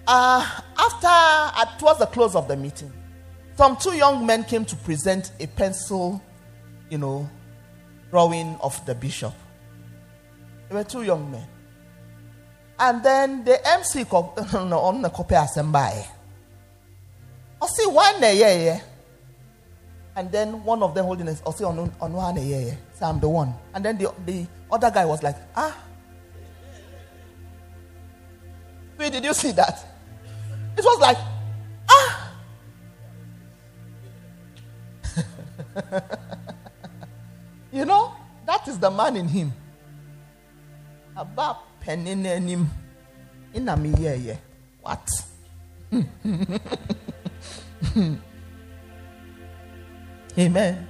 Uh, 0.06 0.60
after, 0.76 1.06
uh, 1.06 1.78
towards 1.78 2.00
the 2.00 2.06
close 2.06 2.34
of 2.34 2.48
the 2.48 2.56
meeting, 2.56 2.92
some 3.56 3.76
two 3.76 3.94
young 3.94 4.26
men 4.26 4.44
came 4.44 4.64
to 4.64 4.76
present 4.76 5.32
a 5.40 5.46
pencil, 5.46 6.20
you 6.90 6.98
know, 6.98 7.28
drawing 8.10 8.56
of 8.60 8.84
the 8.84 8.94
bishop. 8.94 9.32
They 10.68 10.74
were 10.74 10.85
two 10.85 11.02
young 11.02 11.31
men. 11.31 11.46
And 12.79 13.02
then 13.02 13.44
the 13.44 13.59
MC 13.66 14.05
on 14.05 15.02
the 15.02 15.11
copy 15.11 15.35
assembly. 15.35 16.05
I 17.62 17.66
see 17.66 17.87
one 17.87 18.20
yeah, 18.20 18.33
yeah. 18.33 18.81
And 20.14 20.31
then 20.31 20.62
one 20.64 20.83
of 20.83 20.94
them 20.94 21.07
holding 21.07 21.29
it, 21.29 21.37
say 21.55 21.64
on 21.64 21.92
on 22.00 22.12
one 22.12 22.37
yeah, 22.37 22.59
yeah. 22.59 22.74
So 22.94 23.07
I'm 23.07 23.20
the 23.20 23.29
one. 23.29 23.55
And 23.74 23.85
then 23.85 23.98
the, 23.98 24.12
the 24.24 24.46
other 24.70 24.90
guy 24.90 25.05
was 25.05 25.22
like, 25.22 25.37
ah. 25.55 25.76
Wait, 28.98 29.12
did 29.12 29.24
you 29.24 29.35
see 29.35 29.52
that? 29.52 29.85
It 30.76 30.85
was 30.85 31.00
like, 31.00 31.18
ah. 31.88 32.33
you 37.72 37.85
know, 37.85 38.14
that 38.46 38.66
is 38.68 38.79
the 38.79 38.90
man 38.90 39.16
in 39.16 39.29
him. 39.29 39.52
About 41.16 41.81
penning 41.81 42.24
him 42.24 42.68
in 43.55 43.68
a 43.68 43.76
me, 43.76 44.38
What? 44.83 45.09
Amen. 50.38 50.88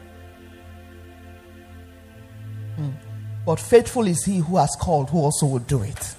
Hmm. 2.75 2.91
But 3.45 3.61
faithful 3.61 4.07
is 4.09 4.25
he 4.25 4.39
who 4.39 4.57
has 4.57 4.75
called, 4.81 5.11
who 5.11 5.19
also 5.19 5.47
will 5.47 5.61
do 5.61 5.83
it. 5.83 6.17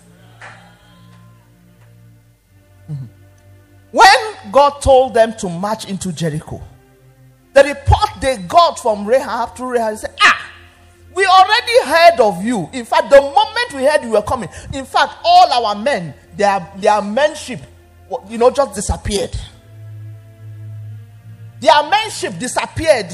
Hmm. 2.88 3.06
When 3.92 4.52
God 4.52 4.82
told 4.82 5.14
them 5.14 5.34
to 5.40 5.50
march 5.50 5.90
into 5.90 6.14
Jericho, 6.14 6.62
the 7.54 7.64
report 7.64 8.10
they 8.22 8.38
got 8.38 8.80
from 8.80 9.06
Rahab 9.06 9.58
through 9.58 9.74
Rahab 9.74 9.98
said, 9.98 10.16
Ah, 10.22 10.47
we 11.18 11.26
already 11.26 11.84
heard 11.84 12.20
of 12.20 12.46
you. 12.46 12.70
In 12.74 12.86
fact, 12.86 13.10
the 13.10 13.20
moment 13.20 13.74
we 13.74 13.84
heard 13.84 14.04
you 14.04 14.12
were 14.12 14.22
coming, 14.22 14.50
in 14.72 14.86
fact, 14.86 15.16
all 15.24 15.52
our 15.52 15.74
men, 15.74 16.14
their, 16.36 16.60
their 16.78 17.02
menship, 17.02 17.60
you 18.30 18.38
know, 18.38 18.52
just 18.52 18.76
disappeared. 18.76 19.36
Their 21.60 21.74
menship 21.74 22.38
disappeared. 22.38 23.08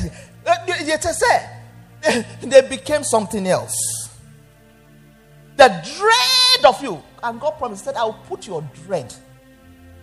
Eh, 0.45 0.55
eh, 0.67 1.47
eh, 2.03 2.23
they 2.41 2.67
became 2.67 3.05
something 3.05 3.47
else. 3.47 4.09
The 5.55 5.69
dread 5.69 6.65
of 6.65 6.83
you, 6.83 7.01
and 7.23 7.39
God 7.39 7.51
promised 7.51 7.85
that 7.85 7.95
I 7.95 8.03
will 8.03 8.19
put 8.27 8.45
your 8.45 8.67
dread, 8.85 9.15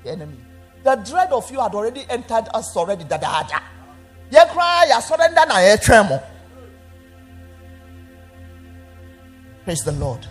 the 0.04 0.12
enemy. 0.12 0.38
The 0.84 0.94
dread 0.94 1.32
of 1.32 1.50
you 1.50 1.60
had 1.60 1.74
already 1.74 2.06
entered 2.08 2.48
us 2.54 2.74
already. 2.74 3.04
Da 3.04 3.18
da 3.18 3.42
da. 3.42 3.58
You 4.32 4.42
cry, 4.46 4.86
you 4.88 5.00
surrender, 5.02 5.42
you 5.70 5.76
tremble. 5.76 6.22
Praise 9.70 9.84
the 9.84 9.92
Lord. 9.92 10.26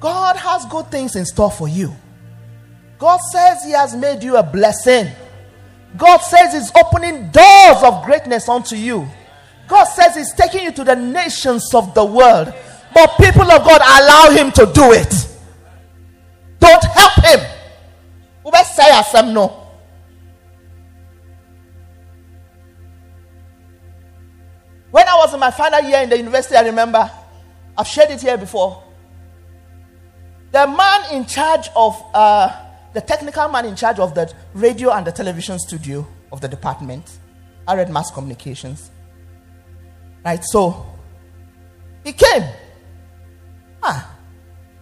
God 0.00 0.36
has 0.36 0.66
good 0.66 0.90
things 0.90 1.16
in 1.16 1.24
store 1.24 1.50
for 1.50 1.66
you. 1.66 1.96
God 2.98 3.20
says 3.32 3.64
He 3.64 3.70
has 3.70 3.96
made 3.96 4.22
you 4.22 4.36
a 4.36 4.42
blessing. 4.42 5.10
God 5.96 6.18
says 6.18 6.52
He's 6.52 6.70
opening 6.76 7.30
doors 7.30 7.82
of 7.84 8.04
greatness 8.04 8.50
unto 8.50 8.76
you. 8.76 9.08
God 9.66 9.84
says 9.84 10.14
He's 10.14 10.34
taking 10.34 10.64
you 10.64 10.72
to 10.72 10.84
the 10.84 10.94
nations 10.94 11.74
of 11.74 11.94
the 11.94 12.04
world. 12.04 12.52
But 12.92 13.16
people 13.16 13.50
of 13.50 13.64
God 13.64 13.80
allow 13.80 14.36
Him 14.36 14.52
to 14.52 14.70
do 14.70 14.92
it. 14.92 15.38
Don't 16.58 16.84
help 16.84 17.14
Him. 17.24 17.40
say 18.62 19.32
no. 19.32 19.68
When 24.90 25.08
I 25.08 25.14
was 25.16 25.32
in 25.32 25.40
my 25.40 25.50
final 25.50 25.80
year 25.80 26.02
in 26.02 26.10
the 26.10 26.18
university, 26.18 26.56
I 26.56 26.66
remember, 26.66 27.10
I've 27.76 27.86
shared 27.86 28.10
it 28.10 28.20
here 28.20 28.36
before. 28.36 28.82
The 30.50 30.66
man 30.66 31.14
in 31.14 31.24
charge 31.24 31.68
of 31.74 32.02
uh, 32.12 32.54
the 32.92 33.00
technical 33.00 33.48
man 33.48 33.64
in 33.64 33.74
charge 33.74 33.98
of 33.98 34.14
the 34.14 34.32
radio 34.54 34.90
and 34.90 35.06
the 35.06 35.12
television 35.12 35.58
studio 35.58 36.06
of 36.30 36.40
the 36.40 36.48
department. 36.48 37.18
I 37.66 37.74
read 37.76 37.90
mass 37.90 38.10
communications. 38.10 38.90
Right, 40.24 40.44
so 40.44 40.86
he 42.04 42.12
came. 42.12 42.44
Ah, 43.82 44.14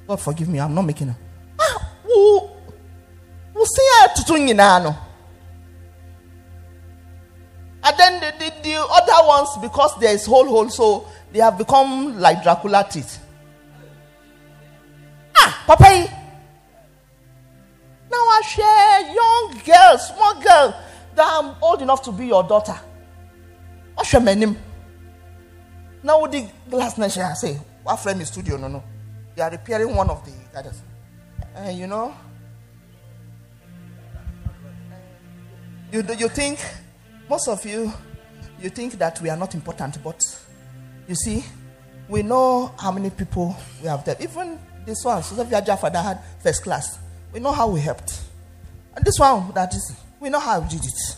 God 0.07 0.21
forgive 0.21 0.49
me, 0.49 0.61
I'm 0.61 0.75
not 0.75 0.83
making 0.83 1.11
it. 1.11 1.17
Ah, 1.59 1.93
who, 2.03 2.51
who 3.55 3.67
see 3.67 3.89
no. 4.19 4.97
And 7.83 7.97
then 7.99 8.21
the, 8.21 8.39
the, 8.39 8.53
the 8.63 8.75
other 8.77 9.27
ones, 9.27 9.49
because 9.63 9.99
there 9.99 10.15
is 10.15 10.27
whole 10.27 10.47
hole, 10.47 10.69
so 10.69 11.07
they 11.33 11.39
have 11.39 11.57
become 11.57 12.19
like 12.19 12.43
Dracula 12.43 12.87
teeth. 12.91 13.19
Ah, 15.39 15.65
Papa, 15.67 16.09
now 18.11 18.17
I 18.19 18.43
share 18.43 19.15
young 19.15 19.61
girl, 19.65 19.99
small 19.99 20.35
girl 20.43 20.83
that 21.15 21.27
I'm 21.39 21.55
old 21.63 21.81
enough 21.81 22.03
to 22.03 22.13
be 22.13 22.27
your 22.27 22.43
daughter. 22.43 22.79
What's 23.95 24.13
your 24.13 24.23
name? 24.23 24.57
Now 26.03 26.27
the 26.27 26.49
last 26.71 26.99
night 26.99 27.17
I 27.17 27.35
say, 27.35 27.59
what 27.83 27.97
friend 27.97 28.21
is 28.21 28.29
studio? 28.29 28.57
No, 28.57 28.69
no. 28.69 28.83
you 29.37 29.43
are 29.43 29.51
repairing 29.51 29.95
one 29.95 30.11
of 30.11 30.25
the 30.25 30.59
others. 30.59 30.83
And 31.55 31.79
you 31.79 31.87
know, 31.87 32.15
you 35.93 36.05
you 36.19 36.29
think 36.29 36.59
most 37.31 37.47
of 37.47 37.65
you 37.65 37.93
you 38.61 38.69
think 38.69 38.95
that 38.95 39.21
we 39.23 39.31
are 39.31 39.37
not 39.37 39.55
important, 39.55 40.03
but 40.03 40.21
you 41.09 41.15
see, 41.15 41.45
we 42.09 42.23
know 42.23 42.75
how 42.79 42.91
many 42.91 43.09
people 43.09 43.57
we 43.81 43.89
have 43.89 44.05
there. 44.05 44.17
Even 44.21 44.59
this 44.85 45.03
one, 45.05 45.23
Sophia 45.23 45.63
Jaffa 45.63 45.97
had 45.97 46.19
first 46.43 46.65
class. 46.65 46.99
We 47.33 47.39
know 47.39 47.53
how 47.53 47.69
we 47.69 47.81
helped. 47.81 48.21
And 48.97 49.05
this 49.05 49.19
one, 49.19 49.53
that 49.55 49.73
is, 49.73 49.95
we 50.19 50.29
know 50.29 50.41
how 50.41 50.61
we 50.61 50.69
did 50.69 50.85
it. 50.85 51.17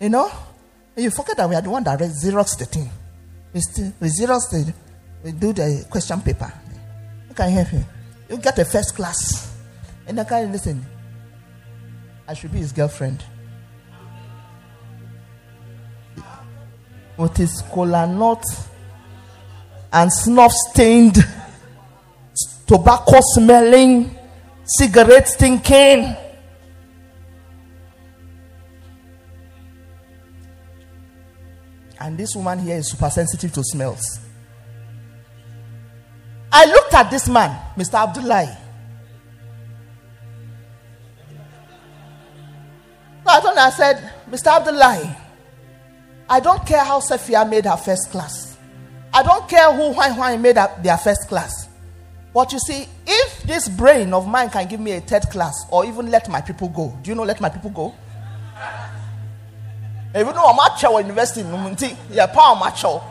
You 0.00 0.08
know? 0.08 0.30
And 0.94 1.04
you 1.04 1.10
forget 1.10 1.36
that 1.36 1.48
we 1.48 1.56
are 1.56 1.60
the 1.60 1.70
one 1.70 1.82
that 1.84 2.00
read 2.00 2.10
Xerox 2.10 2.56
the 2.56 2.64
thing. 2.64 2.88
We, 3.52 3.60
still, 3.60 3.92
we 4.00 4.08
Xerox 4.08 4.50
the, 4.50 4.72
we 5.24 5.32
do 5.32 5.52
the 5.52 5.84
question 5.90 6.20
paper. 6.20 6.52
I 7.30 7.34
can 7.34 7.50
help 7.50 7.72
you. 7.72 7.84
You 8.30 8.38
get 8.38 8.58
a 8.60 8.64
first 8.64 8.94
class. 8.94 9.56
And 10.06 10.20
I 10.20 10.24
can 10.24 10.52
listen. 10.52 10.86
I 12.28 12.34
should 12.34 12.52
be 12.52 12.58
his 12.58 12.72
girlfriend. 12.72 13.24
With 17.18 17.36
his 17.36 17.62
cola 17.72 18.06
nut 18.06 18.42
and 19.92 20.12
snuff 20.12 20.52
stained, 20.52 21.18
tobacco 22.66 23.18
smelling 23.34 24.16
cigarette 24.64 25.28
stinking. 25.28 26.16
And 32.00 32.16
this 32.16 32.36
woman 32.36 32.60
here 32.60 32.76
is 32.76 32.90
super 32.90 33.10
sensitive 33.10 33.52
to 33.54 33.64
smells. 33.64 34.20
I 36.52 36.64
looked 36.66 36.94
at 36.94 37.10
this 37.10 37.28
man, 37.28 37.58
Mr. 37.76 37.94
Abdullahi. 37.94 38.56
I 43.26 43.40
him, 43.40 43.58
I 43.58 43.70
said, 43.70 44.12
Mr. 44.30 44.46
Abdullahi, 44.46 45.14
I 46.28 46.40
don't 46.40 46.64
care 46.66 46.84
how 46.84 47.00
Sophia 47.00 47.44
made 47.44 47.64
her 47.64 47.76
first 47.76 48.10
class. 48.10 48.56
I 49.12 49.22
don't 49.22 49.48
care 49.48 49.72
who 49.72 49.92
Why 49.94 50.10
Why 50.12 50.36
made 50.36 50.56
their 50.56 50.98
first 50.98 51.28
class. 51.28 51.68
But 52.34 52.52
you 52.52 52.58
see, 52.58 52.86
if 53.06 53.42
this 53.44 53.68
brain 53.68 54.12
of 54.12 54.28
mine 54.28 54.50
can 54.50 54.68
give 54.68 54.78
me 54.80 54.92
a 54.92 55.00
third 55.00 55.22
class 55.30 55.54
or 55.70 55.86
even 55.86 56.10
let 56.10 56.28
my 56.28 56.40
people 56.40 56.68
go, 56.68 56.96
do 57.02 57.10
you 57.10 57.14
know 57.14 57.22
let 57.22 57.40
my 57.40 57.48
people 57.48 57.70
go? 57.70 57.94
Even 60.14 60.34
though 60.34 60.44
I'm 60.44 60.58
at 60.58 60.82
university, 60.82 61.96
yeah, 62.10 62.26
power 62.26 62.56
macho. 62.56 63.02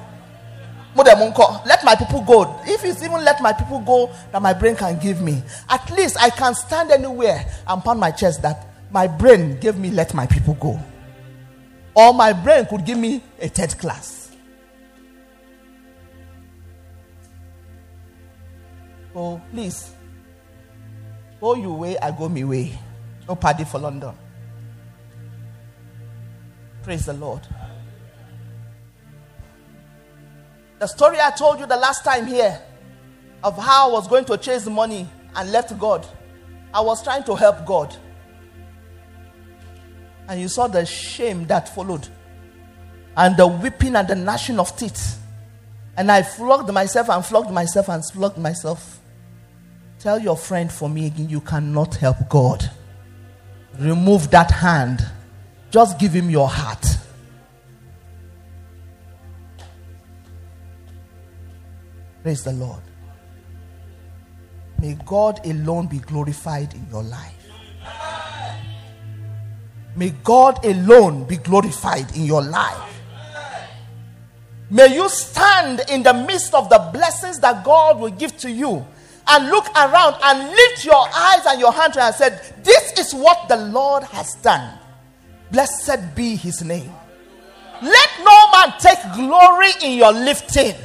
Let 0.96 1.84
my 1.84 1.96
people 1.96 2.22
go. 2.22 2.60
If 2.66 2.84
it's 2.84 3.04
even 3.04 3.24
let 3.24 3.42
my 3.42 3.54
people 3.54 3.80
go 3.80 4.12
that 4.32 4.42
my 4.42 4.54
brain 4.54 4.76
can 4.76 4.98
give 5.00 5.22
me, 5.22 5.44
at 5.70 5.90
least 5.92 6.18
I 6.20 6.30
can 6.30 6.56
stand 6.56 6.92
anywhere 6.92 7.46
and 7.68 7.84
pound 7.84 8.00
my 8.00 8.12
chest 8.12 8.42
that 8.42 8.68
my 8.92 9.08
brain 9.08 9.60
gave 9.60 9.78
me 9.78 9.92
let 9.92 10.14
my 10.14 10.26
people 10.26 10.56
go. 10.56 10.80
Or 11.98 12.14
my 12.14 12.32
brain 12.32 12.64
could 12.68 12.86
give 12.86 13.00
me 13.00 13.24
a 13.42 13.48
third 13.48 13.76
class. 13.80 14.30
Oh, 19.16 19.42
please. 19.50 19.90
Oh, 21.42 21.56
go 21.56 21.62
your 21.62 21.76
way, 21.76 21.98
I 21.98 22.12
go 22.12 22.30
me 22.30 22.44
way. 22.44 22.78
Oh, 23.24 23.30
no 23.30 23.36
party 23.36 23.64
for 23.64 23.80
London. 23.80 24.14
Praise 26.84 27.08
the 27.08 27.14
Lord. 27.14 27.42
The 30.78 30.86
story 30.86 31.18
I 31.20 31.32
told 31.32 31.60
you 31.60 31.66
the 31.66 31.78
last 31.78 32.04
time 32.04 32.28
here 32.28 32.62
of 33.44 33.58
how 33.58 33.90
I 33.90 33.92
was 33.92 34.08
going 34.08 34.26
to 34.26 34.38
chase 34.38 34.68
money 34.68 35.10
and 35.36 35.52
left 35.52 35.76
God. 35.80 36.06
I 36.72 36.82
was 36.82 37.04
trying 37.04 37.24
to 37.24 37.36
help 37.36 37.66
God. 37.66 37.96
And 40.28 40.42
you 40.42 40.48
saw 40.48 40.68
the 40.68 40.86
shame 40.86 41.46
that 41.48 41.74
followed, 41.74 42.08
and 43.16 43.38
the 43.38 43.48
weeping 43.48 43.96
and 43.96 44.08
the 44.08 44.16
gnashing 44.16 44.60
of 44.60 44.76
teeth. 44.78 45.20
And 45.96 46.12
I 46.12 46.22
flogged 46.22 46.72
myself 46.72 47.10
and 47.10 47.26
flogged 47.26 47.52
myself 47.52 47.90
and 47.90 48.04
flogged 48.06 48.38
myself. 48.38 49.00
Tell 50.00 50.20
your 50.20 50.38
friend 50.38 50.72
for 50.72 50.90
me 50.90 51.08
again, 51.08 51.30
you 51.30 51.42
cannot 51.42 51.96
help 51.96 52.30
God. 52.30 52.70
Remove 53.80 54.30
that 54.32 54.52
hand. 54.52 55.06
Just 55.72 55.98
give 56.00 56.14
him 56.14 56.30
your 56.30 56.48
heart. 56.48 56.86
Praise 62.22 62.44
the 62.44 62.54
Lord. 62.54 62.82
May 64.80 64.98
God 65.06 65.46
alone 65.46 65.88
be 65.88 66.00
glorified 66.00 66.74
in 66.74 66.88
your 66.92 67.04
life. 67.04 67.37
May 69.98 70.12
God 70.24 70.64
alone 70.64 71.24
be 71.24 71.38
glorified 71.38 72.16
in 72.16 72.26
your 72.26 72.44
life. 72.44 73.02
May 74.70 74.94
you 74.94 75.10
stand 75.10 75.82
in 75.90 76.04
the 76.04 76.14
midst 76.14 76.54
of 76.54 76.70
the 76.70 76.90
blessings 76.94 77.40
that 77.40 77.66
God 77.66 78.00
will 78.00 78.12
give 78.12 78.38
to 78.38 78.52
you 78.52 78.86
and 79.28 79.48
look 79.48 79.66
around 79.76 80.16
and 80.24 80.50
lift 80.52 80.86
your 80.86 81.08
eyes 81.16 81.46
and 81.48 81.60
your 81.60 81.72
hands 81.72 81.98
and 81.98 82.14
said, 82.14 82.40
This 82.64 82.94
is 83.00 83.16
what 83.16 83.50
the 83.50 83.58
Lord 83.58 84.04
has 84.04 84.36
done. 84.36 84.78
Blessed 85.52 86.16
be 86.16 86.36
his 86.36 86.64
name. 86.64 86.94
Let 87.82 88.10
no 88.20 88.52
man 88.52 88.74
take 88.80 89.02
glory 89.16 89.70
in 89.82 89.98
your 89.98 90.12
lifting. 90.12 90.76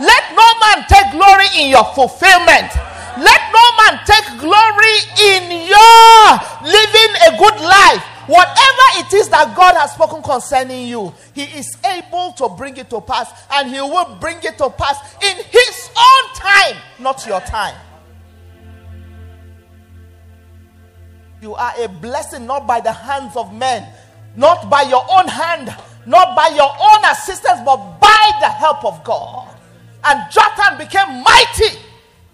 Let 0.00 0.24
no 0.34 0.46
man 0.60 0.84
take 0.88 1.12
glory 1.12 1.46
in 1.56 1.70
your 1.70 1.84
fulfillment. 1.94 2.74
Let 3.16 3.40
no 3.52 3.64
man 3.78 4.00
take 4.04 4.40
glory 4.40 4.96
in 5.22 5.68
your 5.68 6.22
living 6.66 7.12
a 7.28 7.38
good 7.38 7.60
life. 7.62 8.15
Whatever 8.26 8.86
it 8.96 9.12
is 9.12 9.28
that 9.28 9.54
God 9.56 9.74
has 9.76 9.92
spoken 9.92 10.22
concerning 10.22 10.88
you, 10.88 11.14
He 11.32 11.44
is 11.44 11.76
able 11.84 12.32
to 12.32 12.48
bring 12.48 12.76
it 12.76 12.90
to 12.90 13.00
pass, 13.00 13.30
and 13.52 13.70
He 13.70 13.80
will 13.80 14.16
bring 14.20 14.38
it 14.42 14.58
to 14.58 14.70
pass 14.70 15.14
in 15.22 15.36
His 15.36 15.90
own 15.96 16.34
time, 16.34 16.76
not 16.98 17.24
your 17.26 17.40
time. 17.40 17.76
You 21.40 21.54
are 21.54 21.72
a 21.78 21.88
blessing 21.88 22.46
not 22.46 22.66
by 22.66 22.80
the 22.80 22.92
hands 22.92 23.36
of 23.36 23.54
men, 23.54 23.86
not 24.34 24.68
by 24.68 24.82
your 24.82 25.04
own 25.10 25.28
hand, 25.28 25.74
not 26.06 26.34
by 26.34 26.48
your 26.48 26.70
own 26.70 27.04
assistance, 27.10 27.60
but 27.64 27.76
by 28.00 28.30
the 28.40 28.48
help 28.48 28.84
of 28.84 29.04
God. 29.04 29.48
And 30.04 30.20
Jotham 30.32 30.78
became 30.78 31.22
mighty 31.22 31.78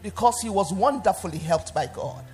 because 0.02 0.40
he 0.40 0.48
was 0.48 0.72
wonderfully 0.72 1.38
helped 1.38 1.74
by 1.74 1.86
God. 1.86 2.24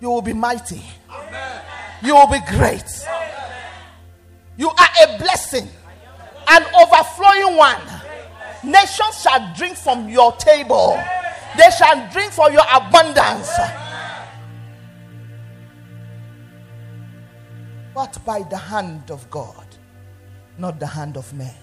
You 0.00 0.10
will 0.10 0.22
be 0.22 0.32
mighty. 0.32 0.82
Amen. 1.10 1.62
You 2.02 2.14
will 2.14 2.26
be 2.26 2.40
great. 2.48 2.84
Amen. 3.08 3.36
You 4.56 4.68
are 4.68 4.88
a 5.04 5.18
blessing, 5.18 5.68
an 6.48 6.64
overflowing 6.80 7.56
one. 7.56 7.80
Nations 8.64 9.20
shall 9.22 9.54
drink 9.54 9.76
from 9.76 10.08
your 10.08 10.32
table, 10.32 10.98
they 11.56 11.70
shall 11.78 12.10
drink 12.10 12.32
from 12.32 12.52
your 12.52 12.64
abundance. 12.72 13.50
But 17.94 18.18
by 18.26 18.42
the 18.50 18.58
hand 18.58 19.10
of 19.10 19.30
God, 19.30 19.66
not 20.58 20.78
the 20.78 20.86
hand 20.86 21.16
of 21.16 21.32
man. 21.32 21.54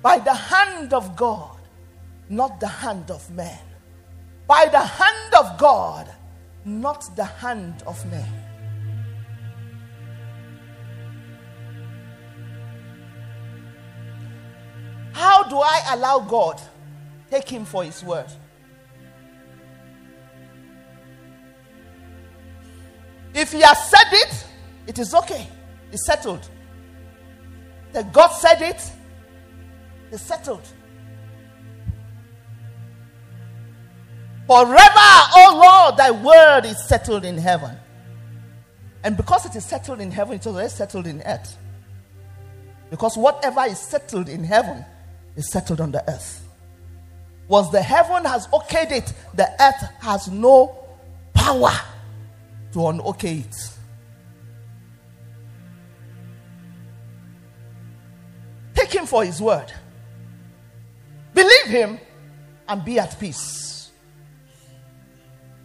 By 0.00 0.18
the 0.18 0.34
hand 0.34 0.92
of 0.92 1.16
God, 1.16 1.58
not 2.28 2.60
the 2.60 2.68
hand 2.68 3.10
of 3.10 3.28
man. 3.30 3.58
By 4.46 4.66
the 4.66 4.80
hand 4.80 5.34
of 5.34 5.58
God, 5.58 6.12
not 6.64 7.14
the 7.16 7.24
hand 7.24 7.82
of 7.86 8.04
man. 8.10 8.28
How 15.12 15.42
do 15.44 15.58
I 15.58 15.82
allow 15.92 16.20
God 16.20 16.60
take 17.30 17.48
him 17.48 17.64
for 17.64 17.84
his 17.84 18.02
word? 18.02 18.26
If 23.34 23.52
he 23.52 23.60
has 23.60 23.90
said 23.90 24.12
it, 24.12 24.46
it 24.86 24.98
is 24.98 25.14
okay. 25.14 25.46
It's 25.90 26.06
settled. 26.06 26.48
That 27.92 28.12
God 28.12 28.28
said 28.28 28.62
it, 28.62 28.90
it's 30.10 30.22
settled. 30.22 30.66
Forever, 34.52 35.08
oh 35.34 35.62
Lord, 35.64 35.96
thy 35.96 36.10
word 36.10 36.66
is 36.66 36.86
settled 36.86 37.24
in 37.24 37.38
heaven. 37.38 37.74
And 39.02 39.16
because 39.16 39.46
it 39.46 39.56
is 39.56 39.64
settled 39.64 39.98
in 39.98 40.10
heaven, 40.10 40.34
it 40.34 40.42
is 40.42 40.46
already 40.46 40.68
settled 40.68 41.06
in 41.06 41.22
earth. 41.22 41.56
Because 42.90 43.16
whatever 43.16 43.62
is 43.62 43.78
settled 43.78 44.28
in 44.28 44.44
heaven 44.44 44.84
is 45.36 45.50
settled 45.50 45.80
on 45.80 45.90
the 45.90 46.06
earth. 46.06 46.46
Once 47.48 47.70
the 47.70 47.80
heaven 47.80 48.26
has 48.26 48.46
okayed 48.48 48.92
it, 48.92 49.14
the 49.32 49.48
earth 49.58 49.88
has 50.00 50.28
no 50.28 50.84
power 51.32 51.72
to 52.72 52.78
unokay 52.78 53.46
it. 53.46 53.56
Take 58.74 58.94
him 58.94 59.06
for 59.06 59.24
his 59.24 59.40
word. 59.40 59.72
Believe 61.32 61.68
him 61.68 61.98
and 62.68 62.84
be 62.84 62.98
at 62.98 63.18
peace. 63.18 63.71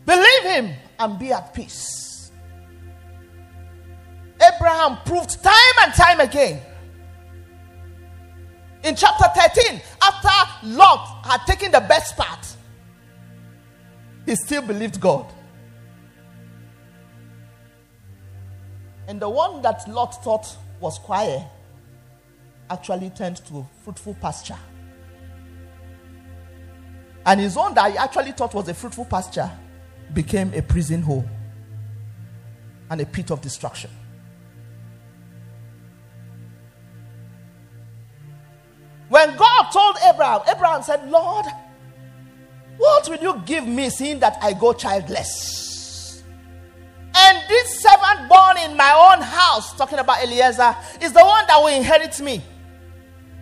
Believe 0.07 0.43
him 0.43 0.73
and 0.99 1.19
be 1.19 1.33
at 1.33 1.53
peace. 1.53 2.31
Abraham 4.41 4.99
proved 5.05 5.43
time 5.43 5.75
and 5.81 5.93
time 5.93 6.21
again. 6.21 6.61
In 8.85 8.95
chapter 8.95 9.25
13, 9.35 9.81
after 10.01 10.67
Lot 10.67 11.25
had 11.25 11.41
taken 11.45 11.73
the 11.73 11.81
best 11.81 12.15
part, 12.15 12.39
he 14.25 14.33
still 14.37 14.61
believed 14.61 15.01
God. 15.01 15.25
And 19.09 19.19
the 19.19 19.27
one 19.29 19.61
that 19.61 19.89
Lot 19.89 20.23
thought 20.23 20.47
was 20.79 20.99
quiet 20.99 21.43
actually 22.69 23.09
turned 23.09 23.37
to 23.47 23.67
fruitful 23.83 24.13
pasture. 24.21 24.59
And 27.25 27.41
his 27.41 27.57
own 27.57 27.73
that 27.73 27.91
he 27.91 27.97
actually 27.97 28.31
thought 28.31 28.53
was 28.53 28.69
a 28.69 28.73
fruitful 28.73 29.03
pasture 29.03 29.51
became 30.13 30.53
a 30.53 30.61
prison 30.61 31.01
hole 31.01 31.25
and 32.89 33.01
a 33.01 33.05
pit 33.05 33.31
of 33.31 33.41
destruction. 33.41 33.91
When 39.09 39.35
God 39.37 39.71
told 39.71 39.95
Abraham, 40.05 40.41
Abraham 40.53 40.83
said, 40.83 41.09
Lord, 41.09 41.45
what 42.77 43.07
will 43.09 43.17
you 43.17 43.41
give 43.45 43.65
me 43.65 43.89
seeing 43.89 44.19
that 44.19 44.37
I 44.41 44.53
go 44.53 44.73
childless? 44.73 46.23
And 47.15 47.43
this 47.49 47.81
servant 47.81 48.29
born 48.29 48.57
in 48.57 48.77
my 48.77 49.13
own 49.13 49.23
house, 49.23 49.75
talking 49.75 49.97
about 49.97 50.23
Eliezer, 50.23 50.75
is 51.01 51.13
the 51.13 51.23
one 51.23 51.45
that 51.47 51.57
will 51.57 51.75
inherit 51.75 52.19
me. 52.19 52.43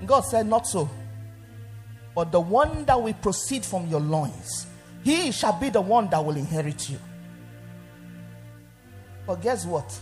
God 0.05 0.21
said, 0.21 0.45
Not 0.45 0.67
so. 0.67 0.89
But 2.13 2.31
the 2.31 2.39
one 2.39 2.85
that 2.85 3.01
will 3.01 3.13
proceed 3.15 3.65
from 3.65 3.87
your 3.87 3.99
loins, 3.99 4.67
he 5.05 5.31
shall 5.31 5.53
be 5.53 5.69
the 5.69 5.79
one 5.79 6.09
that 6.09 6.25
will 6.25 6.35
inherit 6.35 6.89
you. 6.89 6.97
But 9.27 9.39
guess 9.39 9.63
what? 9.63 9.97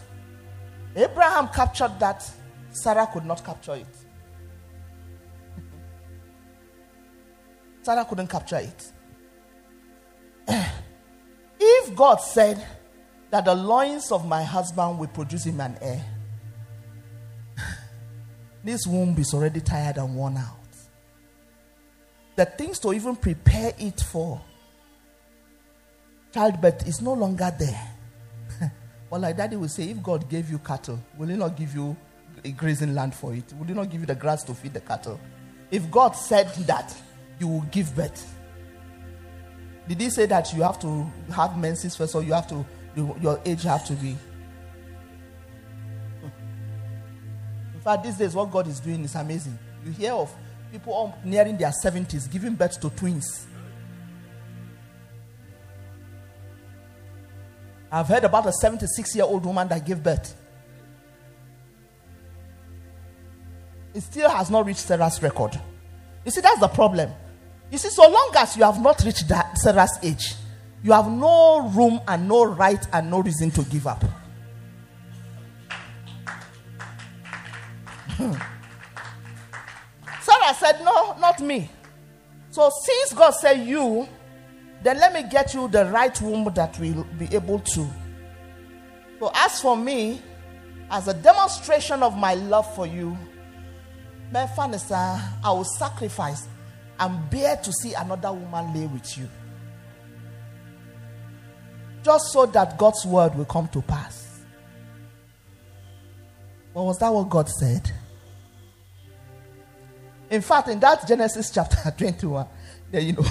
Abraham 0.96 1.50
captured 1.50 2.00
that, 2.00 2.24
Sarah 2.72 3.06
could 3.12 3.26
not 3.26 3.44
capture 3.44 3.76
it. 3.76 3.98
Sarah 7.82 8.06
couldn't 8.06 8.28
capture 8.28 8.60
it. 8.60 8.92
If 11.60 11.96
God 11.96 12.18
said 12.18 12.66
that 13.30 13.44
the 13.46 13.56
loins 13.56 14.12
of 14.12 14.26
my 14.26 14.44
husband 14.44 15.00
will 15.00 15.08
produce 15.08 15.46
him 15.46 15.60
an 15.60 15.78
heir, 15.82 16.06
this 18.64 18.88
womb 18.88 19.18
is 19.18 19.34
already 19.34 19.60
tired 19.60 19.98
and 19.98 20.16
worn 20.16 20.38
out. 20.38 20.60
The 22.36 22.46
things 22.46 22.80
to 22.80 22.94
even 22.94 23.18
prepare 23.18 23.74
it 23.78 24.00
for 24.02 24.42
childbirth 26.34 26.88
is 26.88 27.02
no 27.02 27.14
longer 27.14 27.52
there. 27.58 27.92
well, 29.10 29.22
like 29.22 29.38
daddy 29.38 29.56
will 29.56 29.68
say, 29.68 29.90
if 29.90 30.02
God 30.02 30.30
gave 30.30 30.50
you 30.50 30.60
cattle, 30.60 31.00
will 31.18 31.28
he 31.28 31.36
not 31.36 31.56
give 31.56 31.74
you 31.76 31.96
a 32.44 32.52
grazing 32.52 32.96
land 32.96 33.14
for 33.14 33.34
it? 33.34 33.54
Will 33.58 33.66
he 33.66 33.74
not 33.74 33.90
give 33.90 34.02
you 34.02 34.08
the 34.08 34.16
grass 34.16 34.44
to 34.46 34.54
feed 34.54 34.74
the 34.74 34.82
cattle? 34.82 35.20
If 35.72 35.90
God 35.90 36.12
said 36.12 36.50
that, 36.68 36.96
you 37.40 37.48
will 37.48 37.66
give 37.72 37.96
birth. 37.96 38.36
Did 39.88 40.00
he 40.00 40.10
say 40.10 40.26
that 40.28 40.54
you 40.54 40.64
have 40.64 40.80
to 40.80 41.12
have 41.34 41.58
menses 41.58 41.96
first 41.96 42.16
or 42.16 42.24
you 42.24 42.34
have 42.34 42.48
to, 42.50 42.66
your 42.96 43.40
age 43.46 43.64
have 43.64 43.86
to 43.88 43.94
be 43.94 44.16
In 47.84 47.92
fact, 47.92 48.04
these 48.06 48.16
days, 48.16 48.34
what 48.34 48.50
God 48.50 48.66
is 48.70 48.80
doing 48.80 49.04
is 49.04 49.14
amazing. 49.14 49.60
You 49.86 49.92
hear 49.92 50.14
of 50.14 50.34
people 50.72 51.14
nearing 51.26 51.58
their 51.58 51.74
70s 51.84 52.32
giving 52.32 52.56
birth 52.56 52.80
to 52.80 52.90
twins. 52.90 53.46
I've 57.94 58.08
heard 58.08 58.24
about 58.24 58.48
a 58.48 58.52
76 58.52 59.16
year 59.16 59.24
old 59.24 59.46
woman 59.46 59.68
that 59.68 59.86
gave 59.86 60.02
birth. 60.02 60.36
It 63.94 64.02
still 64.02 64.32
has 64.32 64.50
not 64.50 64.66
reached 64.66 64.80
Sarah's 64.80 65.22
record. 65.22 65.62
You 66.26 66.32
see, 66.32 66.42
that's 66.42 66.60
the 66.60 66.70
problem. 66.70 67.12
You 67.70 67.78
see, 67.78 67.90
so 67.90 68.10
long 68.10 68.32
as 68.36 68.58
you 68.58 68.64
have 68.64 68.82
not 68.82 69.04
reached 69.04 69.28
that 69.30 69.60
Sarah's 69.60 70.00
age, 70.02 70.34
you 70.82 70.92
have 70.92 71.08
no 71.08 71.70
room 71.70 72.02
and 72.08 72.28
no 72.28 72.46
right 72.46 72.84
and 72.92 73.12
no 73.12 73.20
reason 73.20 73.52
to 73.52 73.64
give 73.66 73.86
up. 73.86 74.04
Sarah 80.20 80.56
said, 80.56 80.84
No, 80.84 81.16
not 81.20 81.40
me. 81.42 81.70
So 82.50 82.72
since 82.84 83.14
God 83.14 83.32
said 83.36 83.68
you, 83.68 84.08
then 84.84 85.00
let 85.00 85.14
me 85.14 85.24
get 85.24 85.54
you 85.54 85.68
the 85.68 85.86
right 85.86 86.20
womb 86.22 86.52
that 86.54 86.78
will 86.80 87.06
be 87.18 87.34
able 87.34 87.60
to. 87.60 87.88
So 89.20 89.32
as 89.34 89.62
for 89.62 89.78
me, 89.78 90.22
as 90.92 91.08
a 91.08 91.14
demonstration 91.14 92.04
of 92.04 92.18
my 92.18 92.34
love 92.34 92.74
for 92.76 92.86
you, 92.86 93.18
my 94.32 94.48
father, 94.48 94.78
I 95.44 95.52
will 95.52 95.64
sacrifice 95.64 96.48
and 97.00 97.30
bear 97.30 97.56
to 97.58 97.72
see 97.72 97.94
another 97.94 98.34
woman 98.34 98.74
lay 98.74 98.88
with 98.88 99.18
you. 99.18 99.30
Just 102.04 102.34
so 102.34 102.46
that 102.48 102.78
God's 102.78 103.06
word 103.06 103.36
will 103.36 103.46
come 103.46 103.68
to 103.70 103.82
pass. 103.82 104.42
Well, 106.74 106.88
was 106.88 106.98
that 107.00 107.14
what 107.14 107.30
God 107.30 107.48
said? 107.48 107.90
In 110.30 110.42
fact, 110.42 110.68
in 110.68 110.80
that 110.80 111.08
Genesis 111.08 111.52
chapter 111.52 111.92
21, 111.98 112.48
there 112.92 113.02
you 113.02 113.14
know, 113.14 113.26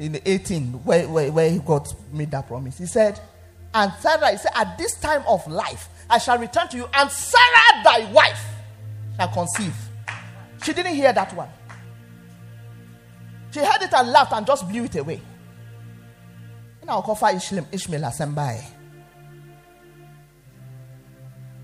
in 0.00 0.20
18, 0.24 0.84
where, 0.84 1.08
where, 1.08 1.30
where 1.30 1.58
God 1.58 1.86
made 2.12 2.30
that 2.30 2.48
promise, 2.48 2.78
he 2.78 2.86
said, 2.86 3.20
And 3.74 3.92
Sarah, 4.00 4.32
he 4.32 4.38
said, 4.38 4.52
At 4.54 4.78
this 4.78 4.98
time 4.98 5.22
of 5.28 5.46
life, 5.46 5.88
I 6.08 6.18
shall 6.18 6.38
return 6.38 6.68
to 6.68 6.76
you, 6.76 6.88
and 6.94 7.10
Sarah, 7.10 7.82
thy 7.84 8.10
wife, 8.12 8.44
shall 9.16 9.28
conceive. 9.28 9.74
She 10.64 10.72
didn't 10.72 10.94
hear 10.94 11.12
that 11.12 11.34
one. 11.34 11.48
She 13.52 13.60
heard 13.60 13.82
it 13.82 13.92
and 13.92 14.10
laughed 14.10 14.32
and 14.32 14.46
just 14.46 14.68
blew 14.68 14.84
it 14.84 14.96
away. 14.96 15.20
I'll 16.88 17.02
call 17.02 17.18
Ishmael. 17.24 18.12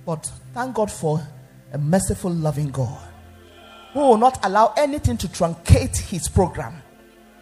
But 0.04 0.30
thank 0.54 0.74
God 0.74 0.90
for 0.90 1.20
a 1.72 1.78
merciful, 1.78 2.30
loving 2.30 2.68
God 2.70 3.08
who 3.92 4.00
will 4.00 4.18
not 4.18 4.44
allow 4.44 4.72
anything 4.76 5.16
to 5.16 5.26
truncate 5.26 5.96
his 5.96 6.28
program. 6.28 6.82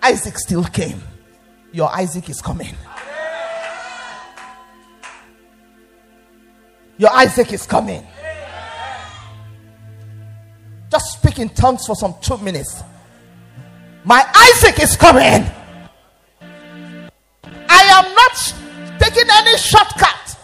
Isaac 0.05 0.38
still 0.38 0.64
came. 0.64 1.02
Your 1.72 1.90
Isaac 1.90 2.28
is 2.28 2.42
coming. 2.42 2.74
Your 6.98 7.11
Isaac 7.11 7.52
is 7.55 7.66
coming. 7.66 8.07
Just 10.90 11.12
speak 11.14 11.38
in 11.38 11.48
tongues 11.48 11.86
for 11.86 11.96
some 11.96 12.14
two 12.20 12.36
minutes. 12.36 12.82
My 14.05 14.22
Isaac 14.52 14.78
is 14.80 14.94
coming. 14.94 15.50
I 17.68 17.82
am 17.96 18.14
not 18.14 19.00
taking 19.00 19.28
any 19.30 19.57
shortcut. 19.57 20.38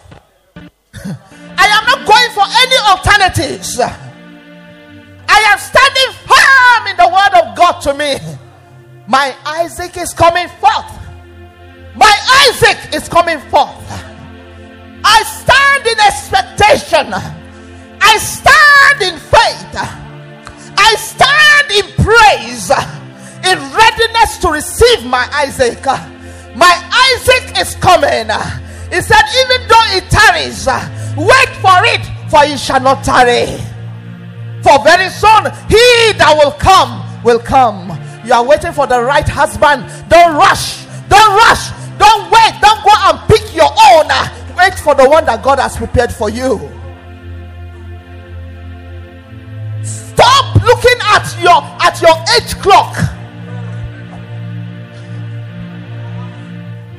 I 0.56 1.66
am 1.66 1.84
not 1.84 2.06
going 2.08 2.30
for 2.32 2.46
any 2.62 2.78
alternatives. 2.88 3.78
I 3.78 5.44
am 5.52 5.58
standing 5.58 6.12
firm 6.24 6.86
in 6.88 6.96
the 6.96 7.08
word 7.08 7.34
of 7.42 7.54
God 7.54 7.80
to 7.82 7.92
me. 7.94 8.49
My 9.10 9.34
Isaac 9.44 9.96
is 9.96 10.14
coming 10.14 10.46
forth. 10.46 10.86
My 11.96 12.14
Isaac 12.46 12.94
is 12.94 13.08
coming 13.08 13.40
forth. 13.50 13.74
I 15.02 15.22
stand 15.24 15.84
in 15.84 15.98
expectation. 15.98 17.12
I 18.00 18.18
stand 18.18 19.02
in 19.02 19.18
faith. 19.18 19.74
I 20.78 20.94
stand 20.94 21.70
in 21.72 21.86
praise 22.04 22.70
in 23.50 23.58
readiness 23.74 24.38
to 24.42 24.52
receive 24.52 25.04
my 25.04 25.28
Isaac. 25.32 25.84
My 26.54 26.72
Isaac 27.10 27.58
is 27.58 27.74
coming. 27.82 28.30
He 28.94 29.00
said, 29.00 29.24
even 29.42 29.66
though 29.66 29.86
it 29.90 30.08
tarries, 30.08 30.68
wait 31.16 31.50
for 31.58 31.82
it, 31.90 32.06
for 32.30 32.44
it 32.44 32.60
shall 32.60 32.80
not 32.80 33.02
tarry. 33.02 33.58
For 34.62 34.78
very 34.84 35.10
soon, 35.10 35.50
he 35.66 36.12
that 36.14 36.40
will 36.40 36.52
come 36.52 37.02
will 37.24 37.40
come. 37.40 37.89
You 38.30 38.36
are 38.36 38.44
waiting 38.44 38.72
for 38.72 38.86
the 38.86 39.02
right 39.02 39.28
husband. 39.28 39.82
Don't 40.08 40.36
rush. 40.36 40.84
Don't 41.08 41.34
rush. 41.34 41.70
Don't 41.98 42.30
wait. 42.30 42.54
Don't 42.62 42.84
go 42.84 42.92
and 42.94 43.18
pick 43.26 43.52
your 43.52 43.66
own. 43.66 44.06
Ah, 44.06 44.30
wait 44.56 44.78
for 44.78 44.94
the 44.94 45.10
one 45.10 45.24
that 45.24 45.42
God 45.42 45.58
has 45.58 45.76
prepared 45.76 46.12
for 46.12 46.30
you. 46.30 46.60
Stop 49.82 50.62
looking 50.62 51.00
at 51.10 51.26
your 51.42 51.58
at 51.82 52.00
your 52.00 52.14
age 52.38 52.54
clock 52.62 52.94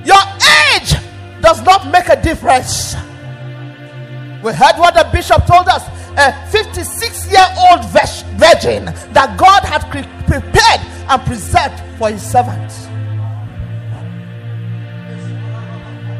Your 0.04 0.20
age 0.76 0.96
does 1.40 1.62
not 1.62 1.90
make 1.90 2.10
a 2.10 2.22
difference. 2.22 2.96
We 4.44 4.52
heard 4.52 4.76
what 4.76 4.96
the 4.96 5.08
bishop 5.14 5.46
told 5.46 5.70
us 5.70 5.88
a 6.18 6.34
56 6.52 7.32
year 7.32 7.48
old 7.70 7.86
virgin 7.86 8.84
that 9.14 9.38
God 9.38 9.64
had 9.64 9.90
prepared 10.28 10.91
and 11.12 11.22
preserved 11.24 11.78
for 11.98 12.10
his 12.10 12.22
servants. 12.24 12.88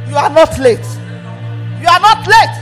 You 0.10 0.18
are 0.18 0.30
not 0.30 0.60
late. 0.60 0.84
You 1.80 1.88
are 1.88 2.02
not 2.04 2.28
late. 2.28 2.58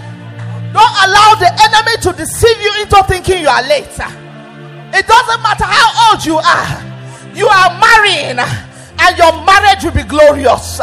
Don't 0.72 0.96
allow 1.10 1.34
the 1.42 1.50
enemy 1.66 1.98
to 2.04 2.14
deceive 2.14 2.62
you 2.62 2.72
into 2.82 3.04
thinking 3.08 3.42
you 3.42 3.50
are 3.50 3.64
late. 3.64 3.98
It 4.94 5.08
doesn't 5.08 5.42
matter 5.42 5.66
how 5.66 6.12
old 6.14 6.24
you 6.24 6.38
are, 6.38 6.84
you 7.36 7.48
are 7.48 7.80
marrying, 7.82 8.38
and 8.38 9.18
your 9.18 9.34
marriage 9.44 9.84
will 9.84 9.92
be 9.92 10.04
glorious. 10.04 10.80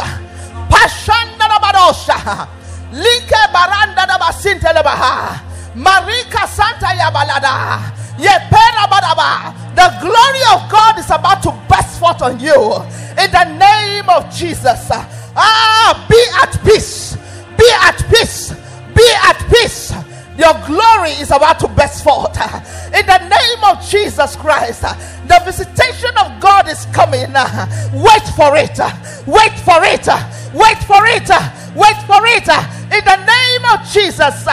Like 2.91 3.31
baranda 3.53 4.03
lebaha. 4.75 5.39
Marika 5.75 6.47
Santa 6.47 6.87
Yabalada. 6.87 7.79
Yepera 8.17 8.87
Badaba. 8.89 9.66
The 9.77 9.93
glory 10.01 10.43
of 10.57 10.71
God 10.71 10.97
is 10.97 11.05
about 11.11 11.43
to 11.43 11.51
burst 11.69 11.99
forth 11.99 12.23
on 12.23 12.39
you. 12.39 12.81
In 13.21 13.29
the 13.29 13.45
name 13.61 14.09
of 14.09 14.33
Jesus. 14.33 14.89
Ah, 15.37 16.05
be 16.09 16.17
at 16.41 16.59
peace. 16.65 17.15
Be 17.55 17.69
at 17.83 18.03
peace. 18.09 18.55
Be 18.95 19.07
at 19.21 19.37
peace. 19.53 19.93
Your 20.35 20.53
glory 20.65 21.11
is 21.21 21.29
about 21.29 21.59
to 21.59 21.67
burst 21.67 22.03
forth. 22.03 22.35
In 22.89 23.05
the 23.05 23.19
name 23.29 23.63
of 23.69 23.85
Jesus 23.87 24.35
Christ, 24.35 24.81
the 24.81 25.41
visitation 25.45 26.09
of 26.17 26.39
God 26.41 26.67
is 26.67 26.87
coming. 26.87 27.29
Wait 27.93 28.27
for 28.35 28.57
it. 28.57 28.79
Wait 29.27 29.53
for 29.61 29.77
it. 29.85 30.07
Wait 30.55 30.77
for 30.89 31.05
it. 31.05 31.29
Wait 31.77 31.97
for 32.09 32.25
it. 32.33 32.49
In 32.89 33.03
the 33.05 33.19
name 33.21 33.63
of 33.69 33.85
Jesus, 33.93 34.47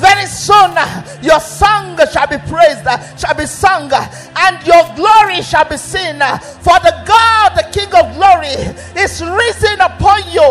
very 0.00 0.24
soon 0.24 0.72
your 1.20 1.38
song 1.40 1.98
shall 2.10 2.26
be 2.26 2.38
praised, 2.48 2.88
shall 3.20 3.34
be 3.36 3.44
sung, 3.44 3.92
and 3.92 4.66
your 4.66 4.82
glory 4.96 5.42
shall 5.42 5.68
be 5.68 5.76
seen. 5.76 6.16
For 6.64 6.80
the 6.80 6.96
God, 7.04 7.52
the 7.52 7.68
King 7.70 7.92
of 7.92 8.16
glory, 8.16 8.72
is 8.96 9.20
risen 9.20 9.80
upon 9.80 10.24
you 10.32 10.48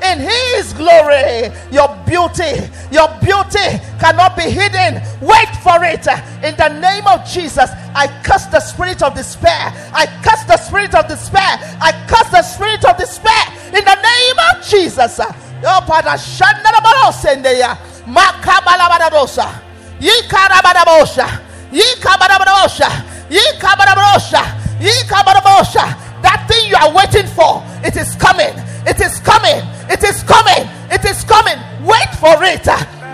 in 0.00 0.20
his 0.24 0.72
glory. 0.72 1.52
Your 1.70 1.92
beauty, 2.08 2.56
your 2.90 3.12
beauty 3.20 3.76
cannot 4.00 4.34
be 4.34 4.48
hidden. 4.48 5.02
Wait 5.20 5.52
for 5.60 5.84
it. 5.84 6.06
In 6.40 6.56
the 6.56 6.72
name 6.80 7.06
of 7.06 7.28
Jesus, 7.28 7.68
I 7.94 8.08
curse 8.24 8.46
the 8.46 8.60
spirit 8.60 9.02
of 9.02 9.14
despair. 9.14 9.74
I 9.92 10.06
curse 10.24 10.44
the 10.44 10.56
spirit 10.56 10.94
of 10.94 11.06
despair. 11.08 11.60
I 11.84 11.92
curse 12.08 12.30
the 12.30 12.42
spirit 12.42 12.84
of 12.86 12.96
despair. 12.96 13.44
In 13.76 13.84
the 13.84 14.00
name 14.00 14.36
of 14.54 14.64
Jesus. 14.66 15.20
Oh, 15.68 15.82
Father, 15.86 16.10
Shandarabarosendeya, 16.10 17.76
Makabalabadadosa, 18.06 19.50
Yikarabadabosha, 19.98 21.26
Yikabadabadosha, 21.72 22.88
Yikabadabosha, 23.28 24.42
Yikabadabosha. 24.78 26.22
That 26.22 26.46
thing 26.48 26.70
you 26.70 26.76
are 26.76 26.94
waiting 26.94 27.26
for, 27.26 27.62
it 27.84 27.96
is 27.96 28.14
coming. 28.14 28.54
It 28.86 29.00
is 29.00 29.18
coming. 29.20 29.62
It 29.90 30.02
is 30.04 30.22
coming. 30.22 30.68
It 30.90 31.04
is 31.04 31.24
coming. 31.24 31.58
Wait 31.84 32.10
for 32.22 32.38
it. 32.44 32.66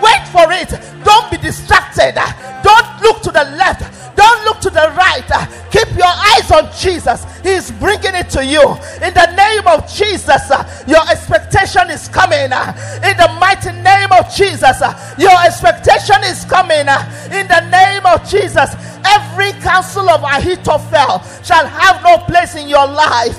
Wait 0.02 0.28
for 0.28 0.52
it. 0.52 0.68
Don't 1.04 1.30
be 1.30 1.38
distracted. 1.38 2.14
Don't 2.62 3.02
look 3.02 3.22
to 3.22 3.30
the 3.30 3.44
left. 3.56 4.16
Don't 4.16 4.44
look 4.44 4.60
to 4.60 4.70
the 4.70 4.92
right. 4.96 5.24
Keep 5.70 5.96
your 5.96 6.06
eyes 6.06 6.50
on 6.52 6.70
Jesus. 6.76 7.24
He's 7.42 7.70
bringing 7.72 8.14
it 8.14 8.28
to 8.30 8.44
you. 8.44 8.60
In 9.00 9.14
the 9.14 9.34
name 9.34 9.66
of 9.66 9.88
Jesus, 9.90 10.48
your 10.86 11.00
expectation 11.10 11.41
is 11.90 12.08
coming. 12.08 12.52
Uh, 12.52 12.72
in 13.04 13.16
the 13.16 13.28
mighty 13.40 13.72
name 13.82 14.12
of 14.12 14.28
Jesus, 14.34 14.82
uh, 14.82 14.92
your 15.18 15.32
expectation 15.44 16.16
is 16.24 16.44
coming. 16.44 16.84
Uh, 16.86 17.00
in 17.32 17.48
the 17.48 17.60
name 17.70 18.04
of 18.06 18.28
Jesus, 18.28 18.74
every 19.04 19.52
counsel 19.64 20.08
of 20.10 20.22
Ahithophel 20.22 21.22
shall 21.42 21.66
have 21.66 22.02
no 22.02 22.18
place 22.26 22.54
in 22.54 22.68
your 22.68 22.86
life. 22.86 23.38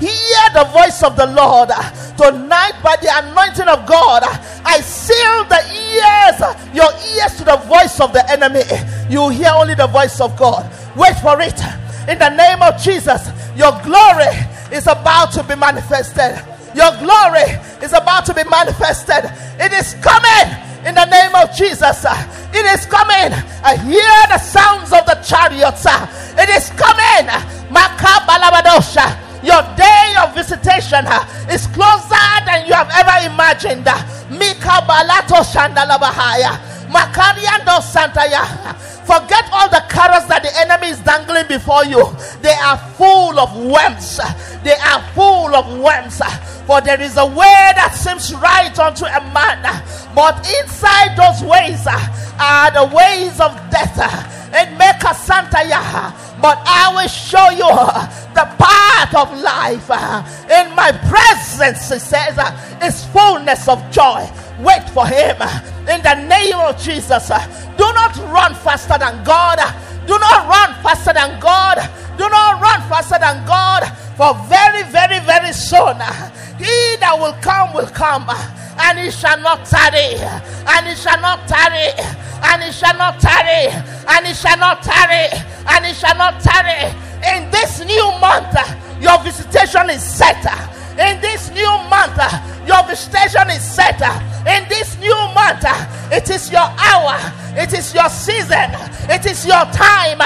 Hear 0.00 0.44
the 0.54 0.68
voice 0.72 1.02
of 1.02 1.16
the 1.16 1.26
Lord. 1.26 1.70
Tonight, 2.18 2.74
by 2.82 2.96
the 2.96 3.10
anointing 3.14 3.68
of 3.68 3.86
God, 3.86 4.22
I 4.64 4.80
seal 4.80 5.44
the 5.46 5.62
ears, 5.70 6.38
your 6.74 6.90
ears 7.14 7.36
to 7.38 7.44
the 7.44 7.56
voice 7.68 8.00
of 8.00 8.12
the 8.12 8.28
enemy. 8.30 8.64
You 9.08 9.28
hear 9.30 9.52
only 9.54 9.74
the 9.74 9.86
voice 9.86 10.20
of 10.20 10.36
God. 10.36 10.66
Wait 10.96 11.14
for 11.22 11.40
it. 11.40 11.58
In 12.08 12.18
the 12.18 12.30
name 12.30 12.62
of 12.62 12.80
Jesus, 12.80 13.30
your 13.56 13.72
glory 13.82 14.34
is 14.72 14.86
about 14.86 15.32
to 15.32 15.42
be 15.44 15.54
manifested. 15.54 16.57
Your 16.74 16.92
glory 17.00 17.48
is 17.82 17.92
about 17.92 18.26
to 18.26 18.34
be 18.34 18.44
manifested. 18.44 19.24
It 19.58 19.72
is 19.72 19.94
coming 20.02 20.48
in 20.86 20.94
the 20.94 21.06
name 21.06 21.34
of 21.34 21.54
Jesus. 21.56 22.04
It 22.54 22.64
is 22.64 22.86
coming. 22.86 23.32
I 23.64 23.76
hear 23.76 24.26
the 24.30 24.38
sounds 24.38 24.92
of 24.92 25.04
the 25.06 25.16
chariots. 25.24 25.86
It 26.38 26.48
is 26.48 26.70
coming. 26.76 27.28
Your 29.42 29.62
day 29.76 30.14
of 30.22 30.34
visitation 30.34 31.06
is 31.50 31.66
closer 31.68 32.28
than 32.46 32.66
you 32.66 32.74
have 32.74 32.90
ever 32.94 33.26
imagined. 33.32 33.84
Mika 34.30 34.82
Balato 34.86 35.42
Shandalabahaya. 35.44 36.58
Makariando 36.88 37.80
Santaya. 37.82 38.44
Forget 39.08 39.48
all 39.52 39.70
the 39.70 39.82
carrots 39.88 40.26
that 40.26 40.42
the 40.44 40.52
enemy 40.60 40.88
is 40.92 41.00
dangling 41.00 41.48
before 41.48 41.82
you. 41.88 42.04
They 42.44 42.52
are 42.52 42.76
full 42.76 43.40
of 43.40 43.56
worms. 43.56 44.20
They 44.60 44.76
are 44.76 45.00
full 45.16 45.56
of 45.56 45.64
worms. 45.80 46.20
For 46.68 46.82
there 46.82 47.00
is 47.00 47.16
a 47.16 47.24
way 47.24 47.72
that 47.72 47.96
seems 47.96 48.34
right 48.34 48.78
unto 48.78 49.06
a 49.06 49.20
man, 49.32 49.64
but 50.14 50.36
inside 50.60 51.16
those 51.16 51.40
ways 51.40 51.88
are 51.88 52.70
the 52.70 52.84
ways 52.92 53.40
of 53.40 53.56
death. 53.72 53.96
And 54.52 54.76
make 54.76 55.00
a 55.00 55.14
Santa 55.14 55.64
but 56.40 56.58
I 56.64 56.92
will 56.94 57.08
show 57.08 57.50
you 57.50 57.68
uh, 57.68 58.06
the 58.34 58.46
path 58.58 59.14
of 59.14 59.36
life. 59.38 59.86
Uh, 59.90 60.22
in 60.50 60.74
my 60.74 60.92
presence, 61.08 61.90
he 61.90 61.98
says, 61.98 62.38
uh, 62.38 62.80
is 62.82 63.04
fullness 63.06 63.68
of 63.68 63.78
joy. 63.90 64.28
Wait 64.60 64.88
for 64.90 65.06
him 65.06 65.36
in 65.88 66.02
the 66.02 66.14
name 66.26 66.58
of 66.58 66.78
Jesus. 66.80 67.28
Do 67.28 67.86
not 67.94 68.16
run 68.32 68.54
faster 68.54 68.98
than 68.98 69.22
God. 69.24 69.58
Do 70.08 70.18
not 70.18 70.48
run 70.48 70.72
faster 70.82 71.12
than 71.12 71.38
God. 71.38 71.76
Do 72.16 72.26
not 72.28 72.62
run 72.62 72.80
faster 72.88 73.18
than 73.20 73.44
God. 73.44 73.84
For 74.16 74.32
very, 74.48 74.82
very, 74.90 75.20
very 75.20 75.52
soon, 75.52 76.00
he 76.58 76.96
that 76.98 77.14
will 77.14 77.36
come 77.44 77.70
will 77.76 77.86
come, 77.92 78.26
and 78.26 78.98
he 78.98 79.12
shall 79.12 79.38
not 79.38 79.62
tarry, 79.68 80.18
and 80.18 80.88
he 80.88 80.96
shall 80.96 81.20
not 81.20 81.46
tarry, 81.46 81.92
and 82.42 82.64
he 82.64 82.72
shall 82.72 82.96
not 82.98 83.20
tarry, 83.20 83.70
and 84.10 84.26
he 84.26 84.34
shall 84.34 84.56
not 84.58 84.82
tarry, 84.82 85.30
and 85.70 85.86
he 85.86 85.92
shall 85.94 86.16
not 86.16 86.40
tarry. 86.40 86.90
In 87.30 87.50
this 87.52 87.84
new 87.84 88.10
month, 88.18 88.56
your 88.98 89.22
visitation 89.22 89.90
is 89.90 90.02
set. 90.02 90.42
In 90.98 91.20
this 91.20 91.50
new 91.54 91.70
month, 91.86 92.18
your 92.66 92.82
visitation 92.88 93.46
is 93.50 93.62
set. 93.62 94.00
In 94.46 94.68
this 94.68 94.98
new 94.98 95.14
month, 95.34 95.64
it 96.12 96.30
is 96.30 96.50
your 96.50 96.68
hour, 96.78 97.18
it 97.56 97.72
is 97.72 97.94
your 97.94 98.08
season, 98.08 98.70
it 99.08 99.26
is 99.26 99.44
your 99.46 99.64
time. 99.72 100.18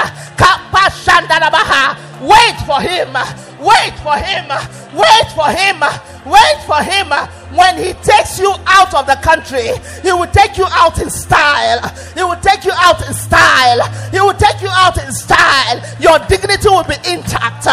Wait 2.21 2.55
for 2.65 2.79
him. 2.81 3.15
Wait 3.63 3.95
for 4.03 4.17
him. 4.19 4.43
Wait 4.91 5.27
for 5.31 5.47
him. 5.47 5.79
Wait 6.25 6.59
for 6.67 6.83
him. 6.83 7.07
When 7.55 7.77
he 7.77 7.93
takes 8.03 8.37
you 8.39 8.53
out 8.67 8.93
of 8.93 9.07
the 9.07 9.15
country, 9.23 9.71
he 10.01 10.11
will 10.11 10.27
take 10.27 10.57
you 10.57 10.65
out 10.69 10.99
in 10.99 11.09
style. 11.09 11.79
He 12.13 12.23
will 12.23 12.39
take 12.41 12.65
you 12.65 12.73
out 12.75 12.99
in 13.07 13.13
style. 13.13 13.87
He 14.11 14.19
will 14.19 14.33
take 14.33 14.61
you 14.61 14.69
out 14.69 14.97
in 14.97 15.11
style. 15.13 15.79
Your 15.99 16.19
dignity 16.27 16.67
will 16.67 16.83
be 16.83 16.95
intact. 17.07 17.63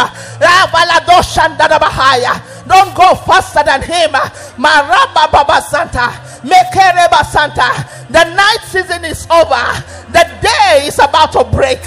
Don't 2.68 2.94
go 2.94 3.14
faster 3.26 3.62
than 3.64 3.82
him. 3.82 4.10
Maraba 4.56 5.30
Baba 5.32 5.60
Santa. 5.62 6.12
Santa. 7.24 7.86
The 8.10 8.24
night 8.34 8.62
season 8.64 9.04
is 9.04 9.26
over. 9.30 9.82
The 10.12 10.24
day 10.40 10.86
is 10.86 10.98
about 10.98 11.32
to 11.32 11.44
break. 11.44 11.80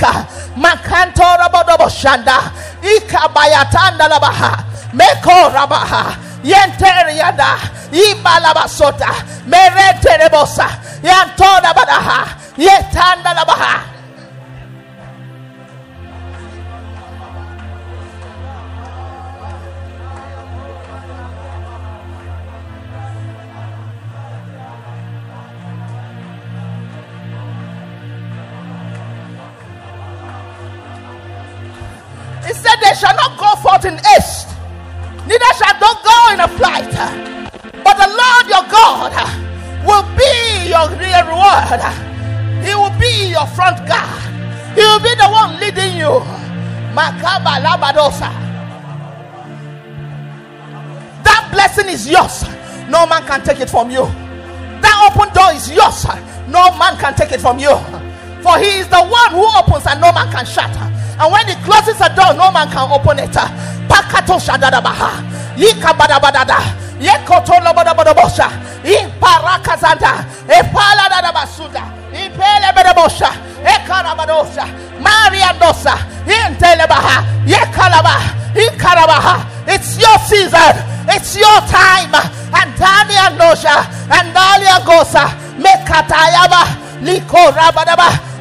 Shanda. 1.93 2.51
Ikabayatanda 2.83 4.07
Labaha. 4.09 4.63
Meko 4.93 5.49
Rabaha. 5.53 6.15
Yenteriada. 6.43 7.57
Ibalabasota. 7.91 9.11
Mereterebosa. 9.47 10.67
Yantoda 11.03 11.73
Badaha. 11.73 12.27
Yetanda 12.57 13.33
Labaha. 13.33 13.92
Reward. 41.77 42.65
He 42.65 42.73
will 42.75 42.93
be 42.99 43.29
your 43.31 43.45
front 43.47 43.77
guard. 43.87 44.21
He 44.75 44.81
will 44.81 44.99
be 44.99 45.13
the 45.15 45.27
one 45.27 45.59
leading 45.59 45.97
you. 45.97 46.21
Makaba 46.93 47.59
labadosa. 47.61 48.31
That 51.23 51.49
blessing 51.51 51.89
is 51.89 52.07
yours. 52.09 52.43
No 52.89 53.05
man 53.05 53.25
can 53.25 53.41
take 53.43 53.59
it 53.59 53.69
from 53.69 53.91
you. 53.91 54.05
That 54.81 55.11
open 55.11 55.33
door 55.33 55.51
is 55.53 55.71
yours. 55.71 56.05
No 56.47 56.75
man 56.77 56.97
can 56.97 57.13
take 57.15 57.31
it 57.31 57.41
from 57.41 57.59
you. 57.59 57.75
For 58.41 58.57
he 58.59 58.79
is 58.79 58.87
the 58.89 59.01
one 59.01 59.31
who 59.31 59.45
opens 59.57 59.87
and 59.87 60.01
no 60.01 60.11
man 60.11 60.31
can 60.31 60.45
shut. 60.45 60.75
And 60.75 61.31
when 61.31 61.47
he 61.47 61.55
closes 61.63 61.99
a 62.01 62.13
door, 62.15 62.33
no 62.33 62.51
man 62.51 62.69
can 62.69 62.91
open 62.91 63.19
it. 63.19 63.31
Pakato 63.31 64.39
shadadabaha. 64.39 65.32
Yikabadabadada. 65.57 66.57
Yekotolobadabadabosha. 66.99 68.49
Iparakazanda. 68.83 70.25
Epaladabasuda. 70.47 71.81
Ipelebedabosha. 72.13 73.29
Ekarabadosha. 73.65 74.65
Mariandosa. 74.99 75.97
Intelebaha. 76.27 77.23
Yekalaba. 77.45 78.15
Ikarabaha. 78.55 79.45
It's 79.67 79.97
your 79.99 80.17
season. 80.19 80.75
It's 81.09 81.35
your 81.35 81.59
time. 81.67 82.13
And 82.53 82.75
Tania 82.77 83.29
Nosha. 83.37 83.87
And 84.11 84.33
Dalia 84.35 84.79
Gosa. 84.85 85.27
Mekatayaba. 85.57 86.65
Liko 87.01 87.51
Rabadaba. 87.51 88.33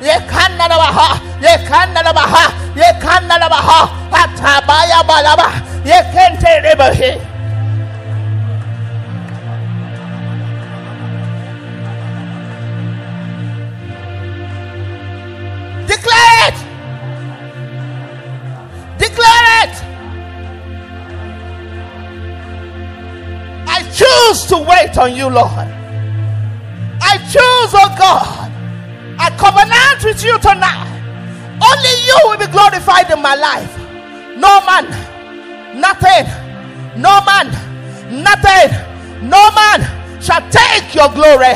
Yekanadabaha. 0.00 1.20
Yekanadabaha. 1.40 2.44
Yekanadabaha. 2.76 3.80
Atabaya 4.10 5.02
Balaba. 5.04 5.48
Yekente 5.84 6.62
Rebahi. 6.64 7.20
Declare 15.86 16.48
it. 16.48 16.58
Declare 18.98 19.48
it. 19.64 19.74
I 23.66 23.82
choose 23.92 24.46
to 24.46 24.58
wait 24.58 24.96
on 24.98 25.14
you, 25.14 25.28
Lord. 25.28 25.68
I 27.02 27.18
choose, 27.32 27.72
oh 27.74 27.94
God. 27.98 28.49
I 29.20 29.28
covenant 29.36 30.00
with 30.02 30.24
you 30.24 30.38
tonight. 30.38 30.88
Only 31.60 31.94
you 32.08 32.16
will 32.24 32.38
be 32.40 32.48
glorified 32.48 33.10
in 33.12 33.20
my 33.20 33.34
life. 33.36 33.68
No 34.40 34.64
man, 34.64 34.88
nothing, 35.76 36.24
no 36.96 37.20
man, 37.28 37.52
nothing, 38.08 38.72
no 39.28 39.42
man 39.52 39.84
shall 40.22 40.40
take 40.48 40.94
your 40.94 41.12
glory. 41.12 41.52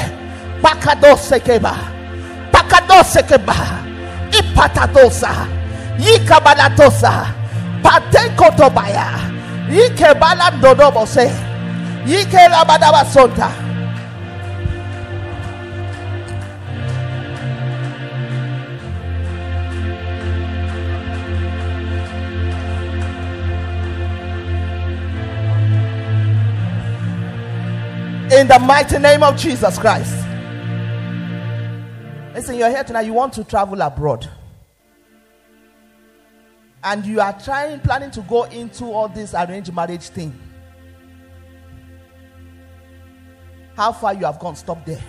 Pakadosekeba, 0.60 1.72
pakadosekeba, 2.52 3.56
ipatadosa, 4.30 5.48
yikabalatosa, 5.96 7.32
patekotobaya, 7.82 9.08
yikebala 9.72 10.50
dodobose, 10.60 11.32
yikelabadabasonta. 12.06 13.48
In 28.34 28.48
the 28.48 28.58
mighty 28.58 28.98
name 28.98 29.22
of 29.22 29.36
Jesus 29.36 29.78
Christ. 29.78 30.12
Listen, 32.34 32.56
you're 32.56 32.68
here 32.70 32.82
tonight, 32.82 33.06
you 33.06 33.12
want 33.12 33.32
to 33.34 33.44
travel 33.44 33.80
abroad. 33.80 34.28
And 36.82 37.06
you 37.06 37.20
are 37.20 37.38
trying, 37.40 37.80
planning 37.80 38.10
to 38.10 38.20
go 38.22 38.44
into 38.44 38.86
all 38.86 39.08
this 39.08 39.34
arranged 39.34 39.72
marriage 39.72 40.08
thing. 40.08 40.38
How 43.76 43.92
far 43.92 44.14
you 44.14 44.24
have 44.26 44.38
gone, 44.38 44.56
stop 44.56 44.84
there. 44.84 45.02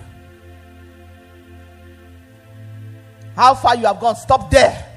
How 3.36 3.56
far 3.56 3.76
you 3.76 3.86
have 3.88 4.00
gone, 4.00 4.16
stop 4.16 4.50
there. 4.52 4.88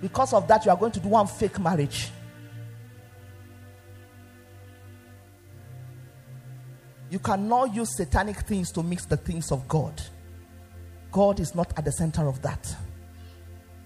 Because 0.00 0.32
of 0.32 0.46
that, 0.48 0.64
you 0.64 0.70
are 0.70 0.76
going 0.76 0.92
to 0.92 1.00
do 1.00 1.08
one 1.08 1.26
fake 1.26 1.58
marriage. 1.58 2.10
You 7.10 7.18
cannot 7.18 7.74
use 7.74 7.96
satanic 7.96 8.36
things 8.36 8.70
to 8.72 8.82
mix 8.82 9.04
the 9.04 9.16
things 9.16 9.50
of 9.50 9.66
God. 9.66 10.00
God 11.10 11.40
is 11.40 11.54
not 11.54 11.76
at 11.76 11.84
the 11.84 11.92
center 11.92 12.28
of 12.28 12.40
that. 12.42 12.74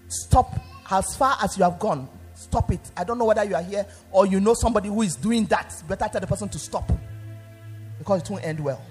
Stop 0.07 0.59
as 0.91 1.15
far 1.15 1.35
as 1.41 1.57
you 1.57 1.63
have 1.63 1.79
gone. 1.79 2.07
Stop 2.35 2.71
it. 2.71 2.91
I 2.95 3.03
don't 3.03 3.17
know 3.17 3.25
whether 3.25 3.43
you 3.43 3.55
are 3.55 3.63
here 3.63 3.85
or 4.11 4.27
you 4.27 4.39
know 4.39 4.53
somebody 4.53 4.89
who 4.89 5.01
is 5.01 5.15
doing 5.15 5.45
that. 5.45 5.81
Better 5.87 6.07
tell 6.11 6.21
the 6.21 6.27
person 6.27 6.49
to 6.49 6.59
stop 6.59 6.91
because 7.97 8.21
it 8.21 8.29
won't 8.29 8.43
end 8.45 8.59
well. 8.59 8.81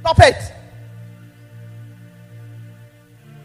Stop 0.00 0.20
it. 0.20 0.52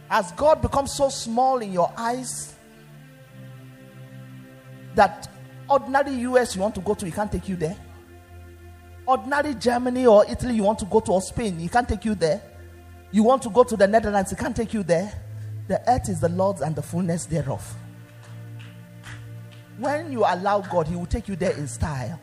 Has 0.10 0.32
God 0.32 0.62
become 0.62 0.88
so 0.88 1.10
small 1.10 1.58
in 1.58 1.74
your 1.74 1.92
eyes 1.98 2.56
that 4.96 5.28
ordinary 5.70 6.14
US 6.14 6.56
you 6.56 6.62
want 6.62 6.76
to 6.76 6.82
go 6.82 6.94
to, 6.94 7.06
He 7.06 7.12
can't 7.12 7.32
take 7.32 7.50
you 7.50 7.58
there? 7.58 7.76
Ordinary 9.08 9.56
Germany 9.56 10.06
or 10.06 10.26
Italy 10.30 10.56
you 10.56 10.64
want 10.64 10.80
to 10.80 10.86
go 10.86 11.00
to, 11.00 11.14
or 11.14 11.22
Spain, 11.22 11.58
He 11.58 11.70
can't 11.70 11.88
take 11.88 12.04
you 12.04 12.14
there? 12.14 12.42
You 13.12 13.24
want 13.24 13.42
to 13.44 13.50
go 13.50 13.64
to 13.64 13.78
the 13.78 13.88
Netherlands, 13.88 14.32
He 14.32 14.36
can't 14.36 14.56
take 14.56 14.74
you 14.74 14.84
there? 14.84 15.12
The 15.70 15.82
earth 15.90 16.10
is 16.10 16.20
the 16.20 16.28
Lord's 16.30 16.62
and 16.62 16.76
the 16.76 16.82
fullness 16.82 17.26
thereof. 17.26 17.76
When 19.78 20.12
you 20.12 20.26
allow 20.26 20.60
God, 20.60 20.88
He 20.88 20.96
will 20.98 21.06
take 21.06 21.30
you 21.30 21.38
there 21.38 21.52
in 21.52 21.70
style. 21.70 22.20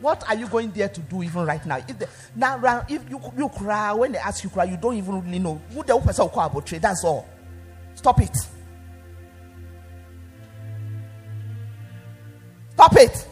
What 0.00 0.28
are 0.28 0.34
you 0.34 0.48
going 0.48 0.72
there 0.72 0.88
to 0.88 1.00
do 1.00 1.22
even 1.22 1.46
right 1.46 1.64
now? 1.64 1.76
If 1.76 1.98
the, 2.00 2.08
now 2.34 2.84
if 2.88 3.08
you 3.08 3.20
you 3.36 3.48
cry 3.48 3.92
when 3.92 4.12
they 4.12 4.18
ask 4.18 4.44
you 4.44 4.50
cry, 4.50 4.64
you 4.64 4.76
don't 4.76 4.96
even 4.96 5.22
really 5.22 5.38
know 5.38 5.60
who 5.72 5.84
the 5.84 5.96
person 5.98 6.24
will 6.24 6.30
call 6.30 6.46
about 6.46 6.66
trade. 6.66 6.82
That's 6.82 7.02
all. 7.04 7.26
Stop 7.94 8.20
it. 8.20 8.36
Stop 12.74 12.96
it 12.96 13.26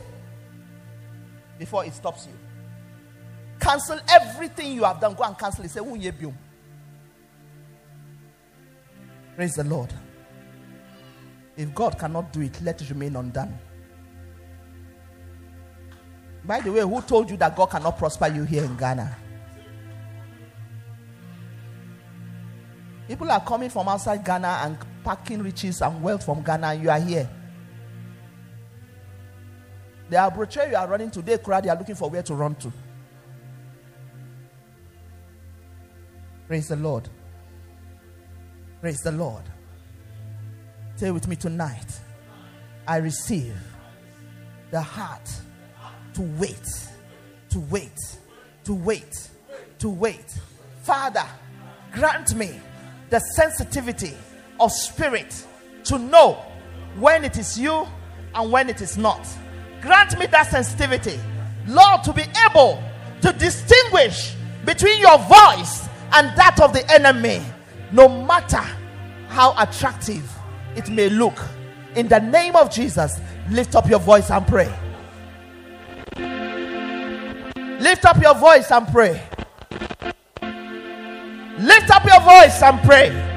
before 1.65 1.87
it 1.87 1.95
stops 1.95 2.27
you. 2.27 2.35
Cancel 3.59 3.99
everything 4.11 4.73
you 4.73 4.85
have 4.85 5.01
done. 5.01 5.15
Go 5.15 5.23
and 5.23 5.39
cancel 5.39 5.65
it. 5.65 5.71
Say, 5.71 5.81
um? 5.81 6.39
Praise 9.35 9.55
the 9.55 9.65
Lord. 9.65 9.91
If 11.57 11.75
God 11.75 11.99
cannot 11.99 12.35
do 12.35 12.43
it, 12.43 12.61
let 12.61 12.83
it 12.83 12.91
remain 12.91 13.17
undone. 13.17 13.59
By 16.45 16.61
the 16.61 16.71
way, 16.71 16.81
who 16.81 17.01
told 17.01 17.31
you 17.31 17.39
that 17.39 17.57
God 17.57 17.71
cannot 17.71 17.97
prosper 17.97 18.29
you 18.29 18.45
here 18.45 18.65
in 18.65 18.77
Ghana? 18.77 19.17
People 23.09 23.31
are 23.31 23.41
coming 23.41 23.71
from 23.71 23.89
outside 23.89 24.23
Ghana 24.23 24.61
and 24.65 24.77
packing 25.03 25.43
riches 25.43 25.81
and 25.81 26.03
wealth 26.03 26.27
from 26.27 26.43
Ghana, 26.43 26.67
and 26.67 26.83
you 26.83 26.91
are 26.91 27.01
here. 27.01 27.29
The 30.11 30.19
arbitrary 30.19 30.71
you 30.71 30.77
are 30.77 30.87
running 30.87 31.11
today, 31.11 31.39
crowd, 31.39 31.65
they 31.65 31.71
are 31.71 31.79
looking 31.79 31.95
for 31.95 32.11
where 32.11 32.23
to 32.23 32.35
run 32.35 32.55
to. 32.57 32.73
Praise 36.47 36.69
the 36.69 36.77
Lord. 36.77 37.09
Praise 38.81 39.01
the 39.01 39.13
Lord. 39.13 39.45
Say 40.97 41.11
with 41.11 41.27
me 41.27 41.37
tonight. 41.37 42.01
I 42.87 42.99
receive 42.99 43.57
the 44.71 44.81
heart 44.81 45.31
to 46.15 46.23
wait, 46.39 46.69
to 47.49 47.61
wait, 47.71 47.99
to 48.65 48.75
wait, 48.75 49.31
to 49.79 49.89
wait. 49.89 50.39
Father, 50.83 51.25
grant 51.93 52.35
me 52.35 52.61
the 53.11 53.21
sensitivity 53.21 54.13
of 54.61 54.71
spirit 54.71 55.47
to 55.85 55.99
know 55.99 56.35
when 56.99 57.25
it 57.25 57.39
is 57.39 57.59
you 57.59 57.87
and 58.35 58.53
when 58.53 58.69
it 58.69 58.81
is 58.81 58.99
not. 58.99 59.27
Grant 59.85 60.19
me 60.19 60.27
that 60.27 60.51
sensitivity, 60.51 61.21
Lord, 61.69 62.03
to 62.05 62.13
be 62.15 62.25
able 62.49 62.83
to 63.21 63.33
distinguish 63.35 64.35
between 64.65 64.99
your 64.99 65.19
voice 65.19 65.87
and 66.15 66.35
that 66.39 66.59
of 66.63 66.73
the 66.73 66.91
enemy, 66.91 67.43
no 67.93 68.09
matter 68.09 68.65
how 69.29 69.55
attractive 69.59 70.25
it 70.75 70.89
may 70.89 71.11
look. 71.11 71.39
In 71.97 72.09
the 72.09 72.19
name 72.19 72.57
of 72.57 72.71
Jesus, 72.71 73.21
lift 73.51 73.75
up 73.75 73.89
your 73.89 73.99
voice 73.99 74.31
and 74.31 74.47
pray. 74.47 74.73
Lift 77.79 78.07
up 78.07 78.23
your 78.23 78.35
voice 78.37 78.71
and 78.71 78.89
pray. 78.89 79.23
Lift 81.59 81.91
up 81.91 82.05
your 82.07 82.21
voice 82.21 82.63
and 82.63 82.81
pray. 82.81 83.34